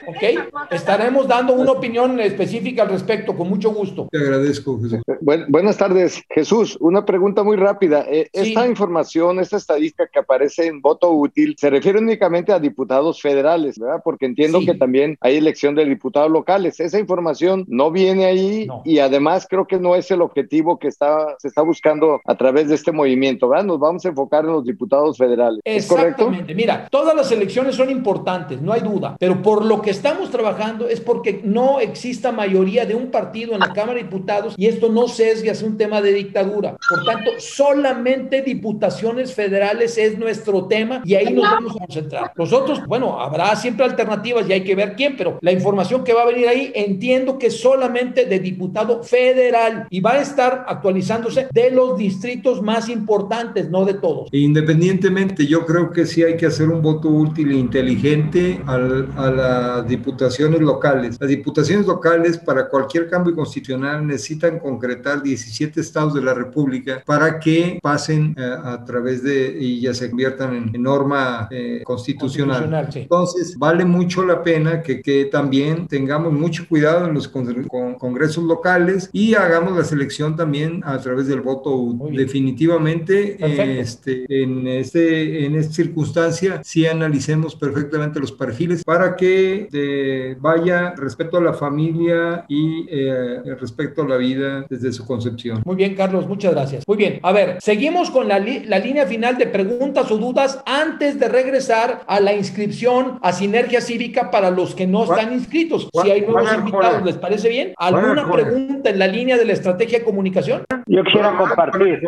Ok, 0.07 0.51
estaremos 0.71 1.27
dando 1.27 1.53
una 1.53 1.71
opinión 1.71 2.19
específica 2.19 2.83
al 2.83 2.89
respecto, 2.89 3.35
con 3.35 3.49
mucho 3.49 3.71
gusto. 3.71 4.07
Te 4.11 4.17
agradezco, 4.17 4.79
Jesús. 4.81 4.99
Buen- 5.21 5.45
buenas 5.49 5.77
tardes, 5.77 6.21
Jesús. 6.29 6.77
Una 6.81 7.05
pregunta 7.05 7.43
muy 7.43 7.55
rápida. 7.57 8.05
Eh, 8.09 8.29
Esta 8.33 8.67
información, 8.67 9.39
esta 9.39 9.57
estadística 9.57 10.07
que 10.11 10.19
aparece 10.19 10.67
en 10.67 10.81
voto 10.81 11.11
útil, 11.11 11.55
se 11.57 11.69
refiere 11.69 11.99
únicamente 11.99 12.51
a 12.51 12.59
diputados 12.59 13.21
federales, 13.21 13.79
¿verdad? 13.79 14.01
Porque 14.03 14.25
entiendo 14.25 14.59
que 14.65 14.73
también 14.73 15.17
hay 15.21 15.37
elección 15.37 15.75
de 15.75 15.85
diputados 15.85 16.31
locales. 16.31 16.79
Esa 16.79 16.99
información 16.99 17.65
no 17.67 17.91
viene 17.91 18.25
ahí 18.25 18.67
y 18.83 18.99
además 18.99 19.47
creo 19.49 19.65
que 19.67 19.79
no 19.79 19.95
es 19.95 20.09
el 20.11 20.21
objetivo 20.21 20.72
que 20.77 20.87
está, 20.87 21.35
se 21.39 21.47
está 21.47 21.61
buscando 21.61 22.21
a 22.25 22.35
través 22.35 22.69
de 22.69 22.75
este 22.75 22.91
movimiento, 22.91 23.49
¿verdad? 23.49 23.65
Nos 23.65 23.79
vamos 23.79 24.05
a 24.05 24.09
enfocar 24.09 24.45
en 24.45 24.51
los 24.51 24.65
diputados 24.65 25.17
federales. 25.17 25.59
¿Es 25.63 25.87
correcto? 25.87 26.31
Mira, 26.55 26.87
todas 26.89 27.15
las 27.15 27.31
elecciones 27.31 27.75
son 27.75 27.89
importantes, 27.89 28.61
no 28.61 28.73
hay 28.73 28.81
duda, 28.81 29.15
pero 29.19 29.41
por 29.41 29.65
lo 29.65 29.81
que 29.81 29.91
estamos 29.91 30.29
trabajando 30.29 30.87
es 30.87 30.99
porque 31.01 31.41
no 31.43 31.79
exista 31.79 32.31
mayoría 32.31 32.85
de 32.85 32.95
un 32.95 33.11
partido 33.11 33.53
en 33.53 33.59
la 33.59 33.73
Cámara 33.73 33.95
de 33.95 34.03
Diputados 34.03 34.55
y 34.57 34.67
esto 34.67 34.89
no 34.89 35.07
sesgue 35.07 35.51
hacia 35.51 35.67
un 35.67 35.77
tema 35.77 36.01
de 36.01 36.13
dictadura. 36.13 36.75
Por 36.89 37.03
tanto, 37.05 37.31
solamente 37.39 38.41
diputaciones 38.41 39.33
federales 39.33 39.97
es 39.97 40.17
nuestro 40.17 40.65
tema 40.65 41.01
y 41.05 41.15
ahí 41.15 41.33
nos 41.33 41.43
vamos 41.43 41.75
a 41.75 41.79
concentrar. 41.79 42.31
Nosotros, 42.35 42.85
bueno, 42.87 43.19
habrá 43.19 43.55
siempre 43.55 43.85
alternativas 43.85 44.47
y 44.47 44.53
hay 44.53 44.63
que 44.63 44.75
ver 44.75 44.95
quién, 44.95 45.15
pero 45.17 45.37
la 45.41 45.51
información 45.51 46.03
que 46.03 46.13
va 46.13 46.23
a 46.23 46.25
venir 46.25 46.47
ahí 46.47 46.71
entiendo 46.75 47.37
que 47.37 47.51
solamente 47.51 48.25
de 48.25 48.39
diputado 48.39 49.03
federal 49.03 49.87
y 49.89 49.99
va 49.99 50.13
a 50.13 50.21
estar 50.21 50.52
actualizándose 50.67 51.47
de 51.51 51.71
los 51.71 51.97
distritos 51.97 52.61
más 52.61 52.89
importantes, 52.89 53.69
no 53.69 53.85
de 53.85 53.95
todos. 53.95 54.29
Independientemente, 54.31 55.45
yo 55.45 55.65
creo 55.65 55.91
que 55.91 56.05
sí 56.05 56.23
hay 56.23 56.37
que 56.37 56.45
hacer 56.45 56.69
un 56.69 56.81
voto 56.81 57.09
útil 57.09 57.51
e 57.51 57.55
inteligente 57.57 58.61
al- 58.65 59.07
a 59.17 59.29
las 59.31 59.87
diputaciones 59.87 60.61
locales. 60.61 61.17
Las 61.19 61.29
diputaciones 61.29 61.85
locales 61.85 62.37
para 62.37 62.69
cualquier 62.69 63.09
cambio 63.09 63.35
constitucional 63.35 64.05
necesitan 64.07 64.59
concretar 64.59 65.21
17 65.21 65.81
estados 65.81 66.13
de 66.13 66.21
la 66.21 66.33
República 66.33 67.03
para 67.05 67.39
que 67.39 67.79
pasen 67.81 68.35
eh, 68.37 68.41
a 68.63 68.83
través 68.85 69.23
de 69.23 69.57
y 69.59 69.81
ya 69.81 69.93
se 69.93 70.09
conviertan 70.09 70.55
en, 70.55 70.75
en 70.75 70.81
norma 70.83 71.47
eh, 71.51 71.81
constitucional. 71.83 72.23
Constitucional, 72.69 72.93
sí. 72.93 72.99
Entonces, 72.99 73.57
vale 73.57 73.85
mucho 73.85 74.23
la 74.25 74.41
pena 74.43 74.81
que, 74.81 75.01
que 75.01 75.25
también 75.25 75.87
tengamos 75.87 76.31
mucho 76.33 76.65
cuidado 76.67 77.07
en 77.07 77.13
los 77.13 77.27
con- 77.27 77.63
con- 77.65 77.95
congresos 77.95 78.43
locales 78.43 79.09
y 79.11 79.33
hagamos 79.35 79.77
la 79.77 79.83
selección 79.83 80.35
también 80.35 80.42
a 80.83 80.97
través 80.99 81.27
del 81.27 81.41
voto. 81.41 81.93
Definitivamente, 82.11 83.37
Perfecto. 83.39 83.81
este, 83.81 84.25
en, 84.27 84.67
este, 84.67 85.45
en 85.45 85.55
esta 85.55 85.73
circunstancia, 85.73 86.61
sí 86.63 86.85
analicemos 86.85 87.55
perfectamente 87.55 88.19
los 88.19 88.31
perfiles 88.31 88.83
para 88.83 89.15
que 89.15 89.67
eh, 89.71 90.35
vaya 90.39 90.93
respeto 90.95 91.37
a 91.37 91.41
la 91.41 91.53
familia 91.53 92.45
y 92.47 92.85
eh, 92.89 93.55
respeto 93.59 94.03
a 94.03 94.07
la 94.07 94.17
vida 94.17 94.65
desde 94.69 94.91
su 94.91 95.05
concepción. 95.05 95.61
Muy 95.65 95.75
bien, 95.75 95.95
Carlos, 95.95 96.27
muchas 96.27 96.53
gracias. 96.53 96.83
Muy 96.87 96.97
bien, 96.97 97.19
a 97.23 97.31
ver, 97.31 97.57
seguimos 97.61 98.11
con 98.11 98.27
la, 98.27 98.39
li- 98.39 98.65
la 98.65 98.79
línea 98.79 99.05
final 99.05 99.37
de 99.37 99.47
preguntas 99.47 100.11
o 100.11 100.17
dudas 100.17 100.61
antes 100.65 101.19
de 101.19 101.27
regresar 101.29 102.01
a 102.07 102.19
la 102.19 102.33
inscripción 102.33 103.19
a 103.21 103.31
Sinergia 103.31 103.81
Cívica 103.81 104.31
para 104.31 104.49
los 104.51 104.75
que 104.75 104.87
no 104.87 105.03
están 105.03 105.33
inscritos. 105.33 105.89
Si 106.03 106.11
hay 106.11 106.21
nuevos 106.21 106.53
invitados. 106.53 107.03
¿les 107.03 107.15
parece 107.17 107.49
bien? 107.49 107.73
¿Alguna 107.77 108.29
pregunta 108.31 108.89
en 108.89 108.99
la 108.99 109.07
línea 109.07 109.37
de 109.37 109.45
la 109.45 109.53
estrategia 109.53 109.99
de 109.99 110.05
comunicación? 110.33 110.63
Yo 110.87 111.03
quisiera 111.03 111.37
compartir. 111.37 112.01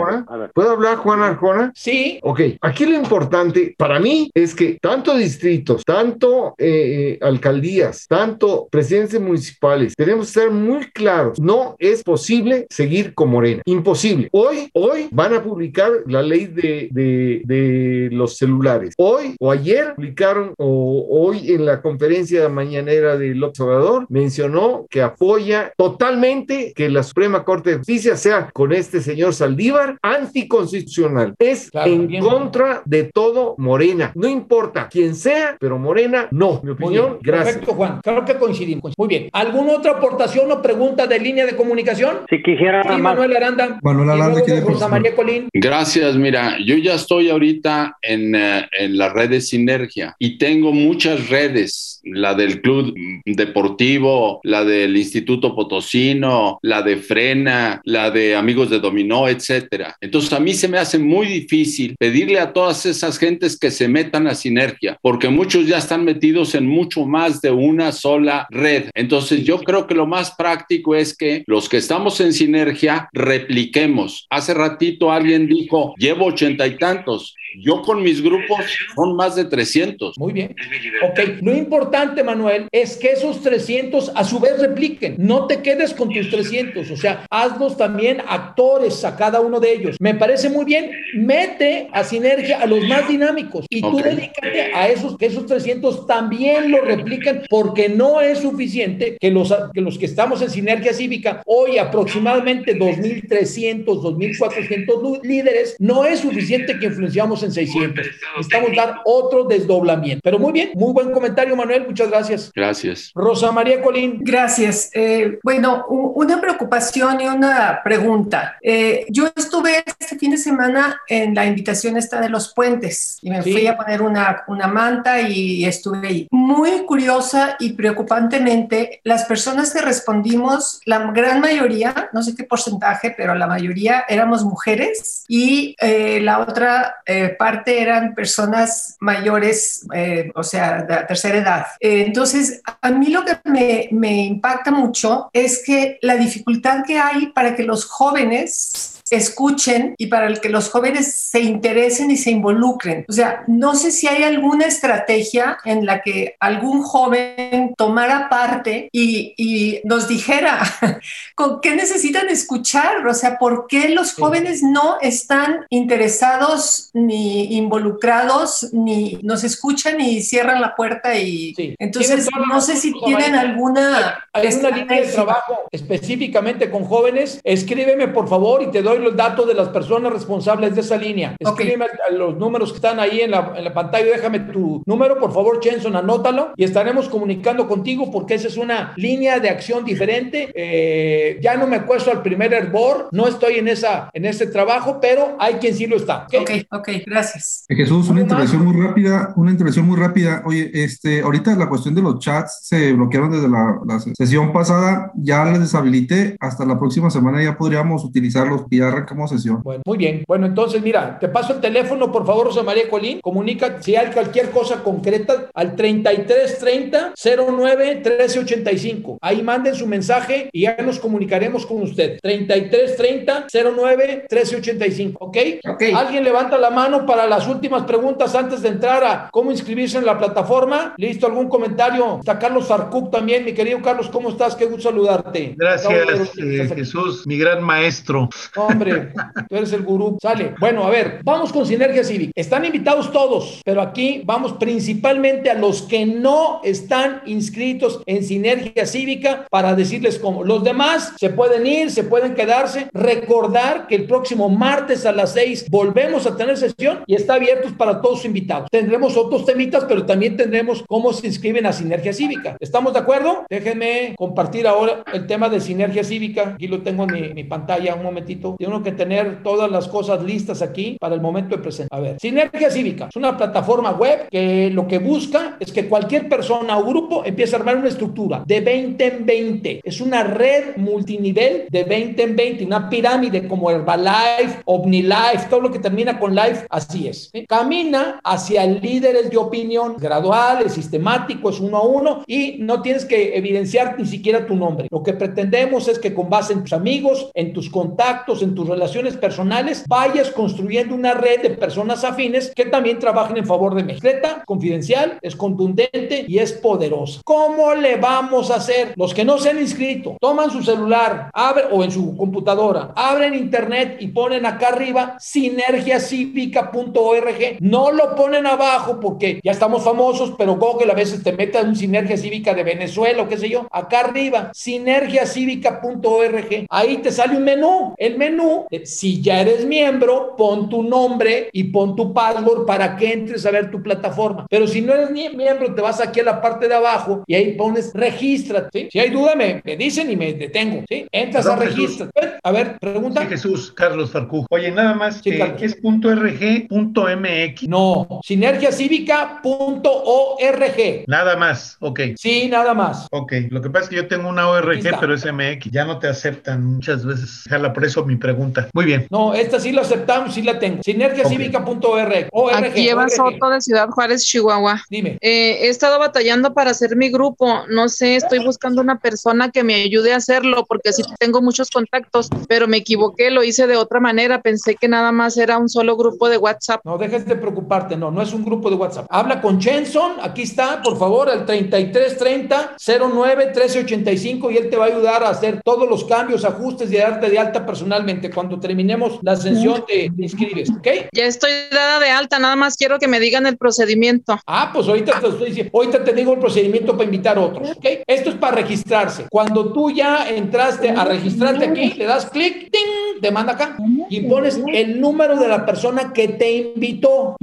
¿Puedo 0.53 0.71
hablar, 0.71 0.97
Juan 0.97 1.21
Arjona? 1.21 1.71
Sí. 1.75 2.19
Ok, 2.23 2.41
aquí 2.61 2.85
lo 2.85 2.95
importante 2.95 3.75
para 3.77 3.99
mí 3.99 4.29
es 4.33 4.53
que 4.55 4.77
tanto 4.81 5.15
distritos, 5.15 5.83
tanto 5.85 6.55
eh, 6.57 7.17
alcaldías, 7.21 8.05
tanto 8.07 8.67
presidencias 8.69 9.21
municipales, 9.21 9.93
tenemos 9.95 10.27
que 10.27 10.39
ser 10.41 10.51
muy 10.51 10.85
claros. 10.91 11.39
No 11.39 11.75
es 11.79 12.03
posible 12.03 12.67
seguir 12.69 13.13
con 13.13 13.29
Morena. 13.29 13.61
Imposible. 13.65 14.27
Hoy, 14.31 14.69
hoy 14.73 15.07
van 15.11 15.33
a 15.33 15.43
publicar 15.43 15.91
la 16.07 16.21
ley 16.21 16.45
de, 16.47 16.89
de- 16.91 17.41
de 17.45 18.09
los 18.11 18.37
celulares. 18.37 18.93
Hoy 18.97 19.35
o 19.39 19.51
ayer 19.51 19.93
publicaron, 19.95 20.53
o 20.57 21.05
hoy 21.09 21.51
en 21.53 21.65
la 21.65 21.81
conferencia 21.81 22.47
mañanera 22.49 23.17
del 23.17 23.43
observador, 23.43 24.05
mencionó 24.09 24.85
que 24.89 25.01
apoya 25.01 25.73
totalmente 25.77 26.73
que 26.75 26.89
la 26.89 27.03
Suprema 27.03 27.43
Corte 27.43 27.71
de 27.71 27.77
Justicia 27.77 28.14
sea 28.15 28.49
con 28.53 28.73
este 28.73 29.01
señor 29.01 29.33
Saldívar 29.33 29.97
anticonstitucional. 30.01 31.35
Es 31.39 31.69
en 31.73 32.19
contra 32.19 32.81
de 32.85 33.05
todo 33.05 33.55
Morena. 33.57 34.11
No 34.15 34.27
importa 34.27 34.87
quién 34.89 35.15
sea, 35.15 35.57
pero 35.59 35.77
Morena 35.77 36.27
no. 36.31 36.61
Mi 36.63 36.71
opinión, 36.71 37.05
bien, 37.05 37.19
gracias. 37.21 37.55
Perfecto, 37.55 37.73
Juan. 37.75 37.99
Creo 38.03 38.25
que 38.25 38.35
coincidimos. 38.35 38.93
Muy 38.97 39.07
bien. 39.07 39.29
¿Alguna 39.31 39.73
otra 39.73 39.93
aportación 39.93 40.51
o 40.51 40.61
pregunta 40.61 41.07
de 41.07 41.19
línea 41.19 41.45
de 41.45 41.55
comunicación? 41.55 42.19
Si 42.29 42.41
quisiera 42.41 42.83
Sí, 42.83 43.01
Manuel 43.01 43.35
Aranda. 43.35 43.79
Manuel 43.81 44.07
Y 44.09 44.11
Aranda 44.11 44.41
luego 44.47 44.69
Rosa. 44.69 44.87
María 44.87 45.15
Colín. 45.15 45.49
Gracias, 45.53 46.15
mira, 46.15 46.57
yo 46.63 46.75
ya 46.75 46.95
estoy 46.95 47.29
ahorita 47.29 47.97
en, 48.01 48.35
eh, 48.35 48.67
en 48.79 48.97
la 48.97 49.09
red 49.09 49.29
de 49.29 49.41
Sinergia 49.41 50.15
y 50.19 50.37
tengo 50.37 50.71
muchas 50.71 51.29
redes, 51.29 52.01
la 52.03 52.33
del 52.35 52.61
Club 52.61 52.93
Deportivo, 53.25 54.39
la 54.43 54.63
del 54.63 54.95
Instituto 54.97 55.55
Potosino, 55.55 56.59
la 56.61 56.81
de 56.81 56.97
Frena, 56.97 57.81
la 57.83 58.04
de 58.11 58.35
Amigos 58.35 58.69
de 58.69 58.79
Dominó, 58.79 59.27
etcétera. 59.27 59.95
Entonces 60.01 60.33
a 60.33 60.39
mí 60.39 60.53
se 60.53 60.67
me 60.67 60.77
hace 60.77 60.97
muy 60.97 61.27
difícil 61.27 61.95
pedirle 61.97 62.39
a 62.39 62.53
todas 62.53 62.85
esas 62.85 63.17
gentes 63.17 63.57
que 63.57 63.71
se 63.71 63.87
metan 63.87 64.27
a 64.27 64.35
Sinergia, 64.35 64.97
porque 65.01 65.29
muchos 65.29 65.67
ya 65.67 65.77
están 65.77 66.03
metidos 66.03 66.55
en 66.55 66.67
mucho 66.67 67.05
más 67.05 67.41
de 67.41 67.51
una 67.51 67.91
sola 67.91 68.47
red. 68.49 68.89
Entonces 68.93 69.43
yo 69.43 69.59
creo 69.59 69.87
que 69.87 69.95
lo 69.95 70.05
más 70.05 70.35
práctico 70.35 70.95
es 70.95 71.15
que 71.15 71.43
los 71.47 71.69
que 71.69 71.77
estamos 71.77 72.19
en 72.21 72.33
Sinergia 72.33 73.09
repliquemos. 73.13 74.25
Hace 74.29 74.53
ratito 74.53 75.11
alguien 75.11 75.47
dijo, 75.47 75.93
llevo 75.97 76.25
ochenta 76.25 76.67
y 76.67 76.77
tantos. 76.77 77.35
Yo 77.61 77.81
con 77.83 78.03
mis 78.03 78.21
grupos 78.21 78.65
son 78.95 79.15
más 79.15 79.35
de 79.35 79.45
300. 79.45 80.17
Muy 80.17 80.33
bien. 80.33 80.55
Ok, 81.03 81.41
lo 81.41 81.55
importante, 81.55 82.23
Manuel, 82.23 82.67
es 82.71 82.97
que 82.97 83.11
esos 83.11 83.41
300 83.41 84.11
a 84.13 84.23
su 84.23 84.39
vez 84.39 84.59
repliquen. 84.59 85.15
No 85.17 85.47
te 85.47 85.61
quedes 85.61 85.93
con 85.93 86.09
tus 86.09 86.29
300, 86.29 86.91
o 86.91 86.97
sea, 86.97 87.25
hazlos 87.29 87.77
también 87.77 87.94
actores 88.27 89.03
a 89.05 89.15
cada 89.15 89.41
uno 89.41 89.59
de 89.59 89.73
ellos. 89.73 89.97
Me 89.99 90.13
parece 90.15 90.49
muy 90.49 90.65
bien. 90.65 90.91
Mete 91.15 91.87
a 91.91 92.03
sinergia 92.03 92.59
a 92.61 92.65
los 92.65 92.81
más 92.87 93.07
dinámicos 93.07 93.65
y 93.69 93.81
tú 93.81 93.97
Ok. 93.97 94.03
dedícate 94.03 94.71
a 94.73 94.87
esos 94.89 95.17
que 95.17 95.27
esos 95.27 95.45
300 95.45 96.05
también 96.07 96.71
lo 96.71 96.81
repliquen 96.81 97.43
porque 97.49 97.89
no 97.89 98.21
es 98.21 98.39
suficiente 98.39 99.17
que 99.19 99.31
los, 99.31 99.53
que 99.73 99.81
los 99.81 99.97
que 99.97 100.05
estamos 100.05 100.41
en 100.41 100.49
sinergia 100.49 100.93
cívica, 100.93 101.41
hoy 101.45 101.77
aproximadamente 101.77 102.77
2.300, 102.77 103.85
2.400 103.85 105.01
lu- 105.01 105.19
líderes, 105.23 105.75
no 105.79 106.05
es 106.05 106.19
suficiente 106.19 106.77
que 106.79 106.85
influenciamos 106.87 107.43
en 107.43 107.51
600. 107.51 108.05
Necesitamos 108.37 108.75
dar 108.75 108.95
otro 109.05 109.43
desdoblamiento. 109.45 110.21
Pero 110.23 110.39
muy 110.39 110.51
bien, 110.53 110.71
muy 110.75 110.93
buen 110.93 111.11
comentario, 111.11 111.55
Manuel. 111.55 111.85
Muchas 111.87 112.09
gracias. 112.09 112.51
Gracias. 112.55 113.11
Rosa 113.15 113.51
María 113.51 113.81
Colín. 113.81 114.19
Gracias. 114.21 114.89
Eh, 114.93 115.39
bueno, 115.43 115.85
una 115.89 116.39
preocupación 116.41 117.21
y 117.21 117.27
una 117.27 117.79
pregunta. 117.89 118.57
Eh, 118.63 119.05
yo 119.09 119.31
estuve 119.35 119.83
este 119.85 120.17
fin 120.17 120.31
de 120.31 120.37
semana 120.37 120.99
en 121.07 121.35
la 121.35 121.45
invitación 121.45 121.97
esta 121.97 122.19
de 122.19 122.29
los 122.29 122.51
puentes 122.51 123.19
y 123.21 123.29
me 123.29 123.43
Sí. 123.43 123.51
fui 123.51 123.67
a 123.67 123.77
poner 123.77 124.01
una, 124.01 124.43
una 124.47 124.65
manta 124.67 125.21
y 125.21 125.63
estuve 125.65 126.07
ahí. 126.07 126.27
Muy 126.31 126.71
curiosa 126.87 127.57
y 127.59 127.73
preocupantemente, 127.73 129.01
las 129.03 129.25
personas 129.25 129.71
que 129.71 129.81
respondimos, 129.81 130.81
la 130.85 130.97
gran 131.11 131.41
mayoría, 131.41 132.09
no 132.11 132.23
sé 132.23 132.33
qué 132.35 132.43
porcentaje, 132.43 133.13
pero 133.15 133.35
la 133.35 133.45
mayoría 133.45 134.03
éramos 134.09 134.43
mujeres 134.43 135.23
y 135.27 135.75
eh, 135.79 136.19
la 136.21 136.39
otra 136.39 136.95
eh, 137.05 137.35
parte 137.37 137.83
eran 137.83 138.15
personas 138.15 138.95
mayores, 138.99 139.85
eh, 139.93 140.31
o 140.33 140.41
sea, 140.41 140.81
de 140.81 140.95
la 140.95 141.05
tercera 141.05 141.37
edad. 141.37 141.65
Eh, 141.79 142.03
entonces, 142.07 142.61
a 142.81 142.89
mí 142.89 143.09
lo 143.09 143.23
que 143.23 143.37
me, 143.43 143.89
me 143.91 144.25
impacta 144.25 144.71
mucho 144.71 145.29
es 145.33 145.61
que 145.63 145.99
la 146.01 146.15
dificultad 146.15 146.83
que 146.83 146.97
hay 146.97 147.27
para 147.27 147.55
que 147.55 147.61
los 147.63 147.74
jóvenes 147.75 147.87
jóvenes 147.99 148.94
escuchen 149.09 149.95
y 149.97 150.07
para 150.07 150.27
el 150.27 150.39
que 150.39 150.49
los 150.49 150.69
jóvenes 150.69 151.13
se 151.13 151.41
interesen 151.41 152.11
y 152.11 152.17
se 152.17 152.31
involucren. 152.31 153.05
O 153.07 153.13
sea, 153.13 153.43
no 153.47 153.75
sé 153.75 153.91
si 153.91 154.07
hay 154.07 154.23
alguna 154.23 154.65
estrategia 154.65 155.57
en 155.65 155.85
la 155.85 156.01
que 156.01 156.35
algún 156.39 156.81
joven 156.81 157.73
tomara 157.77 158.29
parte 158.29 158.89
y, 158.91 159.33
y 159.37 159.81
nos 159.83 160.07
dijera 160.07 160.59
con 161.35 161.61
qué 161.61 161.75
necesitan 161.75 162.29
escuchar, 162.29 163.05
o 163.05 163.13
sea, 163.13 163.37
por 163.37 163.67
qué 163.67 163.89
los 163.89 164.13
jóvenes 164.13 164.63
no 164.63 164.97
están 165.01 165.65
interesados 165.69 166.89
ni 166.93 167.55
involucrados, 167.55 168.69
ni 168.73 169.19
nos 169.21 169.43
escuchan 169.43 170.01
y 170.01 170.21
cierran 170.21 170.61
la 170.61 170.75
puerta 170.75 171.15
y 171.17 171.53
entonces 171.79 172.27
no 172.47 172.61
sé 172.61 172.75
si 172.75 172.93
tienen 173.05 173.35
alguna... 173.35 174.25
Hay 174.33 174.47
una 174.53 174.69
línea 174.69 175.01
de 175.01 175.07
trabajo 175.07 175.67
específicamente 175.71 176.69
con 176.69 176.85
jóvenes, 176.85 177.39
escríbeme 177.43 178.07
por 178.07 178.27
favor 178.27 178.63
y 178.63 178.71
te 178.71 178.81
doy 178.81 178.94
los 178.99 179.15
datos 179.15 179.47
de 179.47 179.53
las 179.53 179.69
personas 179.69 180.11
responsables 180.11 180.75
de 180.75 180.81
esa 180.81 180.97
línea. 180.97 181.35
Escríbeme 181.39 181.85
los 182.11 182.37
números 182.37 182.71
que 182.71 182.77
están 182.77 182.99
ahí 182.99 183.21
en 183.21 183.31
la, 183.31 183.53
en 183.55 183.63
la 183.63 183.73
pantalla, 183.73 184.05
déjame 184.05 184.39
tu 184.39 184.83
número, 184.85 185.19
por 185.19 185.33
favor, 185.33 185.59
Chenson, 185.59 185.95
anótalo 185.95 186.53
y 186.55 186.63
estaremos 186.63 187.09
comunicando 187.09 187.67
contigo 187.67 188.11
porque 188.11 188.35
esa 188.35 188.47
es 188.47 188.57
una 188.57 188.93
línea 188.97 189.39
de 189.39 189.49
acción 189.49 189.83
diferente. 189.85 190.51
Eh, 190.53 191.39
ya 191.41 191.57
no 191.57 191.67
me 191.67 191.77
acuesto 191.77 192.11
al 192.11 192.21
primer 192.21 192.53
hervor, 192.53 193.09
no 193.11 193.27
estoy 193.27 193.55
en, 193.55 193.67
esa, 193.67 194.09
en 194.13 194.25
ese 194.25 194.47
trabajo, 194.47 194.99
pero 195.01 195.35
hay 195.39 195.55
quien 195.55 195.73
sí 195.73 195.87
lo 195.87 195.97
está. 195.97 196.27
Ok, 196.39 196.51
ok, 196.71 196.89
gracias. 197.05 197.65
Jesús, 197.69 198.09
una 198.09 198.21
intervención 198.21 198.65
muy 198.65 198.81
rápida, 198.81 199.33
una 199.35 199.51
intervención 199.51 199.85
muy 199.85 199.97
rápida. 199.97 200.43
Oye, 200.45 200.71
este, 200.73 201.21
ahorita 201.21 201.55
la 201.55 201.67
cuestión 201.67 201.95
de 201.95 202.01
los 202.01 202.19
chats 202.19 202.59
se 202.63 202.93
bloquearon 202.93 203.31
desde 203.31 203.49
la, 203.49 203.79
la 203.85 203.99
sesión 203.99 204.53
pasada, 204.53 205.11
ya 205.15 205.45
les 205.45 205.59
deshabilité, 205.59 206.35
hasta 206.39 206.65
la 206.65 206.79
próxima 206.79 207.09
semana 207.09 207.43
ya 207.43 207.57
podríamos 207.57 208.03
utilizarlos 208.03 208.63
y 208.69 208.79
ya 208.85 208.91
arrancamos 208.91 209.29
sesión. 209.29 209.61
Bueno, 209.63 209.81
muy 209.85 209.97
bien. 209.97 210.23
Bueno, 210.27 210.45
entonces 210.45 210.81
mira, 210.81 211.17
te 211.19 211.27
paso 211.27 211.53
el 211.53 211.61
teléfono, 211.61 212.11
por 212.11 212.25
favor, 212.25 212.47
Rosa 212.47 212.63
María 212.63 212.89
Colín, 212.89 213.19
comunica 213.21 213.81
si 213.81 213.95
hay 213.95 214.11
cualquier 214.11 214.51
cosa 214.51 214.83
concreta 214.83 215.49
al 215.53 215.75
3330 215.75 217.13
09 217.49 217.95
1385. 217.95 219.17
Ahí 219.21 219.41
manden 219.41 219.75
su 219.75 219.87
mensaje 219.87 220.49
y 220.51 220.61
ya 220.61 220.77
nos 220.77 220.99
comunicaremos 220.99 221.65
con 221.65 221.81
usted. 221.81 222.19
3330 222.21 223.47
09 223.51 224.25
1385, 224.29 225.17
¿ok? 225.25 225.37
Ok. 225.69 225.83
¿Alguien 225.95 226.23
levanta 226.23 226.57
la 226.57 226.69
mano 226.69 227.05
para 227.05 227.27
las 227.27 227.47
últimas 227.47 227.83
preguntas 227.83 228.35
antes 228.35 228.61
de 228.61 228.69
entrar 228.69 229.03
a 229.03 229.29
cómo 229.31 229.51
inscribirse 229.51 229.97
en 229.97 230.05
la 230.05 230.17
plataforma? 230.17 230.93
¿Listo? 230.97 231.27
¿Algún 231.27 231.47
comentario? 231.47 232.19
Está 232.19 232.39
Carlos 232.39 232.67
Farcuc 232.67 233.11
también, 233.11 233.45
mi 233.45 233.53
querido 233.53 233.81
Carlos, 233.81 234.09
¿cómo 234.09 234.29
estás? 234.29 234.55
Qué 234.55 234.65
gusto 234.65 234.89
saludarte. 234.89 235.55
Gracias, 235.57 236.37
eh, 236.37 236.71
Jesús, 236.75 237.25
mi 237.25 237.37
gran 237.37 237.63
maestro. 237.63 238.29
Hombre, 238.75 239.13
tú 239.47 239.55
eres 239.55 239.71
el 239.71 239.83
gurú. 239.83 240.17
Sale. 240.21 240.53
Bueno, 240.59 240.83
a 240.83 240.89
ver, 240.89 241.21
vamos 241.23 241.53
con 241.53 241.65
Sinergia 241.65 242.03
Cívica. 242.03 242.33
Están 242.35 242.65
invitados 242.65 243.11
todos, 243.11 243.61
pero 243.63 243.81
aquí 243.81 244.21
vamos 244.25 244.53
principalmente 244.53 245.49
a 245.49 245.53
los 245.53 245.83
que 245.83 246.05
no 246.05 246.59
están 246.63 247.21
inscritos 247.25 248.01
en 248.05 248.23
Sinergia 248.23 248.85
Cívica 248.85 249.47
para 249.49 249.75
decirles 249.75 250.19
cómo. 250.19 250.43
Los 250.43 250.63
demás 250.63 251.13
se 251.17 251.29
pueden 251.29 251.65
ir, 251.65 251.89
se 251.89 252.03
pueden 252.03 252.35
quedarse. 252.35 252.89
Recordar 252.93 253.87
que 253.87 253.95
el 253.95 254.05
próximo 254.07 254.49
martes 254.49 255.05
a 255.05 255.13
las 255.13 255.31
seis 255.31 255.65
volvemos 255.69 256.25
a 256.27 256.35
tener 256.35 256.57
sesión 256.57 257.03
y 257.07 257.15
está 257.15 257.35
abiertos 257.35 257.71
para 257.73 258.01
todos 258.01 258.17
los 258.17 258.25
invitados. 258.25 258.69
Tendremos 258.69 259.15
otros 259.15 259.45
temitas, 259.45 259.85
pero 259.85 260.05
también 260.05 260.35
tendremos 260.35 260.83
cómo 260.87 261.13
se 261.13 261.27
inscriben 261.27 261.65
a 261.65 261.71
Sinergia 261.71 262.11
Cívica. 262.11 262.57
¿Estamos 262.59 262.91
de 262.91 262.99
acuerdo? 262.99 263.45
Déjenme 263.49 264.15
compartir 264.17 264.67
ahora 264.67 265.03
el 265.13 265.27
tema 265.27 265.47
de 265.47 265.61
Sinergia 265.61 266.03
Cívica. 266.03 266.49
Aquí 266.55 266.67
lo 266.67 266.81
tengo 266.81 267.03
en 267.03 267.33
mi 267.33 267.43
pantalla 267.45 267.95
un 267.95 268.03
momentito. 268.03 268.55
Tengo 268.65 268.81
que 268.81 268.93
tener 268.93 269.43
todas 269.43 269.69
las 269.69 269.87
cosas 269.87 270.23
listas 270.23 270.63
aquí 270.63 270.97
para 270.99 271.13
el 271.13 271.21
momento 271.21 271.55
de 271.55 271.61
presentar. 271.61 271.99
A 271.99 272.01
ver, 272.01 272.19
Sinergia 272.19 272.71
Cívica 272.71 273.09
es 273.09 273.15
una 273.15 273.37
plataforma 273.37 273.91
web 273.91 274.27
que 274.31 274.71
lo 274.71 274.87
que 274.87 274.97
busca 274.97 275.55
es 275.59 275.71
que 275.71 275.87
cualquier 275.87 276.27
persona 276.27 276.75
o 276.79 276.83
grupo 276.83 277.23
empiece 277.23 277.55
a 277.55 277.59
armar 277.59 277.77
una 277.77 277.89
estructura 277.89 278.43
de 278.43 278.61
20 278.61 279.05
en 279.05 279.23
20. 279.23 279.81
Es 279.83 280.01
una 280.01 280.23
red 280.23 280.77
multinivel 280.77 281.67
de 281.69 281.83
20 281.83 282.23
en 282.23 282.35
20, 282.35 282.65
una 282.65 282.89
pirámide 282.89 283.47
como 283.47 283.69
Herbalife, 283.69 284.63
OmniLife, 284.65 285.47
todo 285.47 285.61
lo 285.61 285.71
que 285.71 285.77
termina 285.77 286.19
con 286.19 286.33
life, 286.33 286.65
así 286.67 287.07
es. 287.07 287.29
¿sí? 287.31 287.45
Camina 287.45 288.19
hacia 288.23 288.65
líderes 288.65 289.29
de 289.29 289.37
opinión 289.37 289.95
gradual, 289.99 290.63
es 290.65 290.73
sistemático, 290.73 291.51
es 291.51 291.59
uno 291.59 291.77
a 291.77 291.83
uno 291.83 292.23
y 292.25 292.57
no 292.61 292.81
tienes 292.81 293.05
que 293.05 293.37
evidenciar 293.37 293.95
ni 293.99 294.07
siquiera 294.07 294.47
tu 294.47 294.55
nombre. 294.55 294.87
Lo 294.89 295.03
que 295.03 295.13
pretendemos 295.13 295.87
es 295.87 295.99
que 295.99 296.15
con 296.15 296.31
base 296.31 296.53
en 296.53 296.63
tus 296.63 296.73
amigos, 296.73 297.29
en 297.35 297.53
tus 297.53 297.69
contactos, 297.69 298.41
en 298.41 298.54
tus 298.55 298.67
relaciones 298.67 299.15
personales, 299.17 299.83
vayas 299.87 300.31
construyendo 300.31 300.95
una 300.95 301.13
red 301.13 301.41
de 301.41 301.49
personas 301.51 302.03
afines 302.03 302.51
que 302.55 302.65
también 302.65 302.97
trabajen 302.99 303.37
en 303.37 303.45
favor 303.45 303.75
de 303.75 303.83
México. 303.83 304.07
Confidencial, 304.45 305.19
es 305.21 305.35
contundente 305.35 306.25
y 306.27 306.39
es 306.39 306.53
poderosa. 306.53 307.21
¿Cómo 307.23 307.75
le 307.75 307.97
vamos 307.97 308.49
a 308.51 308.55
hacer? 308.55 308.93
Los 308.95 309.13
que 309.13 309.25
no 309.25 309.37
se 309.37 309.49
han 309.49 309.59
inscrito, 309.59 310.15
toman 310.19 310.51
su 310.51 310.63
celular 310.63 311.29
abre, 311.33 311.65
o 311.71 311.83
en 311.83 311.91
su 311.91 312.15
computadora, 312.15 312.93
abren 312.95 313.33
internet 313.33 313.97
y 313.99 314.07
ponen 314.07 314.45
acá 314.45 314.69
arriba 314.69 315.17
sinergiacívica.org. 315.19 317.57
No 317.59 317.91
lo 317.91 318.15
ponen 318.15 318.47
abajo 318.47 318.99
porque 318.99 319.39
ya 319.43 319.51
estamos 319.51 319.83
famosos, 319.83 320.33
pero 320.37 320.55
Google 320.55 320.91
a 320.91 320.95
veces 320.95 321.23
te 321.23 321.33
mete 321.33 321.57
a 321.57 321.61
un 321.61 321.75
Sinergia 321.75 322.15
Cívica 322.17 322.53
de 322.53 322.63
Venezuela 322.63 323.23
o 323.23 323.27
qué 323.27 323.37
sé 323.37 323.49
yo. 323.49 323.67
Acá 323.71 324.01
arriba, 324.01 324.51
sinergiacívica.org. 324.53 326.67
Ahí 326.69 326.97
te 326.97 327.11
sale 327.11 327.37
un 327.37 327.43
menú. 327.43 327.95
El 327.97 328.17
menú, 328.17 328.44
eh, 328.71 328.85
si 328.85 329.21
ya 329.21 329.41
eres 329.41 329.65
miembro, 329.65 330.35
pon 330.37 330.69
tu 330.69 330.83
nombre 330.83 331.49
y 331.51 331.65
pon 331.65 331.95
tu 331.95 332.13
password 332.13 332.65
para 332.65 332.95
que 332.95 333.13
entres 333.13 333.45
a 333.45 333.51
ver 333.51 333.71
tu 333.71 333.81
plataforma. 333.81 334.45
Pero 334.49 334.67
si 334.67 334.81
no 334.81 334.93
eres 334.93 335.11
ni 335.11 335.29
miembro, 335.29 335.73
te 335.73 335.81
vas 335.81 336.01
aquí 336.01 336.19
a 336.19 336.23
la 336.23 336.41
parte 336.41 336.67
de 336.67 336.75
abajo 336.75 337.23
y 337.27 337.35
ahí 337.35 337.53
pones 337.53 337.91
registra. 337.93 338.69
¿sí? 338.71 338.89
Si 338.91 338.99
hay 338.99 339.09
duda, 339.09 339.35
me, 339.35 339.61
me 339.63 339.77
dicen 339.77 340.09
y 340.11 340.15
me 340.15 340.33
detengo. 340.33 340.83
¿sí? 340.87 341.07
Entras 341.11 341.45
Perdón, 341.45 341.61
a 341.61 341.65
registrar. 341.65 342.39
A 342.43 342.51
ver, 342.51 342.77
pregunta. 342.79 343.21
Sí, 343.21 343.27
Jesús, 343.27 343.71
Carlos 343.71 344.11
Farcú. 344.11 344.45
Oye, 344.49 344.71
nada 344.71 344.93
más, 344.93 345.21
eh, 345.25 345.55
¿qué 345.57 345.65
es 345.65 345.75
punto 345.75 346.13
.rg, 346.13 346.67
punto 346.67 347.07
.mx? 347.07 347.67
No, 347.67 348.19
sinergiacívica.org. 348.23 351.05
Nada 351.07 351.37
más, 351.37 351.77
ok. 351.79 351.99
Sí, 352.15 352.47
nada 352.49 352.73
más. 352.73 353.07
Ok, 353.11 353.33
lo 353.49 353.61
que 353.61 353.69
pasa 353.69 353.85
es 353.85 353.89
que 353.89 353.95
yo 353.95 354.07
tengo 354.07 354.29
una 354.29 354.49
ORG, 354.49 354.99
pero 354.99 355.13
es 355.13 355.25
MX. 355.25 355.71
Ya 355.71 355.85
no 355.85 355.99
te 355.99 356.07
aceptan 356.07 356.65
muchas 356.65 357.05
veces. 357.05 357.43
Jala 357.49 357.73
por 357.73 357.85
eso 357.85 358.05
mi 358.05 358.15
pregunta. 358.15 358.34
Muy 358.73 358.85
bien. 358.85 359.07
No, 359.09 359.33
esta 359.33 359.59
sí 359.59 359.71
la 359.71 359.81
aceptamos, 359.81 360.33
sí 360.33 360.41
la 360.41 360.59
tengo. 360.59 360.83
Sinergiacívica.org. 360.83 362.29
Aquí 362.53 362.89
Eva 362.89 363.07
Soto 363.09 363.49
de 363.49 363.61
Ciudad 363.61 363.89
Juárez, 363.89 364.23
Chihuahua. 364.23 364.81
Dime. 364.89 365.17
Eh, 365.21 365.59
he 365.61 365.69
estado 365.69 365.99
batallando 365.99 366.53
para 366.53 366.71
hacer 366.71 366.95
mi 366.95 367.09
grupo. 367.09 367.63
No 367.69 367.89
sé, 367.89 368.15
estoy 368.15 368.39
buscando 368.43 368.81
una 368.81 368.99
persona 368.99 369.51
que 369.51 369.63
me 369.63 369.75
ayude 369.75 370.13
a 370.13 370.17
hacerlo 370.17 370.65
porque 370.67 370.93
sí 370.93 371.03
tengo 371.19 371.41
muchos 371.41 371.69
contactos, 371.69 372.29
pero 372.47 372.67
me 372.67 372.77
equivoqué, 372.77 373.31
lo 373.31 373.43
hice 373.43 373.67
de 373.67 373.77
otra 373.77 373.99
manera. 373.99 374.41
Pensé 374.41 374.75
que 374.75 374.87
nada 374.87 375.11
más 375.11 375.37
era 375.37 375.57
un 375.57 375.69
solo 375.69 375.97
grupo 375.97 376.29
de 376.29 376.37
WhatsApp. 376.37 376.81
No 376.83 376.97
dejes 376.97 377.25
de 377.25 377.35
preocuparte, 377.35 377.95
no, 377.95 378.11
no 378.11 378.21
es 378.21 378.33
un 378.33 378.43
grupo 378.43 378.69
de 378.69 378.75
WhatsApp. 378.75 379.05
Habla 379.09 379.41
con 379.41 379.59
Chenson, 379.59 380.13
aquí 380.21 380.43
está, 380.43 380.81
por 380.81 380.97
favor, 380.97 381.29
al 381.29 381.45
3330 381.45 382.75
09 382.85 383.45
1385 383.45 384.51
y 384.51 384.57
él 384.57 384.69
te 384.69 384.77
va 384.77 384.85
a 384.85 384.87
ayudar 384.87 385.23
a 385.23 385.29
hacer 385.29 385.61
todos 385.63 385.87
los 385.89 386.05
cambios, 386.05 386.45
ajustes 386.45 386.91
y 386.91 386.97
a 386.97 387.09
darte 387.09 387.29
de 387.29 387.39
alta 387.39 387.65
personalmente. 387.65 388.14
Cuando 388.33 388.59
terminemos 388.59 389.19
la 389.21 389.35
sesión 389.35 389.83
te, 389.87 390.09
te 390.15 390.21
inscribes, 390.23 390.69
¿ok? 390.69 390.87
Ya 391.13 391.25
estoy 391.25 391.51
dada 391.71 391.99
de 391.99 392.09
alta, 392.09 392.39
nada 392.39 392.55
más 392.55 392.75
quiero 392.75 392.99
que 392.99 393.07
me 393.07 393.19
digan 393.19 393.45
el 393.45 393.57
procedimiento. 393.57 394.39
Ah, 394.47 394.71
pues 394.73 394.87
ahorita 394.87 395.19
te 395.19 395.27
estoy 395.27 395.49
diciendo, 395.49 395.71
ahorita 395.73 396.03
te 396.03 396.13
digo 396.13 396.33
el 396.33 396.39
procedimiento 396.39 396.93
para 396.93 397.05
invitar 397.05 397.37
a 397.37 397.41
otros, 397.41 397.71
¿ok? 397.71 397.85
Esto 398.07 398.29
es 398.29 398.35
para 398.35 398.57
registrarse. 398.57 399.27
Cuando 399.29 399.71
tú 399.71 399.91
ya 399.91 400.29
entraste 400.29 400.89
a 400.89 401.05
registrarte 401.05 401.65
aquí, 401.65 401.93
le 401.93 402.05
das 402.05 402.25
clic, 402.27 402.71
¡ting! 402.71 402.94
Te 403.21 403.31
manda 403.31 403.53
acá 403.53 403.77
y 404.09 404.21
pones 404.21 404.59
el 404.73 404.99
número 404.99 405.37
de 405.37 405.47
la 405.47 405.65
persona 405.65 406.11
que 406.13 406.27
te 406.29 406.51
invitó. 406.51 407.35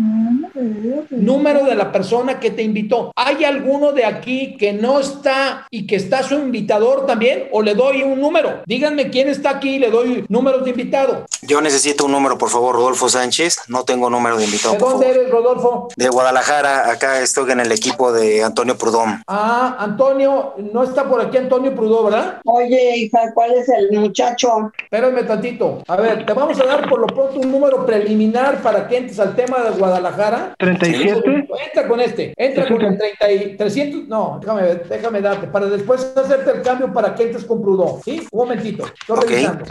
Número 1.11 1.65
de 1.65 1.75
la 1.75 1.91
persona 1.93 2.39
que 2.39 2.51
te 2.51 2.63
invitó. 2.63 3.13
¿Hay 3.17 3.45
alguno 3.45 3.93
de 3.93 4.05
aquí 4.05 4.57
que 4.57 4.73
no 4.73 5.01
está 5.01 5.67
y 5.71 5.87
que 5.87 5.97
está 5.97 6.23
su 6.23 6.35
invitador 6.35 7.07
también? 7.07 7.49
¿O 7.53 7.63
le 7.63 7.75
doy 7.75 8.03
un 8.03 8.21
número? 8.21 8.63
Díganme 8.67 9.11
quién 9.11 9.29
está 9.29 9.51
aquí 9.51 9.77
y 9.77 9.79
le 9.79 9.91
doy 9.91 10.25
números 10.29 10.65
de 10.65 10.71
invitado. 10.71 11.25
Yo 11.43 11.61
necesito 11.61 12.05
un 12.05 12.13
número, 12.13 12.39
por 12.39 12.51
favor, 12.51 12.77
Rodolfo 12.77 13.09
Sánchez. 13.09 13.63
No 13.69 13.85
tengo 13.85 14.09
número 14.11 14.37
de 14.37 14.45
invitado, 14.45 14.75
¿De 14.75 14.81
por 14.81 14.91
dónde 14.93 15.07
favor. 15.07 15.21
eres, 15.21 15.33
Rodolfo? 15.33 15.89
De 15.97 16.09
Guadalajara, 16.09 16.91
acá 16.91 17.21
estoy 17.21 17.51
en 17.51 17.61
el 17.61 17.73
equipo 17.73 18.13
de 18.13 18.45
Antonio 18.45 18.77
Prudón. 18.77 19.23
Ah, 19.27 19.77
Antonio, 19.79 20.55
no 20.73 20.83
está 20.85 21.09
por 21.09 21.21
aquí 21.21 21.37
Antonio 21.39 21.75
Prudó, 21.75 22.05
¿verdad? 22.05 22.41
Oye, 22.45 22.97
hija, 22.97 23.33
¿cuál 23.35 23.53
es 23.55 23.69
el 23.69 23.99
muchacho? 23.99 24.71
Espérame 24.85 25.27
tantito. 25.27 25.62
A 25.89 25.97
ver, 25.97 26.25
te 26.27 26.33
vamos 26.33 26.59
a 26.61 26.65
dar 26.65 26.89
por 26.89 27.01
lo 27.01 27.07
pronto 27.07 27.39
un 27.41 27.51
número 27.53 27.85
preliminar 27.87 28.63
para 28.63 28.89
que 28.89 28.97
entres 28.99 29.19
al 29.21 29.35
tema 29.37 29.59
de 29.63 29.71
Guadalajara. 29.79 30.55
37. 30.59 31.49
Entra 31.67 31.89
con 31.89 32.01
este. 32.01 32.35
Entra 32.37 32.67
con 32.69 32.83
el 32.83 32.99
30 32.99 33.33
y 33.33 33.57
300. 33.57 34.09
No, 34.09 34.39
déjame 34.41 34.63
déjame 34.89 35.21
darte. 35.21 35.47
Para 35.47 35.67
después 35.67 36.13
hacerte 36.17 36.51
el 36.51 36.63
cambio 36.63 36.93
para 36.93 37.15
que 37.15 37.25
entres 37.25 37.45
con 37.45 37.63
Prudó. 37.63 38.01
¿Sí? 38.05 38.27
Un 38.31 38.39
momentito. 38.41 38.85
Estoy 38.87 39.19
Ok. 39.19 39.25
revisando. 39.29 39.65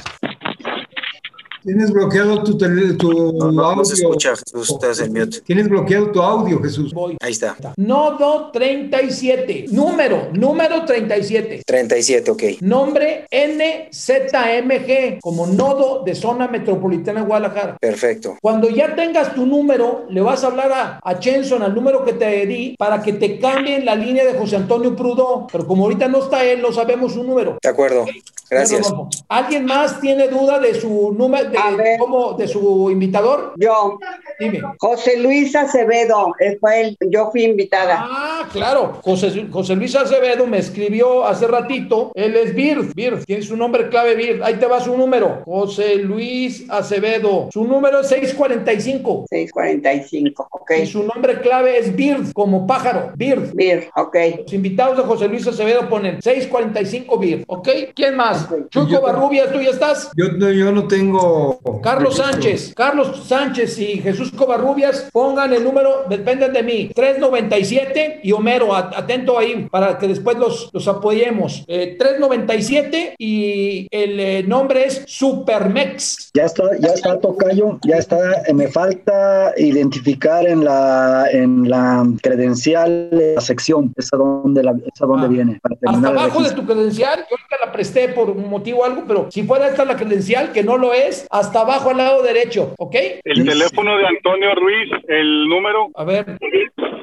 Tienes 1.64 1.92
bloqueado 1.92 2.44
tu, 2.44 2.58
tele, 2.58 2.94
tu 2.94 3.12
No, 3.34 3.64
audio. 3.64 3.76
no 3.78 3.86
se 3.86 3.94
escucha, 3.94 4.34
Jesús, 4.36 4.72
estás 4.72 5.00
en 5.00 5.14
mute. 5.14 5.42
Tienes 5.42 5.70
bloqueado 5.70 6.12
tu 6.12 6.20
audio, 6.22 6.60
Jesús. 6.62 6.92
Ahí 7.22 7.32
está. 7.34 7.56
Nodo 7.78 8.50
37. 8.52 9.66
Número, 9.70 10.30
número 10.34 10.84
37. 10.86 11.62
37, 11.66 12.32
ok. 12.32 12.44
Nombre 12.62 13.28
NZMG, 13.32 15.20
como 15.22 15.46
nodo 15.46 16.02
de 16.04 16.16
zona 16.16 16.48
metropolitana 16.48 17.22
de 17.22 17.28
Guadalajara. 17.28 17.78
Perfecto. 17.80 18.38
Cuando 18.42 18.68
ya 18.70 18.96
tengas 18.96 19.36
tu 19.36 19.46
número, 19.46 20.06
le 20.10 20.22
vas 20.22 20.44
a 20.44 20.48
hablar 20.48 20.72
a, 20.72 21.00
a 21.04 21.20
Chenson, 21.20 21.62
al 21.62 21.76
número 21.76 22.04
que 22.04 22.14
te 22.14 22.46
di, 22.48 22.76
para 22.78 23.04
que 23.04 23.14
te 23.14 23.38
cambien 23.40 23.86
la 23.86 23.94
línea 23.96 24.26
de 24.26 24.34
José 24.34 24.56
Antonio 24.56 24.96
Prudó. 24.96 25.46
Pero 25.52 25.68
como 25.68 25.84
ahorita 25.84 26.08
no 26.08 26.24
está 26.24 26.44
él, 26.44 26.60
no 26.62 26.72
sabemos 26.74 27.14
su 27.14 27.24
número. 27.24 27.58
De 27.62 27.70
acuerdo. 27.70 28.06
Gracias. 28.52 28.94
¿Alguien 29.30 29.64
más 29.64 30.02
tiene 30.02 30.28
duda 30.28 30.60
de 30.60 30.76
su 30.76 31.16
número, 31.18 31.50
de, 31.50 31.96
cómo, 31.98 32.34
de 32.34 32.50
su 32.50 32.92
invitador? 32.92 33.54
Yo. 33.56 33.98
Dime. 34.38 34.62
José 34.78 35.18
Luis 35.20 35.56
Acevedo, 35.56 36.34
fue 36.60 36.82
el, 36.82 36.98
yo 37.10 37.32
fui 37.32 37.46
invitada. 37.46 38.06
Ah, 38.10 38.50
claro. 38.52 39.00
José, 39.04 39.48
José 39.50 39.78
Luis 39.78 39.96
Acevedo 39.96 40.46
me 40.48 40.58
escribió 40.58 41.26
hace 41.26 41.48
ratito. 41.48 42.12
Él 42.14 42.36
es 42.36 42.54
Bird. 42.54 42.94
Bird. 42.94 43.24
Tiene 43.24 43.42
su 43.42 43.56
nombre 43.56 43.88
clave 43.88 44.16
Bird. 44.16 44.44
Ahí 44.44 44.56
te 44.56 44.66
va 44.66 44.82
su 44.82 44.98
número. 44.98 45.44
José 45.46 45.96
Luis 45.96 46.70
Acevedo. 46.70 47.48
Su 47.54 47.64
número 47.64 48.02
es 48.02 48.10
645. 48.10 49.28
645, 49.30 50.48
ok. 50.52 50.72
Y 50.84 50.88
su 50.88 51.04
nombre 51.04 51.40
clave 51.40 51.78
es 51.78 51.96
Bird, 51.96 52.34
como 52.34 52.68
pájaro. 52.68 53.14
Bird. 53.16 53.54
Bird, 53.54 53.86
ok. 53.96 54.18
Los 54.42 54.52
invitados 54.52 54.98
de 54.98 55.04
José 55.04 55.30
Luis 55.30 55.48
Acevedo 55.48 55.88
ponen 55.88 56.22
645 56.22 57.18
Bird. 57.18 57.44
¿Ok? 57.48 57.70
¿Quién 57.96 58.18
más? 58.18 58.41
Chuco 58.70 59.02
Barrubias, 59.02 59.52
¿tú 59.52 59.60
ya 59.62 59.70
estás? 59.72 60.12
Yo 60.16 60.30
no, 60.34 60.50
yo 60.52 60.72
no 60.72 60.88
tengo. 60.88 61.60
Carlos 61.82 62.18
Sánchez, 62.18 62.74
Carlos 62.76 63.24
Sánchez 63.28 63.78
y 63.80 63.98
Jesús 64.02 64.32
Covarrubias, 64.32 65.10
pongan 65.12 65.54
el 65.54 65.64
número, 65.64 66.06
dependen 66.10 66.54
de 66.54 66.64
mí, 66.64 66.92
397 66.96 68.22
y 68.24 68.32
Homero, 68.32 68.76
at- 68.76 68.94
atento 68.96 69.38
ahí 69.38 69.68
para 69.70 69.98
que 69.98 70.08
después 70.08 70.38
los, 70.38 70.70
los 70.74 70.88
apoyemos. 70.88 71.64
Eh, 71.68 71.96
397 72.00 73.16
y 73.18 73.88
el 73.92 74.20
eh, 74.20 74.44
nombre 74.44 74.86
es 74.86 75.04
Supermex. 75.08 76.32
Ya 76.34 76.46
está, 76.46 76.64
ya 76.80 76.90
está 76.90 77.20
Tocayo, 77.20 77.80
ya 77.86 77.98
está. 77.98 78.42
eh, 78.48 78.54
me 78.54 78.68
falta 78.68 79.54
identificar 79.58 80.46
en 80.48 80.64
la 80.64 81.26
en 81.32 81.70
la 81.70 82.06
credencial 82.22 83.10
la 83.12 83.42
sección, 83.42 83.94
esa 83.98 84.18
donde 84.18 84.64
la, 84.64 84.74
esa 84.94 85.06
donde 85.06 85.28
viene 85.28 85.60
para 85.62 85.76
Hasta 85.86 86.08
abajo 86.08 86.42
de 86.44 86.52
tu 86.52 86.66
credencial, 86.66 87.20
yo 87.30 87.36
ahorita 87.38 87.66
la 87.66 87.72
presté 87.72 88.10
por 88.10 88.31
un 88.32 88.50
motivo 88.50 88.80
o 88.80 88.86
algo, 88.86 89.04
pero 89.08 89.28
si 89.32 89.44
fuera 89.44 89.68
esta 89.68 89.86
la 89.86 89.96
credencial, 89.96 90.52
que 90.52 90.64
no 90.64 90.78
lo 90.78 90.94
es, 90.94 91.28
hasta 91.30 91.62
abajo 91.62 91.90
al 91.92 91.98
lado 91.98 92.24
derecho, 92.24 92.74
¿ok? 92.78 92.96
El 93.24 93.46
teléfono 93.46 93.98
de 93.98 94.08
Antonio 94.08 94.56
Ruiz, 94.56 94.90
el 95.08 95.48
número. 95.48 95.90
A 95.96 96.04
ver, 96.04 96.26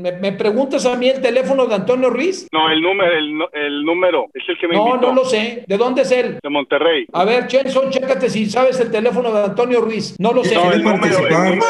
¿me, 0.01 0.12
me 0.12 0.33
preguntas 0.33 0.85
a 0.87 0.97
mí 0.97 1.09
el 1.09 1.20
teléfono 1.20 1.66
de 1.66 1.74
Antonio 1.74 2.11
Ruiz? 2.11 2.47
No, 2.53 2.70
el 2.70 2.81
número, 2.81 3.12
el, 3.12 3.39
el 3.53 3.85
número. 3.85 4.26
Es 4.35 4.43
el 4.49 4.59
que 4.59 4.68
me 4.68 4.74
No, 4.74 4.89
invitó. 4.89 5.09
no 5.09 5.14
lo 5.14 5.24
sé. 5.24 5.64
¿De 5.66 5.76
dónde 5.76 6.03
es 6.03 6.12
él? 6.12 6.39
De 6.43 6.49
Monterrey. 6.49 7.07
A 7.12 7.24
ver, 7.24 7.47
Chenson, 7.47 7.91
chécate 7.91 8.29
si 8.31 8.47
sabes 8.51 8.79
el 8.81 8.91
teléfono 8.91 9.33
de 9.33 9.45
Antonio 9.45 9.81
Ruiz. 9.81 10.16
No 10.18 10.33
lo 10.33 10.45
sé. 10.45 10.55
No, 10.55 10.72
el 10.72 10.83
número, 10.83 11.18
el 11.18 11.33
número. 11.35 11.62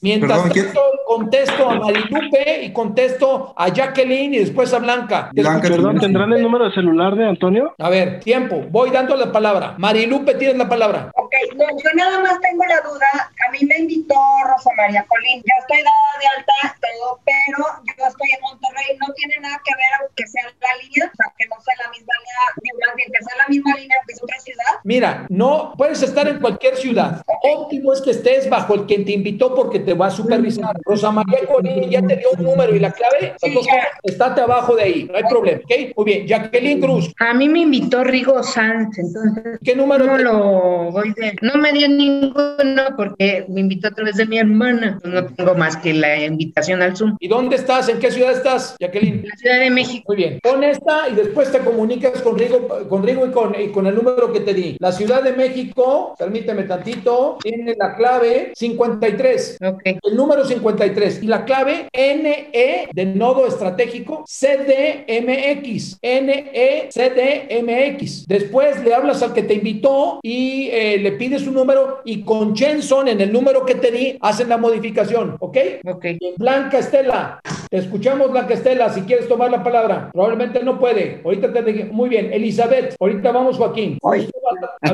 Mientras 0.00 0.42
tanto, 0.42 0.80
contesto 1.06 1.70
a 1.70 1.74
Marilupe 1.76 2.62
y 2.64 2.72
contesto 2.72 3.54
a 3.56 3.68
Jacqueline 3.68 4.34
y 4.34 4.38
después 4.38 4.72
a 4.74 4.78
Blanca. 4.78 5.30
Te 5.34 5.40
Blanca, 5.40 5.66
escucho. 5.66 5.82
Perdón, 5.82 6.00
¿tendrán 6.00 6.32
el 6.32 6.42
número 6.42 6.66
de 6.66 6.72
celular 6.72 7.14
de 7.14 7.28
Antonio? 7.28 7.74
A 7.78 7.88
ver, 7.88 8.20
tiempo. 8.20 8.64
Voy 8.70 8.90
dando 8.90 9.16
la 9.16 9.32
palabra. 9.32 9.74
Marilupe, 9.78 10.34
tienes 10.34 10.56
la 10.56 10.68
palabra. 10.68 11.10
Ok, 11.14 11.32
no, 11.56 11.64
yo 11.64 11.90
nada 11.94 12.20
más 12.20 12.40
tengo 12.40 12.64
la 12.66 12.80
duda. 12.80 13.06
A 13.46 13.50
mí 13.52 13.58
me 13.66 13.78
invitó 13.78 14.14
Rosa 14.46 14.70
María 14.76 15.04
Colín. 15.08 15.42
Ya 15.46 15.54
estoy 15.60 15.78
dada 15.78 16.14
de 16.20 16.26
alta, 16.38 16.78
todo, 16.80 17.20
pero 17.24 17.64
yo 17.84 18.06
estoy 18.06 18.28
en 18.34 18.40
Monterrey. 18.42 18.98
No 18.98 19.12
tiene 19.14 19.34
nada 19.40 19.60
que 19.64 19.74
ver 19.74 20.00
aunque 20.00 20.26
sea 20.26 20.44
la 20.44 20.82
línea, 20.82 21.10
o 21.12 21.16
sea, 21.16 21.32
que 21.36 21.46
no 21.46 21.56
sea 21.60 21.74
la 21.84 21.90
misma 21.90 22.12
línea, 22.18 22.86
más 22.86 22.96
bien 22.96 23.08
que 23.12 23.24
sea 23.24 23.36
la 23.36 23.48
misma 23.48 23.74
línea 23.76 23.96
aunque 23.98 24.14
sea 24.14 24.24
otra 24.24 24.40
ciudad. 24.40 24.72
Mira, 24.84 25.26
no 25.28 25.74
puedes 25.76 26.02
estar 26.02 26.28
en 26.28 26.40
cualquier 26.40 26.76
ciudad. 26.76 27.22
Óptimo 27.42 27.92
es 27.92 28.00
que 28.00 28.10
estés 28.10 28.48
bajo 28.48 28.74
el 28.74 28.86
quien 28.86 29.04
te 29.04 29.12
invitó 29.12 29.54
porque 29.54 29.73
te 29.80 29.94
va 29.94 30.06
a 30.06 30.10
supervisar. 30.10 30.76
Rosa 30.84 31.10
María 31.10 31.40
Colín 31.46 31.90
ya 31.90 32.02
te 32.02 32.16
dio 32.16 32.28
un 32.36 32.44
número 32.44 32.74
y 32.74 32.78
la 32.78 32.92
clave. 32.92 33.34
Entonces, 33.40 33.72
estate 34.02 34.40
abajo 34.40 34.76
de 34.76 34.82
ahí, 34.82 35.04
no 35.10 35.16
hay 35.16 35.24
problema. 35.24 35.60
¿ok? 35.64 35.96
Muy 35.96 36.04
bien, 36.04 36.26
Jacqueline 36.26 36.80
Cruz. 36.80 37.12
A 37.18 37.34
mí 37.34 37.48
me 37.48 37.60
invitó 37.60 38.04
Rigo 38.04 38.42
Sanz, 38.42 38.98
entonces. 38.98 39.58
¿Qué 39.62 39.74
número? 39.74 40.06
No 40.06 40.18
lo 40.18 40.90
voy 40.90 41.12
de. 41.14 41.36
No 41.42 41.54
me 41.56 41.72
dio 41.72 41.88
ninguno 41.88 42.82
porque 42.96 43.44
me 43.48 43.60
invitó 43.60 43.88
a 43.88 43.90
través 43.92 44.16
de 44.16 44.26
mi 44.26 44.38
hermana. 44.38 44.98
No 45.04 45.26
tengo 45.26 45.54
más 45.54 45.76
que 45.76 45.94
la 45.94 46.24
invitación 46.24 46.82
al 46.82 46.96
Zoom. 46.96 47.16
¿Y 47.20 47.28
dónde 47.28 47.56
estás? 47.56 47.88
¿En 47.88 47.98
qué 47.98 48.10
ciudad 48.10 48.32
estás, 48.32 48.76
Jacqueline? 48.80 49.24
La 49.26 49.36
Ciudad 49.36 49.60
de 49.60 49.70
México. 49.70 50.04
Muy 50.08 50.16
bien. 50.16 50.38
Pon 50.42 50.64
esta 50.64 51.08
y 51.08 51.14
después 51.14 51.50
te 51.50 51.58
comunicas 51.60 52.20
con 52.22 52.38
Rigo, 52.38 52.68
con 52.88 53.02
Rigo 53.02 53.26
y, 53.26 53.30
con, 53.30 53.60
y 53.60 53.68
con 53.68 53.86
el 53.86 53.94
número 53.94 54.32
que 54.32 54.40
te 54.40 54.54
di. 54.54 54.76
La 54.80 54.92
Ciudad 54.92 55.22
de 55.22 55.32
México, 55.32 56.14
permíteme 56.18 56.64
tantito, 56.64 57.38
tiene 57.42 57.74
la 57.78 57.94
clave 57.96 58.52
53. 58.54 59.58
El 59.84 60.16
número 60.16 60.44
53. 60.44 61.22
Y 61.22 61.26
la 61.26 61.44
clave 61.44 61.88
NE 61.92 62.88
de 62.92 63.06
nodo 63.06 63.46
estratégico 63.46 64.24
CDMX. 64.26 65.98
NE 66.02 66.88
CDMX. 66.92 68.26
Después 68.26 68.82
le 68.84 68.94
hablas 68.94 69.22
al 69.22 69.32
que 69.32 69.42
te 69.42 69.54
invitó 69.54 70.20
y 70.22 70.68
eh, 70.70 70.98
le 70.98 71.12
pides 71.12 71.42
su 71.42 71.52
número 71.52 72.00
y 72.04 72.22
con 72.22 72.54
Chenson 72.54 73.08
en 73.08 73.20
el 73.20 73.32
número 73.32 73.64
que 73.64 73.74
te 73.76 73.90
di 73.90 74.18
hacen 74.20 74.48
la 74.48 74.58
modificación. 74.58 75.36
¿Ok? 75.40 75.56
Ok. 75.86 76.04
Blanca 76.36 76.78
Estela. 76.78 77.40
Te 77.70 77.78
escuchamos, 77.78 78.30
Blanca 78.30 78.54
Estela, 78.54 78.92
si 78.92 79.00
quieres 79.02 79.28
tomar 79.28 79.50
la 79.50 79.62
palabra. 79.64 80.10
Probablemente 80.12 80.62
no 80.62 80.78
puede. 80.78 81.20
Ahorita 81.24 81.52
te 81.52 81.62
digo. 81.62 81.92
Muy 81.92 82.08
bien. 82.08 82.32
Elizabeth. 82.32 82.94
Ahorita 83.00 83.32
vamos, 83.32 83.56
Joaquín. 83.56 83.98
A 84.02 84.10
Aquí 84.10 84.26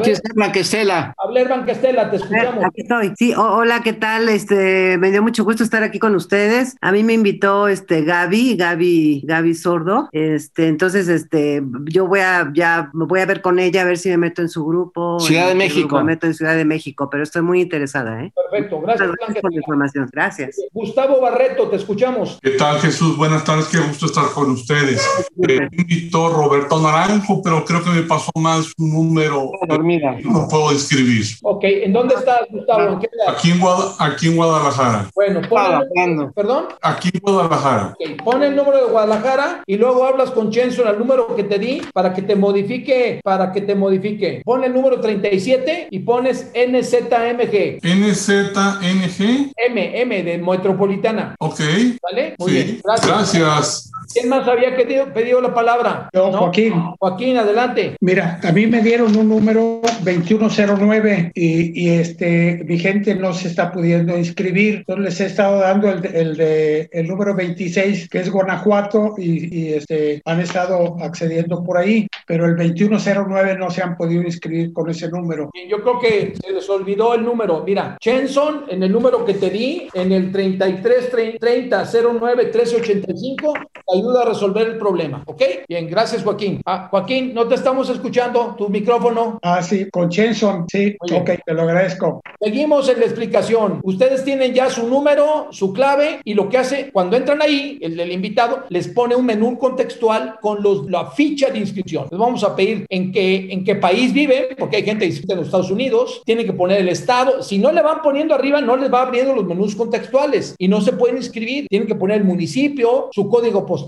ver, 0.03 0.11
está 0.11 0.31
Blanquestela. 0.35 1.15
hablar, 1.19 1.47
Blanca 1.47 1.73
Estela, 1.73 2.11
te 2.11 2.17
escuchamos. 2.17 2.65
Aquí 2.65 2.83
estoy. 2.83 3.13
Sí, 3.17 3.35
hola, 3.35 3.81
¿qué 3.83 3.93
tal? 3.93 4.29
Este, 4.29 4.60
me 5.01 5.11
dio 5.11 5.23
mucho 5.23 5.45
gusto 5.45 5.63
estar 5.63 5.83
aquí 5.83 5.99
con 5.99 6.15
ustedes. 6.15 6.77
A 6.81 6.93
mí 6.93 7.03
me 7.03 7.15
invitó 7.15 7.69
este 7.69 8.03
Gaby, 8.03 8.57
Gaby, 8.57 9.23
Gaby 9.25 9.55
Sordo. 9.55 10.09
Este, 10.13 10.69
entonces, 10.69 11.09
este, 11.09 11.63
yo 11.85 12.07
voy 12.07 12.21
a 12.21 12.51
ya 12.55 12.91
me 12.93 13.05
voy 13.07 13.21
a 13.21 13.27
ver 13.27 13.41
con 13.43 13.59
ella 13.59 13.83
a 13.83 13.85
ver 13.85 13.99
si 13.99 14.09
me 14.11 14.17
meto 14.19 14.43
en 14.43 14.49
su 14.49 14.65
grupo. 14.65 15.19
Ciudad 15.21 15.49
de 15.49 15.55
México. 15.55 15.89
grupo 15.89 15.97
Me 16.05 16.13
meto 16.13 16.27
en 16.27 16.35
Ciudad 16.35 16.57
de 16.57 16.65
México, 16.65 17.09
pero 17.11 17.23
estoy 17.23 17.43
muy 17.43 17.61
interesada, 17.61 18.23
¿eh? 18.25 18.33
Perfecto, 18.51 18.81
gracias, 18.81 19.09
gracias 19.19 19.41
por 19.43 19.53
la 19.53 19.57
información. 19.59 20.09
Gracias. 20.13 20.57
Gustavo 20.73 21.21
Barreto, 21.21 21.69
te 21.69 21.77
escuchamos. 21.77 22.39
¿Qué 22.43 22.51
tal, 22.51 22.79
Jesús? 22.81 23.17
Buenas 23.17 23.45
tardes, 23.45 23.67
qué 23.69 23.79
gusto 23.79 24.07
estar 24.07 24.25
con 24.35 24.51
ustedes. 24.51 25.01
Eh, 25.49 25.61
me 25.71 25.83
invitó 25.83 26.29
Roberto 26.31 26.81
Naranjo, 26.81 27.43
pero 27.43 27.65
creo 27.65 27.83
que 27.85 27.91
me 27.91 28.03
pasó 28.03 28.31
más 28.37 28.73
un 28.79 28.91
número. 28.93 29.51
Dormida. 29.69 30.17
No 30.25 30.49
puedo 30.49 30.71
escribir. 30.73 31.25
Ok, 31.43 31.65
¿en 31.65 31.93
dónde 31.93 32.15
estás, 32.15 32.41
Gustavo? 32.51 32.95
¿En 32.95 32.99
qué? 33.01 33.09
Aquí 33.29 33.51
en, 33.51 33.59
Guada- 33.61 33.95
aquí 33.99 34.29
en 34.29 34.37
Guadalajara. 34.51 35.11
Bueno, 35.15 35.41
pon 35.49 36.33
perdón. 36.35 36.65
Aquí 36.83 37.11
en 37.13 37.21
Guadalajara. 37.21 37.95
Ok, 37.99 38.23
pon 38.25 38.43
el 38.43 38.57
número 38.57 38.77
de 38.79 38.91
Guadalajara 38.91 39.63
y 39.67 39.77
luego 39.77 40.05
hablas 40.05 40.31
con 40.31 40.51
Chenson 40.51 40.87
al 40.89 40.99
número 40.99 41.35
que 41.37 41.45
te 41.45 41.59
di 41.59 41.83
para 41.93 42.13
que 42.13 42.23
te 42.23 42.35
modifique, 42.37 43.21
para 43.23 43.53
que 43.53 43.61
te 43.61 43.75
modifique. 43.75 44.43
Pon 44.45 44.65
el 44.65 44.73
número 44.75 45.01
37 45.01 45.89
y 45.91 45.99
pones 46.01 46.51
NZMG. 46.55 47.81
NZNG. 47.83 49.53
M, 49.57 50.01
M 50.01 50.23
de 50.23 50.39
Metropolitana. 50.39 51.35
Ok. 51.39 51.61
¿Vale? 52.03 52.35
Muy 52.39 52.51
Sí. 52.51 52.55
bien, 52.63 52.81
gracias. 52.85 53.09
Gracias. 53.35 53.90
¿Quién 54.13 54.29
más 54.29 54.47
había 54.49 54.77
pedido, 54.77 55.13
pedido 55.13 55.41
la 55.41 55.55
palabra? 55.55 56.09
Yo, 56.13 56.31
¿No? 56.31 56.39
Joaquín. 56.39 56.73
Joaquín, 56.99 57.37
adelante. 57.37 57.97
Mira, 58.01 58.41
a 58.43 58.51
mí 58.53 58.67
me 58.67 58.83
dieron 58.83 59.17
un 59.17 59.29
número 59.29 59.81
2109 60.05 61.33
y, 61.35 61.81
y, 61.81 61.91
este 61.91 62.65
mi 62.65 62.79
gente 62.79 63.15
no 63.15 63.33
se 63.33 63.49
está 63.49 63.71
pudiendo 63.71 64.17
inscribir. 64.17 64.79
Entonces 64.79 65.05
les 65.05 65.21
he 65.21 65.27
estado 65.27 65.61
dando 65.61 65.91
el, 65.91 66.05
el 66.07 66.37
de 66.37 66.89
el 66.93 67.07
número 67.07 67.35
26 67.35 68.09
que 68.09 68.19
es 68.19 68.31
Guanajuato 68.31 69.15
y, 69.17 69.57
y, 69.57 69.75
este 69.75 70.23
han 70.25 70.41
estado 70.41 70.97
accediendo 71.01 71.63
por 71.63 71.79
ahí, 71.79 72.09
pero 72.27 72.47
el 72.47 72.57
2109 72.57 73.57
no 73.59 73.71
se 73.71 73.83
han 73.83 73.97
podido 73.97 74.23
inscribir 74.23 74.73
con 74.73 74.91
ese 74.91 75.09
número. 75.09 75.51
Yo 75.69 75.83
creo 75.83 76.01
que 76.01 76.35
se 76.41 76.53
les 76.53 76.69
olvidó 76.69 77.15
el 77.15 77.25
número. 77.25 77.63
Mira, 77.65 77.97
Chenson, 78.01 78.65
en 78.69 78.83
el 78.83 78.91
número 78.91 79.25
que 79.25 79.35
te 79.35 79.51
di, 79.51 79.89
en 79.95 80.13
el 80.13 80.33
33 80.33 81.11
30 81.39 81.85
09 81.85 82.45
1385, 82.45 83.55
te 83.73 83.80
ayuda 83.93 84.23
a 84.23 84.25
resolver 84.27 84.67
el 84.67 84.79
problema, 84.79 85.23
¿ok? 85.27 85.43
Bien, 85.69 85.89
gracias 85.89 86.23
Joaquín. 86.23 86.61
Ah, 86.67 86.89
Joaquín, 86.91 87.33
no 87.35 87.47
te 87.47 87.55
estamos 87.55 87.89
escuchando, 87.91 88.55
tu 88.57 88.69
micrófono. 88.69 89.39
Ah, 89.43 89.63
sí, 89.63 89.89
con 89.91 90.09
Chenson, 90.09 90.67
sí, 90.71 90.97
ok, 91.01 91.31
te 91.45 91.55
lo 91.55 91.63
agradezco. 91.63 92.21
Seguimos 92.41 92.89
en 92.89 93.01
la 93.01 93.07
explicación. 93.07 93.81
Ustedes 93.83 94.25
tienen 94.25 94.55
ya 94.55 94.71
su 94.71 94.87
número, 94.87 95.49
su 95.51 95.73
clave 95.73 96.21
y 96.25 96.35
lo 96.35 96.49
que 96.49 96.59
hace 96.59 96.91
cuando 96.93 97.17
entran 97.17 97.43
ahí, 97.43 97.79
el 97.83 97.97
del 97.97 98.13
invitado 98.13 98.65
les 98.69 98.89
pone 98.89 99.15
un 99.15 99.27
menú 99.27 99.59
contextual 99.59 100.37
con 100.41 100.63
los, 100.63 100.89
la 100.91 101.11
ficha 101.11 101.51
de 101.51 101.59
inscripción. 101.59 102.07
Les 102.11 102.19
vamos 102.19 102.45
a 102.45 102.55
pedir 102.57 102.87
en 102.89 103.13
qué, 103.13 103.49
en 103.51 103.65
qué 103.65 103.75
país 103.75 104.13
viven, 104.13 104.45
porque 104.59 104.77
hay 104.77 104.85
gente 104.85 105.05
que 105.05 105.11
inscrita 105.11 105.35
en 105.35 105.41
los 105.41 105.49
Estados 105.49 105.71
Unidos, 105.71 106.23
tienen 106.25 106.47
que 106.47 106.53
poner 106.53 106.81
el 106.81 106.89
estado. 106.89 107.43
Si 107.43 107.59
no 107.59 107.73
le 107.73 107.83
van 107.83 108.03
poniendo 108.03 108.35
arriba, 108.35 108.61
no 108.61 108.77
les 108.77 108.93
va 108.93 109.03
abriendo 109.03 109.35
los 109.35 109.45
menús 109.45 109.75
contextuales 109.75 110.55
y 110.59 110.69
no 110.69 110.81
se 110.81 110.93
pueden 110.93 111.17
inscribir. 111.17 111.67
Tienen 111.69 111.89
que 111.89 111.95
poner 111.95 112.19
el 112.19 112.25
municipio, 112.25 113.09
su 113.13 113.29
código 113.29 113.67
postal, 113.67 113.80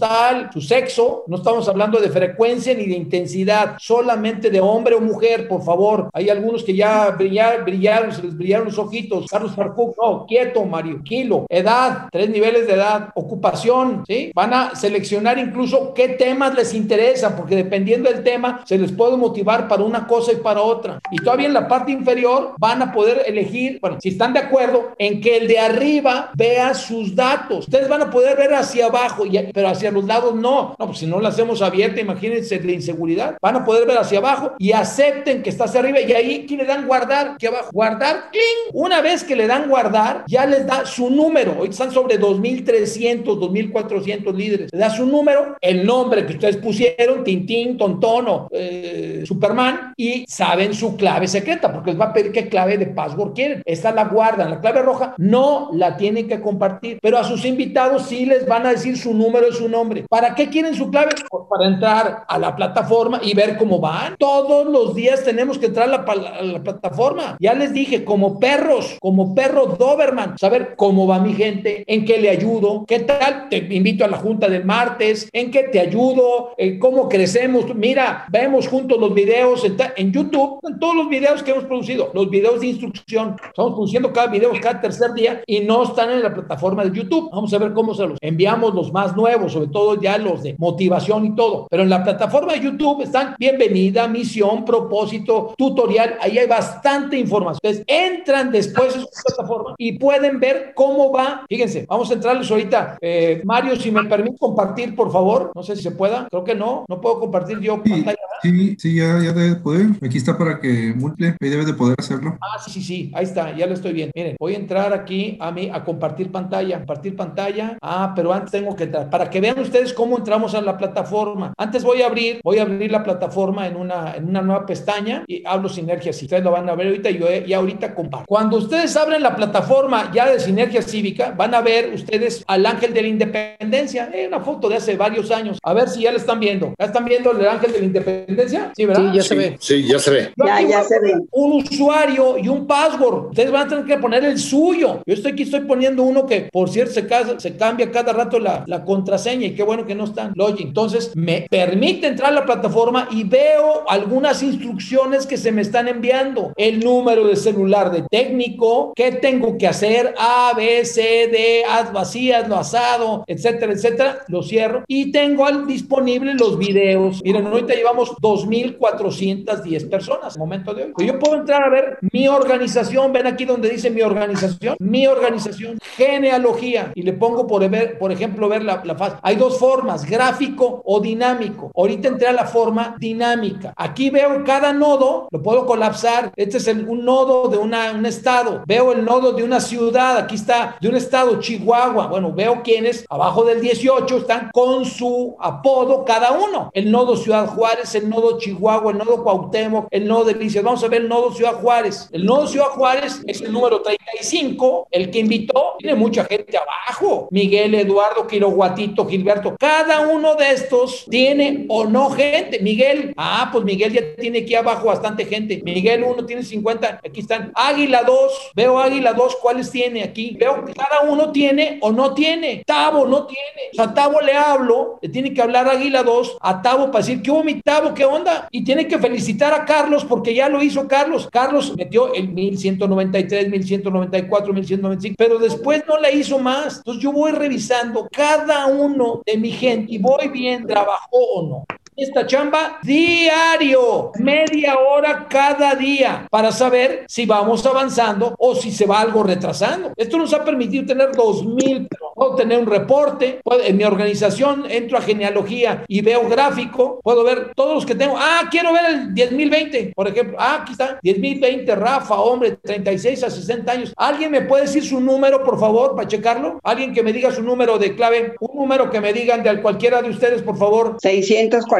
su 0.52 0.60
sexo. 0.60 1.24
No 1.26 1.36
estamos 1.36 1.68
hablando 1.68 2.00
de 2.00 2.10
frecuencia 2.10 2.74
ni 2.74 2.86
de 2.86 2.94
intensidad, 2.94 3.76
solamente 3.78 4.50
de 4.50 4.60
hombre 4.60 4.94
o 4.94 5.00
mujer, 5.00 5.48
por 5.48 5.62
favor. 5.62 6.10
Hay 6.12 6.30
algunos 6.30 6.64
que 6.64 6.74
ya 6.74 7.10
brillaron, 7.10 7.64
brillaron 7.64 8.12
se 8.12 8.22
les 8.22 8.36
brillaron 8.36 8.66
los 8.66 8.78
ojitos. 8.78 9.26
Carlos 9.30 9.54
Farcú, 9.54 9.94
no, 10.00 10.26
quieto, 10.26 10.64
Mario, 10.64 11.02
kilo. 11.02 11.46
Edad, 11.48 12.08
tres 12.10 12.28
niveles 12.30 12.66
de 12.66 12.74
edad. 12.74 13.10
Ocupación, 13.14 14.04
¿sí? 14.06 14.32
Van 14.34 14.52
a 14.54 14.74
seleccionar 14.74 15.38
incluso 15.38 15.92
qué 15.94 16.08
temas 16.08 16.54
les 16.54 16.74
interesan, 16.74 17.36
porque 17.36 17.56
dependiendo 17.56 18.10
del 18.10 18.22
tema, 18.22 18.62
se 18.64 18.78
les 18.78 18.92
puede 18.92 19.16
motivar 19.16 19.68
para 19.68 19.82
una 19.82 20.06
cosa 20.06 20.32
y 20.32 20.36
para 20.36 20.62
otra. 20.62 20.98
Y 21.10 21.16
todavía 21.16 21.46
en 21.46 21.54
la 21.54 21.68
parte 21.68 21.92
inferior 21.92 22.54
van 22.58 22.82
a 22.82 22.92
poder 22.92 23.22
elegir, 23.26 23.78
bueno, 23.80 23.98
si 24.00 24.10
están 24.10 24.32
de 24.32 24.40
acuerdo, 24.40 24.92
en 24.98 25.20
que 25.20 25.36
el 25.36 25.48
de 25.48 25.58
arriba 25.58 26.30
vea 26.34 26.74
sus 26.74 27.14
datos. 27.14 27.66
Ustedes 27.66 27.88
van 27.88 28.02
a 28.02 28.10
poder 28.10 28.36
ver 28.36 28.54
hacia 28.54 28.86
abajo, 28.86 29.24
y, 29.26 29.38
pero 29.52 29.68
hacia 29.72 29.90
los 29.90 30.04
lados 30.04 30.34
no. 30.34 30.74
No, 30.78 30.86
pues 30.86 30.98
si 30.98 31.06
no 31.06 31.20
la 31.20 31.30
hacemos 31.30 31.62
abierta, 31.62 32.00
imagínense 32.00 32.62
la 32.62 32.72
inseguridad. 32.72 33.36
Van 33.40 33.56
a 33.56 33.64
poder 33.64 33.86
ver 33.86 33.98
hacia 33.98 34.18
abajo 34.18 34.52
y 34.58 34.72
acepten 34.72 35.42
que 35.42 35.50
está 35.50 35.64
hacia 35.64 35.80
arriba 35.80 36.00
y 36.00 36.12
ahí 36.12 36.42
aquí 36.44 36.56
le 36.56 36.64
dan 36.64 36.86
guardar, 36.86 37.32
aquí 37.34 37.46
abajo, 37.46 37.70
guardar, 37.72 38.30
¡cling! 38.30 38.72
Una 38.72 39.00
vez 39.00 39.24
que 39.24 39.36
le 39.36 39.46
dan 39.46 39.68
guardar, 39.68 40.24
ya 40.26 40.46
les 40.46 40.66
da 40.66 40.84
su 40.84 41.10
número. 41.10 41.56
Hoy 41.58 41.68
están 41.68 41.90
sobre 41.90 42.18
2.300, 42.18 43.24
2.400 43.24 44.34
líderes. 44.34 44.72
Le 44.72 44.78
da 44.78 44.90
su 44.90 45.06
número, 45.06 45.56
el 45.60 45.84
nombre 45.84 46.26
que 46.26 46.34
ustedes 46.34 46.56
pusieron, 46.56 47.24
Tintín, 47.24 47.76
Tontón 47.76 48.28
o 48.28 48.48
eh, 48.52 49.24
Superman, 49.26 49.92
y 49.96 50.24
saben 50.28 50.74
su 50.74 50.96
clave 50.96 51.28
secreta, 51.28 51.72
porque 51.72 51.90
les 51.90 52.00
va 52.00 52.06
a 52.06 52.12
pedir 52.12 52.32
qué 52.32 52.48
clave 52.48 52.78
de 52.78 52.86
password 52.86 53.34
quieren. 53.34 53.62
Esta 53.64 53.92
la 53.92 54.04
guardan, 54.04 54.50
la 54.50 54.60
clave 54.60 54.82
roja 54.82 55.14
no 55.18 55.70
la 55.72 55.96
tienen 55.96 56.28
que 56.28 56.40
compartir, 56.40 56.98
pero 57.00 57.18
a 57.18 57.24
sus 57.24 57.44
invitados 57.44 58.06
sí 58.06 58.26
les 58.26 58.46
van 58.46 58.66
a 58.66 58.70
decir 58.70 58.96
su 58.96 59.14
número 59.14 59.48
y 59.48 59.52
su 59.52 59.61
nombre. 59.68 60.04
¿Para 60.08 60.34
qué 60.34 60.48
quieren 60.48 60.74
su 60.74 60.90
clave? 60.90 61.10
Pues 61.28 61.44
para 61.48 61.66
entrar 61.66 62.24
a 62.26 62.38
la 62.38 62.54
plataforma 62.56 63.20
y 63.22 63.34
ver 63.34 63.56
cómo 63.56 63.78
van. 63.78 64.16
Todos 64.18 64.66
los 64.66 64.94
días 64.94 65.22
tenemos 65.24 65.58
que 65.58 65.66
entrar 65.66 65.88
a 65.88 65.90
la, 65.90 66.04
a 66.04 66.42
la 66.42 66.62
plataforma. 66.62 67.36
Ya 67.40 67.54
les 67.54 67.72
dije, 67.72 68.04
como 68.04 68.38
perros, 68.38 68.96
como 69.00 69.34
perro 69.34 69.66
Doberman, 69.66 70.38
saber 70.38 70.74
cómo 70.76 71.06
va 71.06 71.18
mi 71.18 71.34
gente, 71.34 71.84
en 71.86 72.04
qué 72.04 72.18
le 72.18 72.30
ayudo, 72.30 72.84
qué 72.86 73.00
tal, 73.00 73.48
te 73.48 73.58
invito 73.58 74.04
a 74.04 74.08
la 74.08 74.16
junta 74.16 74.48
del 74.48 74.64
martes, 74.64 75.28
en 75.32 75.50
qué 75.50 75.64
te 75.64 75.80
ayudo, 75.80 76.54
en 76.56 76.78
cómo 76.78 77.08
crecemos. 77.08 77.74
Mira, 77.74 78.26
vemos 78.30 78.68
juntos 78.68 78.98
los 78.98 79.14
videos 79.14 79.64
en, 79.96 80.12
YouTube, 80.12 80.60
todos 80.80 80.94
los 80.94 81.08
videos 81.08 81.42
que 81.42 81.50
hemos 81.50 81.64
producido, 81.64 82.10
los 82.14 82.30
videos 82.30 82.60
de 82.60 82.68
instrucción. 82.68 83.36
Estamos 83.44 83.72
produciendo 83.72 84.12
cada 84.12 84.28
video 84.28 84.52
cada 84.60 84.80
tercer 84.80 85.12
día 85.12 85.42
y 85.46 85.60
no 85.60 85.82
están 85.82 86.10
en 86.10 86.22
la 86.22 86.32
plataforma 86.32 86.84
de 86.84 86.96
YouTube. 86.96 87.30
Vamos 87.32 87.52
a 87.52 87.58
ver 87.58 87.72
cómo 87.72 87.94
se 87.94 88.06
los 88.06 88.18
enviamos 88.20 88.74
los 88.74 88.92
más 88.92 89.16
nuevos, 89.16 89.51
sobre 89.52 89.68
todo 89.68 90.00
ya 90.00 90.18
los 90.18 90.42
de 90.42 90.56
motivación 90.58 91.26
y 91.26 91.34
todo. 91.34 91.66
Pero 91.70 91.82
en 91.82 91.90
la 91.90 92.02
plataforma 92.02 92.54
de 92.54 92.60
YouTube 92.60 93.02
están 93.02 93.34
bienvenida, 93.38 94.08
misión, 94.08 94.64
propósito, 94.64 95.54
tutorial. 95.56 96.16
Ahí 96.20 96.38
hay 96.38 96.46
bastante 96.46 97.18
información. 97.18 97.60
Entonces, 97.62 97.84
entran 97.86 98.50
después 98.50 98.94
en 98.94 99.02
su 99.02 99.08
plataforma 99.24 99.74
y 99.78 99.98
pueden 99.98 100.40
ver 100.40 100.72
cómo 100.74 101.12
va. 101.12 101.44
Fíjense, 101.48 101.86
vamos 101.88 102.10
a 102.10 102.14
entrarles 102.14 102.50
ahorita. 102.50 102.98
Eh, 103.00 103.42
Mario, 103.44 103.76
si 103.76 103.90
me 103.90 104.04
permite 104.04 104.38
compartir, 104.38 104.94
por 104.94 105.12
favor. 105.12 105.52
No 105.54 105.62
sé 105.62 105.76
si 105.76 105.82
se 105.82 105.90
pueda. 105.90 106.26
Creo 106.30 106.44
que 106.44 106.54
no. 106.54 106.84
No 106.88 107.00
puedo 107.00 107.20
compartir 107.20 107.60
yo 107.60 107.80
sí, 107.84 107.90
pantalla. 107.90 108.18
Sí, 108.42 108.76
sí, 108.78 108.96
ya, 108.96 109.20
ya 109.22 109.32
debe 109.32 109.56
poder. 109.56 109.86
Aquí 110.02 110.18
está 110.18 110.36
para 110.36 110.58
que 110.60 110.94
multiple. 110.96 111.36
Ahí 111.40 111.50
debe 111.50 111.64
de 111.64 111.74
poder 111.74 111.96
hacerlo. 111.98 112.38
Ah, 112.40 112.58
sí, 112.64 112.70
sí, 112.70 112.82
sí. 112.82 113.12
Ahí 113.14 113.24
está. 113.24 113.54
Ya 113.56 113.66
lo 113.66 113.74
estoy 113.74 113.92
viendo. 113.92 114.12
Miren, 114.14 114.36
voy 114.38 114.54
a 114.54 114.58
entrar 114.58 114.92
aquí 114.92 115.36
a 115.40 115.50
mí 115.50 115.70
a 115.72 115.84
compartir 115.84 116.30
pantalla. 116.32 116.78
Compartir 116.78 117.16
pantalla. 117.16 117.78
Ah, 117.82 118.12
pero 118.14 118.32
antes 118.32 118.52
tengo 118.52 118.74
que 118.74 118.84
entrar. 118.84 119.10
Para 119.10 119.28
que 119.28 119.40
vean 119.42 119.58
ustedes 119.58 119.92
cómo 119.92 120.16
entramos 120.18 120.54
a 120.54 120.60
la 120.60 120.78
plataforma. 120.78 121.52
Antes 121.58 121.82
voy 121.82 122.00
a 122.00 122.06
abrir, 122.06 122.40
voy 122.44 122.58
a 122.58 122.62
abrir 122.62 122.92
la 122.92 123.02
plataforma 123.02 123.66
en 123.66 123.76
una, 123.76 124.14
en 124.14 124.28
una 124.28 124.40
nueva 124.40 124.64
pestaña 124.64 125.24
y 125.26 125.42
hablo 125.44 125.68
Sinergia 125.68 126.12
Si 126.12 126.26
Ustedes 126.26 126.44
lo 126.44 126.52
van 126.52 126.68
a 126.70 126.76
ver 126.76 126.86
ahorita 126.86 127.10
y 127.10 127.18
yo 127.18 127.26
ya 127.44 127.56
ahorita 127.56 127.92
comparto. 127.92 128.26
Cuando 128.28 128.58
ustedes 128.58 128.96
abren 128.96 129.20
la 129.20 129.34
plataforma 129.34 130.12
ya 130.14 130.30
de 130.30 130.38
Sinergia 130.38 130.80
Cívica, 130.80 131.34
van 131.36 131.54
a 131.54 131.60
ver 131.60 131.92
ustedes 131.92 132.44
al 132.46 132.64
ángel 132.64 132.94
de 132.94 133.02
la 133.02 133.08
independencia. 133.08 134.10
Eh, 134.14 134.28
una 134.28 134.40
foto 134.40 134.68
de 134.68 134.76
hace 134.76 134.96
varios 134.96 135.30
años. 135.32 135.58
A 135.64 135.74
ver 135.74 135.88
si 135.88 136.02
ya 136.02 136.12
la 136.12 136.18
están 136.18 136.38
viendo. 136.38 136.74
¿Ya 136.78 136.86
están 136.86 137.04
viendo 137.04 137.32
el 137.32 137.46
ángel 137.46 137.72
de 137.72 137.78
la 137.80 137.84
independencia? 137.84 138.72
Sí, 138.76 138.86
¿verdad? 138.86 139.10
Sí, 139.10 139.16
ya 139.16 139.22
se 139.24 139.34
ve. 139.34 139.56
Sí, 139.58 139.88
ya 139.88 139.98
se 139.98 140.10
ve. 140.12 140.32
Ya, 140.36 140.60
ya 140.60 140.84
se 140.84 141.00
ve. 141.00 141.14
Un 141.32 141.52
usuario 141.54 142.38
y 142.38 142.46
un 142.46 142.64
password. 142.64 143.30
Ustedes 143.30 143.50
van 143.50 143.66
a 143.66 143.68
tener 143.68 143.84
que 143.86 143.98
poner 143.98 144.24
el 144.24 144.38
suyo. 144.38 145.02
Yo 145.04 145.14
estoy 145.14 145.32
aquí, 145.32 145.42
estoy 145.42 145.62
poniendo 145.62 146.04
uno 146.04 146.26
que, 146.26 146.48
por 146.52 146.70
cierto, 146.70 146.94
se, 146.94 147.08
casa, 147.08 147.40
se 147.40 147.56
cambia 147.56 147.90
cada 147.90 148.12
rato 148.12 148.38
la, 148.38 148.62
la 148.68 148.84
contraseña 148.84 149.31
y 149.40 149.54
qué 149.54 149.62
bueno 149.62 149.86
que 149.86 149.94
no 149.94 150.04
están. 150.04 150.32
Login. 150.34 150.68
Entonces, 150.68 151.12
me 151.14 151.46
permite 151.48 152.06
entrar 152.06 152.32
a 152.32 152.34
la 152.34 152.44
plataforma 152.44 153.08
y 153.10 153.24
veo 153.24 153.88
algunas 153.88 154.42
instrucciones 154.42 155.26
que 155.26 155.36
se 155.36 155.52
me 155.52 155.62
están 155.62 155.88
enviando. 155.88 156.52
El 156.56 156.80
número 156.80 157.26
de 157.26 157.36
celular 157.36 157.90
de 157.90 158.02
técnico, 158.10 158.92
qué 158.94 159.12
tengo 159.12 159.56
que 159.56 159.68
hacer, 159.68 160.14
A, 160.18 160.52
B, 160.56 160.84
C, 160.84 161.28
D, 161.30 161.62
haz 161.68 161.92
vacías, 161.92 162.48
lo 162.48 162.56
asado, 162.56 163.24
etcétera, 163.26 163.72
etcétera. 163.72 164.18
Lo 164.28 164.42
cierro 164.42 164.82
y 164.88 165.12
tengo 165.12 165.46
al 165.46 165.66
disponible 165.66 166.34
los 166.34 166.58
videos. 166.58 167.22
Miren, 167.22 167.46
ahorita 167.46 167.74
llevamos 167.74 168.10
2.410 168.16 169.88
personas, 169.88 170.38
momento 170.38 170.74
de 170.74 170.84
hoy. 170.84 171.06
Yo 171.06 171.18
puedo 171.18 171.36
entrar 171.36 171.62
a 171.62 171.68
ver 171.68 171.98
mi 172.12 172.28
organización, 172.28 173.12
ven 173.12 173.26
aquí 173.26 173.44
donde 173.44 173.68
dice 173.68 173.90
mi 173.90 174.02
organización, 174.02 174.76
mi 174.78 175.06
organización, 175.06 175.78
genealogía, 175.96 176.92
y 176.94 177.02
le 177.02 177.12
pongo 177.12 177.46
por, 177.46 177.68
ver, 177.68 177.98
por 177.98 178.12
ejemplo 178.12 178.48
ver 178.48 178.64
la, 178.64 178.82
la 178.84 178.94
fase. 178.96 179.16
Hay 179.24 179.36
dos 179.36 179.58
formas, 179.58 180.04
gráfico 180.04 180.82
o 180.84 180.98
dinámico. 180.98 181.70
Ahorita 181.76 182.08
entré 182.08 182.26
a 182.26 182.32
la 182.32 182.44
forma 182.44 182.96
dinámica. 182.98 183.72
Aquí 183.76 184.10
veo 184.10 184.42
cada 184.44 184.72
nodo, 184.72 185.28
lo 185.30 185.42
puedo 185.42 185.64
colapsar. 185.64 186.32
Este 186.34 186.56
es 186.56 186.66
un 186.66 187.04
nodo 187.04 187.48
de 187.48 187.58
un 187.58 187.72
estado. 188.04 188.64
Veo 188.66 188.92
el 188.92 189.04
nodo 189.04 189.32
de 189.32 189.44
una 189.44 189.60
ciudad, 189.60 190.18
aquí 190.18 190.34
está, 190.34 190.76
de 190.80 190.88
un 190.88 190.96
estado, 190.96 191.38
Chihuahua. 191.38 192.08
Bueno, 192.08 192.32
veo 192.32 192.62
quiénes 192.64 193.06
abajo 193.08 193.44
del 193.44 193.60
18 193.60 194.16
están 194.16 194.50
con 194.52 194.84
su 194.84 195.36
apodo 195.38 196.04
cada 196.04 196.32
uno. 196.32 196.70
El 196.74 196.90
nodo 196.90 197.16
Ciudad 197.16 197.46
Juárez, 197.46 197.94
el 197.94 198.08
nodo 198.08 198.38
Chihuahua, 198.38 198.90
el 198.90 198.98
nodo 198.98 199.22
Cuauhtémoc, 199.22 199.86
el 199.90 200.08
nodo 200.08 200.24
Delicias. 200.24 200.64
Vamos 200.64 200.82
a 200.82 200.88
ver 200.88 201.02
el 201.02 201.08
nodo 201.08 201.32
Ciudad 201.32 201.54
Juárez. 201.54 202.08
El 202.10 202.26
nodo 202.26 202.48
Ciudad 202.48 202.70
Juárez 202.70 203.22
es 203.26 203.40
el 203.40 203.52
número 203.52 203.82
35, 203.82 204.88
el 204.90 205.10
que 205.10 205.20
invitó. 205.20 205.74
Tiene 205.78 205.94
mucha 205.94 206.24
gente 206.24 206.56
abajo. 206.56 207.28
Miguel, 207.30 207.74
Eduardo, 207.74 208.26
Quiroguatito, 208.26 209.06
Gilberto. 209.12 209.56
Cada 209.58 210.08
uno 210.08 210.36
de 210.36 210.52
estos 210.52 211.04
tiene 211.10 211.66
o 211.68 211.84
no 211.84 212.08
gente. 212.10 212.60
Miguel, 212.60 213.12
ah, 213.18 213.50
pues 213.52 213.62
Miguel 213.62 213.92
ya 213.92 214.00
tiene 214.18 214.38
aquí 214.38 214.54
abajo 214.54 214.86
bastante 214.86 215.26
gente. 215.26 215.60
Miguel 215.62 216.02
1 216.02 216.24
tiene 216.24 216.42
50, 216.42 217.00
aquí 217.04 217.20
están. 217.20 217.52
Águila 217.54 218.04
2, 218.04 218.52
veo 218.56 218.78
Águila 218.78 219.12
2, 219.12 219.36
¿cuáles 219.42 219.70
tiene 219.70 220.02
aquí? 220.02 220.34
Veo 220.40 220.64
que 220.64 220.72
cada 220.72 221.02
uno 221.02 221.30
tiene 221.30 221.78
o 221.82 221.92
no 221.92 222.14
tiene. 222.14 222.62
Tavo 222.66 223.06
no 223.06 223.26
tiene. 223.26 223.70
O 223.72 223.74
sea, 223.76 223.84
a 223.84 223.94
Tavo 223.94 224.22
le 224.22 224.32
hablo, 224.32 224.98
le 225.02 225.10
tiene 225.10 225.34
que 225.34 225.42
hablar 225.42 225.68
Águila 225.68 226.02
2 226.02 226.38
a 226.40 226.62
Tavo 226.62 226.90
para 226.90 227.04
decir, 227.04 227.20
¿qué 227.20 227.30
hubo 227.30 227.44
mi 227.44 227.60
Tavo? 227.60 227.92
¿Qué 227.92 228.06
onda? 228.06 228.48
Y 228.50 228.64
tiene 228.64 228.88
que 228.88 228.98
felicitar 228.98 229.52
a 229.52 229.66
Carlos 229.66 230.06
porque 230.06 230.34
ya 230.34 230.48
lo 230.48 230.62
hizo 230.62 230.88
Carlos. 230.88 231.28
Carlos 231.30 231.76
metió 231.76 232.14
el 232.14 232.28
1193, 232.28 233.50
1194, 233.50 234.54
1195, 234.54 235.16
pero 235.18 235.38
después 235.38 235.84
no 235.86 235.98
la 235.98 236.10
hizo 236.10 236.38
más. 236.38 236.78
Entonces 236.78 237.02
yo 237.02 237.12
voy 237.12 237.32
revisando 237.32 238.08
cada 238.10 238.66
uno 238.66 239.01
de 239.26 239.36
mi 239.36 239.50
gente 239.50 239.92
y 239.94 239.98
voy 239.98 240.28
bien, 240.28 240.66
trabajó 240.66 241.16
o 241.16 241.48
no. 241.48 241.64
Esta 241.96 242.26
chamba 242.26 242.78
diario, 242.82 244.12
media 244.18 244.78
hora 244.78 245.26
cada 245.28 245.74
día, 245.74 246.26
para 246.30 246.50
saber 246.50 247.04
si 247.06 247.26
vamos 247.26 247.64
avanzando 247.66 248.34
o 248.38 248.54
si 248.54 248.72
se 248.72 248.86
va 248.86 249.00
algo 249.00 249.22
retrasando. 249.22 249.92
Esto 249.96 250.18
nos 250.18 250.32
ha 250.32 250.44
permitido 250.44 250.86
tener 250.86 251.12
dos 251.12 251.44
mil, 251.44 251.88
puedo 252.14 252.36
tener 252.36 252.58
un 252.58 252.66
reporte, 252.66 253.40
en 253.64 253.76
mi 253.76 253.84
organización 253.84 254.64
entro 254.70 254.98
a 254.98 255.02
genealogía 255.02 255.84
y 255.86 256.00
veo 256.00 256.28
gráfico, 256.28 257.00
puedo 257.02 257.24
ver 257.24 257.52
todos 257.54 257.74
los 257.74 257.86
que 257.86 257.94
tengo. 257.94 258.14
Ah, 258.16 258.48
quiero 258.50 258.72
ver 258.72 258.84
el 258.86 259.14
10.020, 259.14 259.94
por 259.94 260.08
ejemplo. 260.08 260.36
Ah, 260.40 260.60
aquí 260.62 260.72
está, 260.72 261.00
10.020, 261.02 261.74
Rafa, 261.76 262.14
hombre, 262.20 262.56
36 262.62 263.24
a 263.24 263.30
60 263.30 263.72
años. 263.72 263.92
¿Alguien 263.96 264.30
me 264.30 264.42
puede 264.42 264.64
decir 264.64 264.84
su 264.84 265.00
número, 265.00 265.44
por 265.44 265.58
favor, 265.58 265.94
para 265.94 266.08
checarlo? 266.08 266.58
¿Alguien 266.62 266.92
que 266.92 267.02
me 267.02 267.12
diga 267.12 267.30
su 267.30 267.42
número 267.42 267.78
de 267.78 267.94
clave? 267.94 268.34
Un 268.40 268.56
número 268.56 268.90
que 268.90 269.00
me 269.00 269.12
digan 269.12 269.42
de 269.42 269.60
cualquiera 269.60 270.00
de 270.00 270.10
ustedes, 270.10 270.42
por 270.42 270.56
favor. 270.56 270.96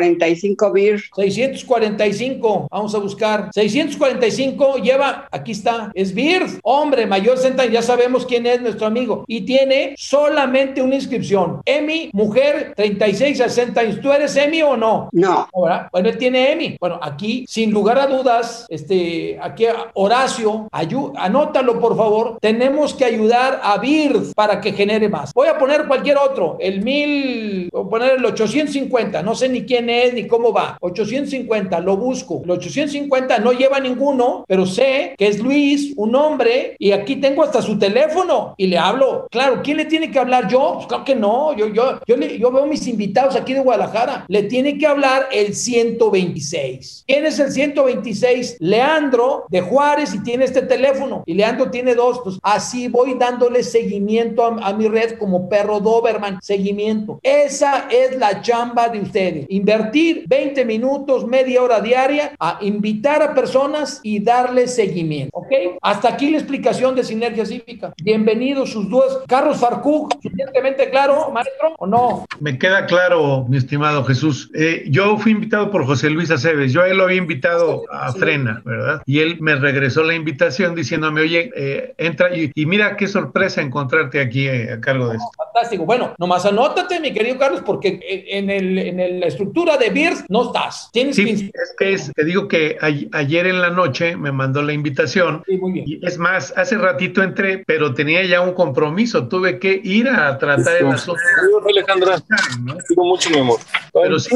645 0.03 0.73
BIR. 0.73 1.03
645, 1.15 2.69
vamos 2.71 2.95
a 2.95 2.99
buscar. 2.99 3.51
645 3.53 4.77
lleva, 4.79 5.29
aquí 5.31 5.53
está, 5.53 5.91
es 5.95 6.15
BIR, 6.15 6.47
hombre, 6.63 7.07
mayor 7.07 7.39
60, 7.39 7.67
ya 7.67 7.83
sabemos 7.83 8.27
quién 8.27 8.47
es 8.47 8.61
nuestro 8.61 8.87
amigo. 8.87 9.25
Y 9.27 9.43
tiene 9.43 9.95
solamente 9.97 10.83
una 10.83 10.97
inscripción. 10.97 11.63
Emi, 11.65 12.11
mujer, 12.13 12.73
36 12.77 13.41
a 13.41 13.49
60 13.49 13.81
años. 13.81 14.01
¿Tú 14.01 14.13
eres 14.13 14.37
Emi 14.37 14.63
o 14.63 14.77
no? 14.77 15.09
No. 15.13 15.49
Bueno, 15.53 16.09
él 16.09 16.19
tiene 16.19 16.53
Emi. 16.53 16.77
Bueno, 16.81 16.99
aquí, 17.03 17.45
sin 17.49 17.71
lugar 17.71 17.99
a 17.99 18.07
dudas, 18.07 18.67
este, 18.69 19.39
aquí 19.41 19.67
Horacio, 19.95 20.69
anótalo 20.73 21.79
por 21.79 21.97
favor. 21.97 22.39
Tenemos 22.41 22.95
que 22.95 23.05
ayudar 23.05 23.61
a 23.63 23.79
BIRD 23.79 24.35
para 24.35 24.61
que 24.61 24.73
genere 24.73 25.09
más. 25.09 25.33
Voy 25.33 25.49
a 25.49 25.59
poner 25.59 25.87
cualquier 25.87 26.19
otro, 26.19 26.57
el 26.61 26.83
1000, 26.83 27.71
voy 27.73 27.87
a 27.87 27.91
poner 27.91 28.11
el 28.17 28.25
850, 28.25 29.23
no 29.23 29.35
sé 29.35 29.49
ni 29.49 29.65
quién 29.65 29.89
es 29.91 29.92
ni 30.15 30.27
cómo 30.27 30.53
va. 30.53 30.77
850, 30.81 31.81
lo 31.81 31.97
busco. 31.97 32.43
El 32.45 32.51
850 32.53 33.39
no 33.39 33.53
lleva 33.53 33.81
ninguno, 33.81 34.45
pero 34.47 34.67
sé 34.67 35.15
que 35.19 35.29
es 35.29 35.41
Luis, 35.41 35.93
un 35.97 36.15
hombre, 36.15 36.77
y 36.79 36.93
aquí 36.93 37.17
tengo 37.17 37.43
hasta 37.43 37.63
su 37.63 37.79
teléfono 37.79 38.55
y 38.57 38.67
le 38.67 38.79
hablo. 38.79 39.27
Claro, 39.31 39.61
¿quién 39.63 39.77
le 39.77 39.85
tiene 39.85 40.11
que 40.11 40.19
hablar 40.19 40.49
yo? 40.49 40.75
Pues 40.77 40.87
claro 40.87 41.05
que 41.05 41.15
no. 41.15 41.57
Yo, 41.57 41.69
yo, 41.69 42.01
yo, 42.07 42.17
yo 42.17 42.51
veo 42.51 42.67
mis 42.67 42.87
invitados 42.87 43.37
aquí 43.37 43.53
de 43.53 43.61
Guadalajara. 43.61 44.25
Le 44.29 44.45
tiene 44.45 44.79
que 44.79 44.87
hablar 44.87 45.29
el 45.33 45.55
126. 45.55 47.05
¿Quién 47.07 47.27
es 47.27 47.39
el 47.39 47.53
126? 47.53 48.57
Leandro 48.61 49.45
de 49.49 49.61
Juárez 49.61 50.15
y 50.15 50.23
tiene 50.23 50.45
este 50.45 50.63
teléfono. 50.63 51.23
Y 51.27 51.35
Leandro 51.35 51.71
tiene 51.71 51.95
dos. 51.95 52.21
Pues 52.23 52.39
así 52.43 52.89
voy 52.89 53.15
dándole 53.15 53.63
seguimiento 53.63 54.45
a, 54.45 54.69
a 54.69 54.73
mi 54.73 54.89
red 54.89 55.19
como 55.19 55.49
perro 55.49 55.81
Doberman. 55.81 56.41
Seguimiento. 56.43 57.21
Esa 57.23 57.89
es 57.91 58.17
la 58.19 58.41
chamba 58.41 58.89
de 58.89 59.01
ustedes. 59.01 59.47
Invertir 59.49 59.82
20 59.91 60.65
minutos, 60.65 61.27
media 61.27 61.63
hora 61.63 61.81
diaria 61.81 62.33
a 62.39 62.59
invitar 62.61 63.23
a 63.23 63.35
personas 63.35 64.01
y 64.03 64.23
darle 64.23 64.69
seguimiento. 64.69 65.31
¿Ok? 65.37 65.79
Hasta 65.81 66.09
aquí 66.09 66.31
la 66.31 66.39
explicación 66.39 66.95
de 66.95 67.05
Sinergia 67.05 67.45
Cívica. 67.45 67.93
Bienvenidos 68.03 68.71
sus 68.71 68.89
dudas. 68.89 69.19
Carlos 69.27 69.59
Farcú, 69.59 70.09
suficientemente 70.23 70.91
claro, 70.91 71.31
maestro, 71.31 71.75
o 71.79 71.87
no? 71.87 72.25
Me 72.41 72.59
queda 72.59 72.87
claro, 72.87 73.47
mi 73.49 73.57
estimado 73.57 74.05
Jesús. 74.05 74.51
Eh, 74.55 74.85
yo 74.89 75.19
fui 75.19 75.33
invitado 75.33 75.71
por 75.71 75.87
José 75.87 76.11
Luis 76.11 76.31
Aceves. 76.31 76.73
Yo 76.73 76.83
a 76.83 76.89
él 76.89 76.99
lo 76.99 77.05
había 77.05 77.19
invitado 77.19 77.85
a 77.91 78.13
Frena, 78.13 78.63
¿verdad? 78.65 79.03
Y 79.07 79.21
él 79.21 79.39
me 79.41 79.57
regresó 79.57 80.03
la 80.03 80.15
invitación 80.15 80.75
diciéndome, 80.75 81.23
oye, 81.23 81.51
eh, 81.57 81.95
entra 81.99 82.35
y, 82.37 82.51
mira 82.67 82.97
qué 82.97 83.07
sorpresa 83.07 83.61
encontrarte 83.61 84.21
aquí 84.21 84.47
eh, 84.47 84.73
a 84.73 84.81
cargo 84.81 85.09
de 85.09 85.17
esto. 85.17 85.31
Fantástico. 85.37 85.85
Bueno, 85.85 86.15
nomás 86.19 86.47
anótate, 86.47 87.01
mi 87.01 87.13
querido 87.13 87.39
Carlos, 87.39 87.63
porque 87.65 88.01
en, 88.29 88.51
el, 88.51 88.79
en 88.79 89.21
la 89.21 89.27
estructura 89.27 89.72
de 89.77 89.91
BIRS 89.91 90.25
no 90.29 90.47
estás. 90.47 90.91
Tienes 90.93 91.17
sí, 91.17 91.51
es 91.53 91.75
que 91.79 91.93
es, 91.93 92.13
te 92.15 92.25
digo 92.25 92.49
que 92.49 92.79
ayer 93.13 93.47
en 93.47 93.61
la 93.61 93.71
noche 93.71 94.17
me 94.17 94.33
mandó 94.33 94.63
la 94.63 94.73
invitación. 94.73 95.43
Sí, 95.47 95.59
muy 95.59 95.73
bien. 95.73 95.85
Y 95.87 96.07
es 96.07 96.19
más, 96.19 96.53
hace 96.57 96.79
ratito 96.79 97.23
entré, 97.23 97.65
pero 97.67 97.95
tenía 97.95 98.25
ya 98.25 98.41
un 98.41 98.53
compromiso. 98.53 99.29
Tuve 99.29 99.59
que 99.59 99.81
ir 99.83 100.09
a 100.09 100.39
tratar 100.39 100.77
el 100.77 100.89
asunto. 100.89 101.21
Alejandra. 101.69 102.17
¿no? 102.63 102.77
Digo 102.89 103.05
mucho, 103.05 103.31
mi 103.31 103.39
amor. 103.39 103.59
Pero 103.93 104.19
sí, 104.19 104.35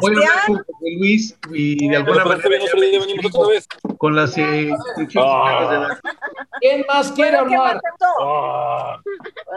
voy 0.00 0.14
a 0.14 0.46
hablar 0.46 0.64
con 0.64 0.64
Luis 0.98 1.36
y 1.52 1.88
de 1.88 1.96
alguna 1.96 2.24
manera 2.24 2.48
con 3.98 4.14
las 4.14 4.36
eh, 4.38 4.70
ah. 5.16 5.98
¿Quién 6.60 6.84
más 6.88 7.12
quiere 7.12 7.36
hablar? 7.36 7.80
Ah. 8.20 9.00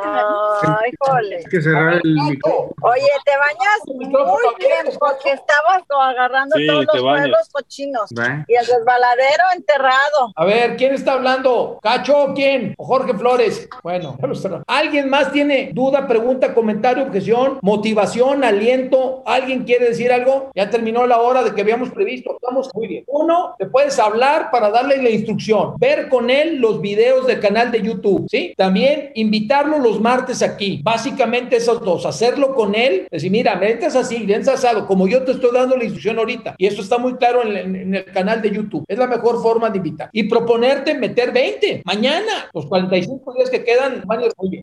Ay, 0.04 0.92
Hay 1.38 1.44
que 1.44 1.62
cerrar 1.62 2.00
el 2.04 2.14
micrófono. 2.14 2.72
Oye, 2.82 3.08
te 3.26 3.32
bañas 3.38 3.82
muy 3.88 4.56
bien 4.60 4.98
porque 4.98 5.32
estabas 5.32 5.84
agarrando 5.90 6.56
todos 6.68 6.86
los 6.86 7.02
pueblos 7.02 7.50
cochinos 7.52 8.10
y 8.48 8.56
el 8.56 8.66
resbaladero 8.66 9.44
enterrado. 9.56 10.32
A 10.36 10.46
ver, 10.46 10.78
¿quién 10.78 10.94
está 10.94 11.14
hablando? 11.14 11.80
¿Cacho 11.82 12.18
o 12.18 12.34
quién? 12.34 12.74
¿O 12.78 12.86
Jorge 12.86 13.14
Flores? 13.14 13.68
Bueno, 13.84 14.18
¿alguien 14.68 15.10
más 15.10 15.32
tiene 15.32 15.72
duda, 15.74 16.08
pregunta, 16.08 16.54
comentario, 16.54 17.04
objeción, 17.04 17.60
motivación, 17.62 18.44
aliento? 18.44 19.24
¿Alguien 19.26 19.64
quiere 19.64 19.90
decir 19.90 20.12
algo? 20.12 20.52
Ya 20.56 20.70
terminó 20.70 21.06
la 21.06 21.20
hora 21.20 21.44
de 21.44 21.54
que 21.54 21.62
habíamos 21.62 21.92
previsto. 21.92 22.38
Estamos 22.42 22.70
muy 22.74 22.88
bien. 22.88 23.04
Uno, 23.08 23.56
te 23.58 23.66
puedes 23.66 24.00
hablar 24.00 24.52
para 24.52 24.70
darle 24.70 25.02
la 25.02 25.10
instrucción, 25.10 25.76
ver 25.78 26.10
con 26.10 26.30
él 26.30 26.58
los 26.58 26.82
videos 26.82 27.28
del 27.28 27.40
canal 27.40 27.72
de 27.72 27.82
YouTube, 27.82 28.28
¿sí? 28.30 28.54
También 28.56 29.12
invitarlo 29.16 29.81
los 29.82 30.00
martes 30.00 30.42
aquí. 30.42 30.82
Básicamente 30.84 31.58
esos 31.58 31.84
dos, 31.84 32.06
hacerlo 32.06 32.54
con 32.56 32.76
él, 32.76 33.08
decir, 33.12 33.32
mira, 33.32 33.56
me 33.56 33.72
entras 33.72 33.96
así, 33.96 34.26
bien 34.26 34.48
asado, 34.48 34.88
como 34.88 35.08
yo 35.08 35.24
te 35.24 35.34
estoy 35.34 35.52
dando 35.54 35.78
la 35.78 35.84
instrucción 35.84 36.18
ahorita. 36.18 36.56
Y 36.58 36.68
eso 36.68 36.82
está 36.82 36.98
muy 36.98 37.16
claro 37.16 37.46
en, 37.46 37.96
el 37.96 38.06
canal 38.06 38.42
de 38.42 38.52
YouTube. 38.52 38.86
Es 38.88 38.98
la 38.98 39.08
mejor 39.08 39.42
forma 39.42 39.70
de 39.70 39.78
invitar. 39.78 40.10
Y 40.12 40.24
proponerte 40.24 40.94
meter 40.94 41.32
20 41.32 41.84
mañana, 41.86 42.50
los 42.54 42.66
45 42.66 43.34
días 43.34 43.50
que 43.50 43.64
quedan. 43.64 44.04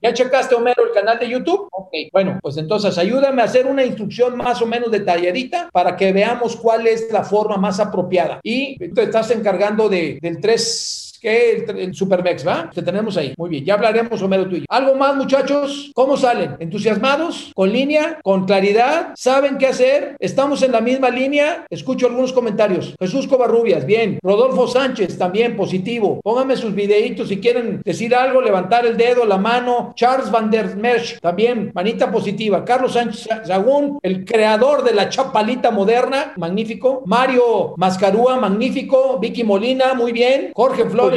¿Ya 0.03 0.13
checaste, 0.13 0.55
Homero, 0.55 0.85
el 0.85 0.93
canal 0.93 1.19
de 1.19 1.29
YouTube? 1.29 1.69
Ok, 1.71 1.93
bueno, 2.13 2.39
pues 2.43 2.57
entonces 2.57 2.97
ayúdame 2.99 3.43
a 3.43 3.47
hacer 3.47 3.67
una 3.67 3.85
instrucción 3.85 4.37
más 4.37 4.61
o 4.63 4.67
menos 4.67 4.91
detalladita 4.91 5.69
para 5.73 5.97
que 5.97 6.13
veamos 6.13 6.57
cuál 6.57 6.87
es 6.87 7.11
la 7.13 7.25
forma 7.25 7.57
más 7.57 7.81
apropiada. 7.81 8.41
Y 8.43 8.79
te 8.79 9.03
estás 9.03 9.31
encargando 9.31 9.89
de, 9.89 10.19
del 10.21 10.41
3 10.41 11.08
que 11.19 11.65
el, 11.69 11.95
Supermex, 11.95 12.47
¿va? 12.47 12.71
Que 12.73 12.83
tenemos 12.83 13.17
ahí. 13.17 13.35
Muy 13.37 13.51
bien, 13.51 13.65
ya 13.65 13.75
hablaremos, 13.75 14.21
Homero, 14.23 14.49
tú. 14.49 14.57
¿Algo 14.69 14.95
más, 14.95 15.17
muchachos? 15.17 15.91
¿Cómo 15.95 16.17
salen? 16.17 16.57
¿Entusiasmados? 16.59 17.53
¿Con 17.55 17.73
línea? 17.73 18.19
¿Con 18.23 18.47
claridad? 18.47 19.13
¿Saben 19.15 19.59
qué 19.59 19.67
hacer? 19.67 20.17
¿Estamos 20.19 20.63
en 20.63 20.73
la 20.73 20.81
misma 20.81 21.11
línea? 21.11 21.67
Escucho 21.71 22.07
algunos 22.07 22.33
comentarios. 22.33 22.95
Jesús 22.99 23.27
Covarrubias, 23.27 23.87
bien. 23.87 24.19
Rodolfo 24.23 24.67
Sánchez, 24.67 25.19
también 25.19 25.57
positivo. 25.57 26.21
Pónganme 26.23 26.57
sus 26.57 26.75
videitos 26.75 27.29
si 27.29 27.41
quieren 27.41 27.81
decir 27.85 28.15
algo, 28.15 28.41
levantar 28.41 28.87
el 28.87 28.97
dedo, 28.97 29.25
la 29.25 29.39
mano. 29.39 29.93
Charles 29.95 30.31
Van 30.31 30.51
der 30.51 30.77
Merch, 30.77 31.21
también, 31.21 31.71
manita 31.75 32.11
positiva. 32.11 32.65
Carlos 32.65 32.93
Sánchez 32.93 33.29
Sagún, 33.45 33.99
el 34.03 34.25
creador 34.25 34.85
de 34.85 34.95
la 34.95 35.09
chapalita 35.09 35.71
moderna, 35.71 36.33
magnífico. 36.37 37.03
Mario 37.07 37.75
Mascarúa, 37.77 38.37
magnífico. 38.37 39.19
Vicky 39.19 39.45
Molina, 39.45 39.95
muy 39.95 40.13
bien. 40.13 40.53
Jorge 40.55 40.85
Flores, 40.85 41.08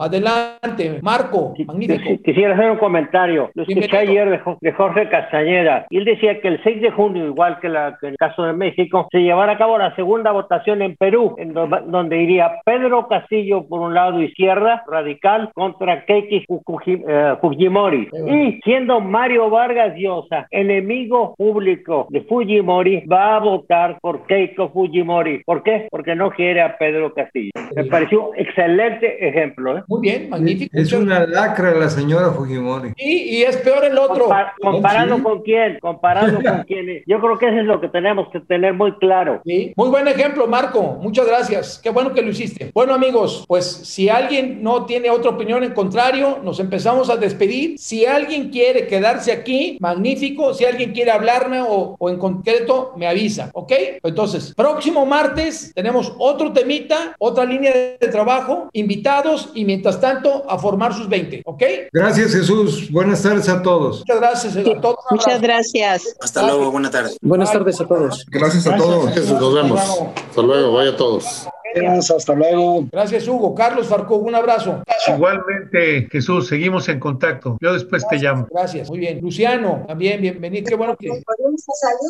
Adelante, 0.00 0.98
Marco, 1.02 1.54
magnífico. 1.66 2.22
Quisiera 2.24 2.54
hacer 2.54 2.70
un 2.70 2.78
comentario. 2.78 3.50
Lo 3.54 3.62
escuché 3.62 3.96
ayer 3.96 4.42
de, 4.60 4.72
Jorge 4.72 5.08
Castañeda 5.08 5.86
y 5.90 5.98
él 5.98 6.04
decía 6.04 6.40
que 6.40 6.48
el 6.48 6.62
6 6.62 6.82
de 6.82 6.90
junio, 6.90 7.26
igual 7.26 7.58
que, 7.60 7.66
el 7.66 8.16
caso 8.16 8.44
de 8.44 8.52
México, 8.52 9.08
se 9.10 9.18
llevará 9.22 9.52
a 9.52 9.58
cabo 9.58 9.78
la 9.78 9.94
segunda 9.96 10.32
votación 10.32 10.82
en 10.82 10.96
Perú, 10.96 11.34
en 11.38 11.52
donde 11.52 12.22
iría 12.22 12.60
Pedro 12.64 13.08
Castillo 13.08 13.66
por 13.66 13.80
un 13.80 13.94
lado 13.94 14.20
izquierda, 14.22 14.84
radical, 14.86 15.50
contra 15.54 16.04
Keiki 16.04 16.46
eh, 16.86 17.34
Fujimori. 17.40 18.08
Y 18.28 18.60
siendo 18.62 19.00
Mario 19.00 19.50
Vargas 19.50 19.94
Llosa 19.96 20.46
enemigo 20.50 21.34
público 21.36 22.06
de 22.10 22.22
Fujimori, 22.22 23.04
va 23.06 23.36
a 23.36 23.40
votar 23.40 23.98
por 24.00 24.26
Keiko 24.26 24.70
Fujimori. 24.70 25.42
¿Por 25.44 25.62
qué? 25.62 25.88
Porque 25.90 26.14
no 26.14 26.30
quiere 26.30 26.62
a 26.62 26.76
Pedro 26.76 27.12
Castillo. 27.12 27.50
Me 27.74 27.84
pareció 27.84 28.30
excelente 28.36 29.19
ejemplo. 29.20 29.78
¿eh? 29.78 29.82
Muy 29.86 30.00
bien, 30.00 30.30
magnífico. 30.30 30.76
Es 30.76 30.92
una 30.92 31.26
lacra 31.26 31.72
la 31.74 31.88
señora 31.90 32.30
Fujimori. 32.30 32.92
Y, 32.96 33.36
y 33.36 33.42
es 33.42 33.56
peor 33.58 33.84
el 33.84 33.98
otro. 33.98 34.28
comparando 34.60 35.22
con 35.22 35.42
quién, 35.42 35.78
comparando 35.80 36.40
con 36.42 36.62
quién. 36.64 37.02
Yo 37.06 37.20
creo 37.20 37.38
que 37.38 37.48
eso 37.48 37.58
es 37.58 37.66
lo 37.66 37.80
que 37.80 37.88
tenemos 37.88 38.28
que 38.30 38.40
tener 38.40 38.74
muy 38.74 38.92
claro. 38.98 39.40
Sí, 39.44 39.72
muy 39.76 39.88
buen 39.88 40.08
ejemplo, 40.08 40.46
Marco. 40.46 40.98
Muchas 41.00 41.26
gracias. 41.26 41.78
Qué 41.82 41.90
bueno 41.90 42.12
que 42.12 42.22
lo 42.22 42.30
hiciste. 42.30 42.70
Bueno, 42.74 42.94
amigos, 42.94 43.44
pues 43.46 43.66
si 43.66 44.08
alguien 44.08 44.62
no 44.62 44.86
tiene 44.86 45.10
otra 45.10 45.30
opinión 45.30 45.62
en 45.62 45.72
contrario, 45.72 46.38
nos 46.42 46.60
empezamos 46.60 47.10
a 47.10 47.16
despedir. 47.16 47.78
Si 47.78 48.06
alguien 48.06 48.50
quiere 48.50 48.86
quedarse 48.86 49.32
aquí, 49.32 49.78
magnífico. 49.80 50.54
Si 50.54 50.64
alguien 50.64 50.92
quiere 50.92 51.10
hablarme 51.10 51.60
o, 51.60 51.96
o 51.98 52.10
en 52.10 52.18
concreto, 52.18 52.92
me 52.96 53.06
avisa, 53.06 53.50
¿ok? 53.52 53.72
Entonces, 54.02 54.54
próximo 54.54 55.04
martes 55.06 55.72
tenemos 55.74 56.14
otro 56.18 56.52
temita, 56.52 57.14
otra 57.18 57.44
línea 57.44 57.72
de 57.72 58.08
trabajo. 58.08 58.68
Invitar 58.72 59.09
invitados 59.10 59.48
y 59.54 59.64
mientras 59.64 60.00
tanto 60.00 60.44
a 60.48 60.58
formar 60.58 60.94
sus 60.94 61.08
20, 61.08 61.42
¿ok? 61.44 61.62
Gracias 61.92 62.32
Jesús, 62.32 62.90
buenas 62.90 63.22
tardes 63.22 63.48
a 63.48 63.62
todos. 63.62 64.00
Muchas 64.00 64.20
gracias 64.20 64.56
a 64.56 64.80
todos. 64.80 64.98
Muchas 65.10 65.40
gracias. 65.40 66.16
Hasta 66.20 66.46
luego, 66.46 66.70
buenas 66.70 66.90
tardes. 66.90 67.16
Buenas 67.20 67.52
tardes 67.52 67.80
a 67.80 67.86
todos. 67.86 68.24
Gracias 68.28 68.66
a 68.66 68.76
todos. 68.76 69.16
Nos 69.16 69.54
vemos. 69.54 69.80
Hasta 69.80 70.42
luego, 70.42 70.72
vaya 70.72 70.90
a 70.90 70.96
todos. 70.96 71.46
Hasta 71.74 72.34
luego. 72.34 72.86
Gracias, 72.90 73.28
Hugo. 73.28 73.54
Carlos 73.54 73.86
Farco, 73.86 74.16
un 74.16 74.34
abrazo. 74.34 74.82
Igualmente, 75.08 76.08
Jesús, 76.10 76.48
seguimos 76.48 76.88
en 76.88 77.00
contacto. 77.00 77.56
Yo 77.60 77.72
después 77.72 78.06
te 78.08 78.16
llamo. 78.16 78.46
Gracias, 78.50 78.88
muy 78.88 78.98
bien. 78.98 79.20
Luciano, 79.20 79.84
también 79.86 80.20
bienvenido. 80.20 80.66
Qué 80.68 80.74
bueno 80.74 80.96
que. 80.96 81.08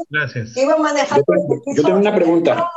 Gracias. 0.08 0.54
Yo 0.54 1.82
tengo 1.82 1.98
una 1.98 2.14
pregunta. 2.14 2.70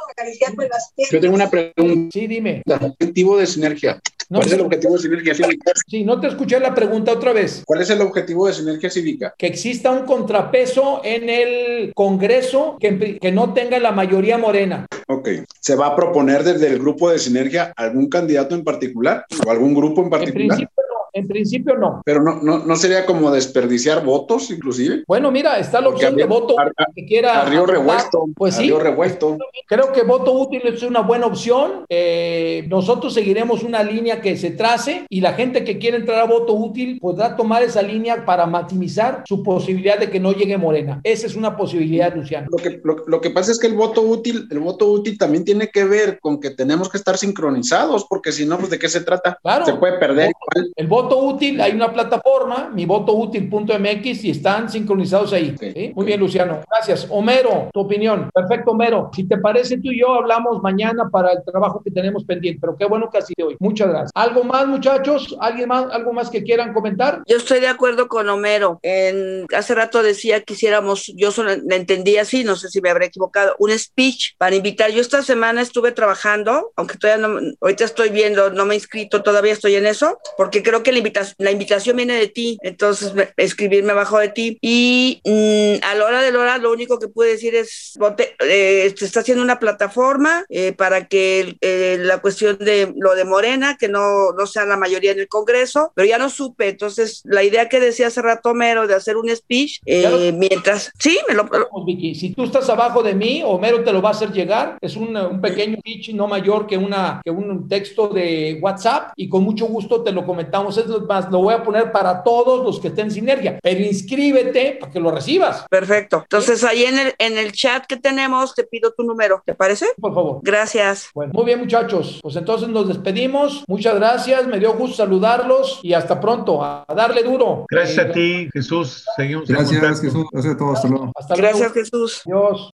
Yo 1.11 1.19
tengo 1.19 1.35
una 1.35 1.49
pregunta. 1.49 2.09
Sí, 2.11 2.27
dime. 2.27 2.61
Objetivo 2.67 3.37
de 3.37 3.47
sinergia. 3.47 3.99
¿Cuál 4.29 4.45
es 4.45 4.53
el 4.53 4.61
objetivo 4.61 4.93
de 4.93 4.99
sinergia 4.99 5.35
cívica? 5.35 5.71
Sí, 5.87 6.03
no 6.03 6.19
te 6.19 6.27
escuché 6.27 6.59
la 6.59 6.73
pregunta 6.73 7.11
otra 7.11 7.33
vez. 7.33 7.63
¿Cuál 7.65 7.81
es 7.81 7.89
el 7.89 8.01
objetivo 8.01 8.47
de 8.47 8.53
sinergia 8.53 8.89
cívica? 8.89 9.33
Que 9.37 9.47
exista 9.47 9.91
un 9.91 10.05
contrapeso 10.05 11.01
en 11.03 11.29
el 11.29 11.93
Congreso 11.93 12.77
que, 12.79 13.17
que 13.19 13.31
no 13.31 13.53
tenga 13.53 13.79
la 13.79 13.91
mayoría 13.91 14.37
morena. 14.37 14.85
Ok. 15.07 15.29
¿Se 15.59 15.75
va 15.75 15.87
a 15.87 15.95
proponer 15.95 16.43
desde 16.43 16.67
el 16.67 16.79
grupo 16.79 17.09
de 17.09 17.19
sinergia 17.19 17.73
algún 17.75 18.09
candidato 18.09 18.55
en 18.55 18.63
particular 18.63 19.25
o 19.45 19.51
algún 19.51 19.73
grupo 19.73 20.01
en 20.01 20.09
particular? 20.09 20.41
En 20.41 20.47
principio 20.47 20.75
no. 20.77 20.82
En 21.13 21.27
principio 21.27 21.77
no. 21.77 22.01
Pero 22.03 22.21
no, 22.21 22.41
no, 22.41 22.59
no 22.59 22.75
sería 22.75 23.05
como 23.05 23.31
desperdiciar 23.31 24.03
votos, 24.03 24.49
inclusive. 24.49 25.03
Bueno, 25.07 25.31
mira, 25.31 25.59
está 25.59 25.79
la 25.79 25.89
opción 25.89 26.15
de 26.15 26.25
voto 26.25 26.59
a, 26.59 26.71
que 26.95 27.05
quiera. 27.05 27.41
A 27.41 27.45
Río 27.45 27.65
Revuelto. 27.65 28.25
Pues 28.35 28.55
sí. 28.55 28.63
Río 28.63 28.79
Revuelto. 28.79 29.37
Creo 29.67 29.91
que 29.91 30.01
voto 30.01 30.33
útil 30.33 30.61
es 30.65 30.81
una 30.81 31.01
buena 31.01 31.27
opción. 31.27 31.85
Eh, 31.87 32.65
nosotros 32.67 33.13
seguiremos 33.13 33.63
una 33.63 33.83
línea 33.83 34.21
que 34.21 34.35
se 34.37 34.51
trace 34.51 35.05
y 35.07 35.21
la 35.21 35.33
gente 35.33 35.63
que 35.63 35.77
quiere 35.77 35.97
entrar 35.97 36.19
a 36.19 36.25
voto 36.25 36.53
útil 36.53 36.99
podrá 36.99 37.35
tomar 37.35 37.61
esa 37.61 37.81
línea 37.81 38.25
para 38.25 38.45
maximizar 38.47 39.23
su 39.27 39.43
posibilidad 39.43 39.99
de 39.99 40.09
que 40.09 40.19
no 40.19 40.31
llegue 40.31 40.57
Morena. 40.57 40.99
Esa 41.03 41.27
es 41.27 41.35
una 41.35 41.55
posibilidad, 41.55 42.15
Luciano. 42.15 42.47
Lo 42.49 42.57
que, 42.57 42.81
lo, 42.83 42.95
lo 43.05 43.21
que 43.21 43.29
pasa 43.29 43.51
es 43.51 43.59
que 43.59 43.67
el 43.67 43.75
voto 43.75 44.01
útil, 44.01 44.47
el 44.49 44.59
voto 44.59 44.87
útil 44.87 45.17
también 45.17 45.45
tiene 45.45 45.69
que 45.69 45.83
ver 45.85 46.19
con 46.19 46.39
que 46.39 46.49
tenemos 46.49 46.89
que 46.89 46.97
estar 46.97 47.17
sincronizados, 47.17 48.05
porque 48.09 48.31
si 48.31 48.45
no, 48.45 48.57
pues 48.57 48.71
de 48.71 48.79
qué 48.79 48.89
se 48.89 49.01
trata. 49.01 49.37
Claro. 49.43 49.65
Se 49.65 49.73
puede 49.73 49.99
perder. 49.99 50.31
El, 50.55 50.73
el 50.75 50.87
voto 50.87 51.02
útil, 51.11 51.61
hay 51.61 51.73
una 51.73 51.91
plataforma, 51.91 52.69
mi 52.73 52.85
votoútil.mx 52.85 54.23
y 54.23 54.31
están 54.31 54.69
sincronizados 54.69 55.33
ahí. 55.33 55.53
Okay. 55.55 55.73
¿sí? 55.73 55.91
Muy 55.95 56.05
bien, 56.05 56.19
Luciano. 56.19 56.61
Gracias. 56.69 57.07
Homero, 57.09 57.69
tu 57.73 57.81
opinión. 57.81 58.29
Perfecto, 58.33 58.71
Homero. 58.71 59.09
Si 59.13 59.25
te 59.25 59.37
parece, 59.37 59.77
tú 59.77 59.91
y 59.91 59.99
yo 59.99 60.13
hablamos 60.13 60.61
mañana 60.61 61.09
para 61.09 61.33
el 61.33 61.43
trabajo 61.43 61.81
que 61.83 61.91
tenemos 61.91 62.23
pendiente, 62.25 62.59
pero 62.61 62.75
qué 62.77 62.85
bueno 62.85 63.09
que 63.09 63.19
así 63.19 63.33
hoy. 63.43 63.55
Muchas 63.59 63.89
gracias. 63.89 64.11
¿Algo 64.15 64.43
más, 64.43 64.67
muchachos? 64.67 65.35
¿Alguien 65.39 65.69
más? 65.69 65.91
¿Algo 65.91 66.13
más 66.13 66.29
que 66.29 66.43
quieran 66.43 66.73
comentar? 66.73 67.21
Yo 67.27 67.37
estoy 67.37 67.59
de 67.59 67.67
acuerdo 67.67 68.07
con 68.07 68.29
Homero. 68.29 68.79
En, 68.81 69.45
hace 69.55 69.75
rato 69.75 70.01
decía 70.01 70.41
que 70.41 70.53
hiciéramos, 70.53 71.11
yo 71.15 71.31
solo 71.31 71.51
le 71.55 71.75
entendí 71.75 72.17
así, 72.17 72.43
no 72.43 72.55
sé 72.55 72.69
si 72.69 72.81
me 72.81 72.89
habré 72.89 73.07
equivocado, 73.07 73.55
un 73.59 73.77
speech 73.77 74.35
para 74.37 74.55
invitar. 74.55 74.91
Yo 74.91 75.01
esta 75.01 75.21
semana 75.21 75.61
estuve 75.61 75.91
trabajando, 75.91 76.71
aunque 76.75 76.97
todavía 76.97 77.27
no, 77.27 77.39
ahorita 77.61 77.85
estoy 77.85 78.09
viendo, 78.09 78.49
no 78.49 78.65
me 78.65 78.73
he 78.73 78.77
inscrito, 78.77 79.23
todavía 79.23 79.53
estoy 79.53 79.75
en 79.75 79.85
eso, 79.85 80.19
porque 80.37 80.63
creo 80.63 80.83
que 80.83 80.91
la 80.93 80.99
invitación, 80.99 81.35
la 81.39 81.51
invitación 81.51 81.97
viene 81.97 82.13
de 82.15 82.27
ti, 82.27 82.57
entonces 82.61 83.13
me, 83.13 83.29
escribirme 83.37 83.91
abajo 83.91 84.19
de 84.19 84.29
ti. 84.29 84.57
Y 84.61 85.21
mmm, 85.25 85.83
a 85.83 85.95
la 85.95 86.05
hora 86.05 86.21
de 86.21 86.31
la 86.31 86.39
hora, 86.39 86.57
lo 86.57 86.71
único 86.71 86.99
que 86.99 87.07
pude 87.07 87.29
decir 87.29 87.55
es, 87.55 87.93
bote, 87.99 88.35
eh, 88.39 88.93
se 88.95 89.05
está 89.05 89.21
haciendo 89.21 89.43
una 89.43 89.59
plataforma 89.59 90.45
eh, 90.49 90.73
para 90.73 91.07
que 91.07 91.57
eh, 91.61 91.97
la 91.99 92.19
cuestión 92.19 92.57
de 92.59 92.93
lo 92.95 93.15
de 93.15 93.25
Morena, 93.25 93.77
que 93.79 93.87
no, 93.87 94.31
no 94.31 94.45
sea 94.47 94.65
la 94.65 94.77
mayoría 94.77 95.11
en 95.11 95.19
el 95.19 95.27
Congreso, 95.27 95.91
pero 95.95 96.07
ya 96.07 96.17
no 96.17 96.29
supe. 96.29 96.69
Entonces, 96.69 97.21
la 97.25 97.43
idea 97.43 97.69
que 97.69 97.79
decía 97.79 98.07
hace 98.07 98.21
rato 98.21 98.53
Mero 98.53 98.87
de 98.87 98.95
hacer 98.95 99.17
un 99.17 99.29
speech, 99.35 99.79
Claro. 99.85 100.17
mientras, 100.33 100.91
sí, 100.99 101.17
me 101.27 101.33
lo... 101.33 101.49
Vicky, 101.85 102.15
si 102.15 102.33
tú 102.33 102.43
estás 102.43 102.69
abajo 102.69 103.03
de 103.03 103.13
mí, 103.13 103.41
Homero 103.45 103.83
te 103.83 103.91
lo 103.91 104.01
va 104.01 104.09
a 104.09 104.11
hacer 104.11 104.31
llegar. 104.31 104.77
Es 104.81 104.95
un, 104.95 105.15
un 105.15 105.41
pequeño 105.41 105.77
pitch 105.83 106.13
no 106.13 106.27
mayor 106.27 106.67
que, 106.67 106.77
una, 106.77 107.21
que 107.23 107.31
un 107.31 107.67
texto 107.67 108.07
de 108.07 108.59
WhatsApp 108.61 109.13
y 109.15 109.29
con 109.29 109.43
mucho 109.43 109.65
gusto 109.65 110.03
te 110.03 110.11
lo 110.11 110.25
comentamos. 110.25 110.77
Es 110.83 111.01
más, 111.07 111.31
lo 111.31 111.39
voy 111.39 111.53
a 111.53 111.63
poner 111.63 111.91
para 111.91 112.23
todos 112.23 112.63
los 112.63 112.79
que 112.79 112.87
estén 112.89 113.05
en 113.07 113.11
sinergia, 113.11 113.59
pero 113.61 113.79
inscríbete 113.81 114.77
para 114.79 114.91
que 114.91 114.99
lo 114.99 115.11
recibas. 115.11 115.65
Perfecto. 115.69 116.21
Entonces 116.23 116.63
ahí 116.63 116.83
en 116.85 116.97
el, 116.99 117.13
en 117.17 117.37
el 117.37 117.51
chat 117.51 117.85
que 117.85 117.97
tenemos 117.97 118.53
te 118.53 118.63
pido 118.63 118.91
tu 118.93 119.03
número, 119.03 119.41
¿te 119.45 119.53
parece? 119.55 119.87
Por 119.99 120.13
favor. 120.13 120.39
Gracias. 120.43 121.09
Bueno, 121.13 121.31
muy 121.33 121.45
bien 121.45 121.59
muchachos, 121.59 122.19
pues 122.21 122.35
entonces 122.35 122.69
nos 122.69 122.87
despedimos. 122.87 123.63
Muchas 123.67 123.95
gracias, 123.95 124.47
me 124.47 124.59
dio 124.59 124.73
gusto 124.73 124.97
saludarlos 124.97 125.79
y 125.83 125.93
hasta 125.93 126.19
pronto. 126.19 126.63
A 126.63 126.85
darle 126.95 127.23
duro. 127.23 127.65
Gracias 127.69 127.97
Eh, 127.97 128.09
a 128.09 128.11
ti, 128.11 128.49
Jesús. 128.53 129.05
Seguimos 129.15 129.47
Gracias. 129.47 130.01
Jesús. 130.01 130.25
Gracias 130.31 130.53
a 130.53 130.57
todos. 130.57 130.75
Hasta 130.77 130.87
luego. 130.89 131.11
Hasta 131.15 131.35
Gracias, 131.35 131.59
luego. 131.59 131.73
Jesús. 131.73 132.21
Dios. 132.25 132.69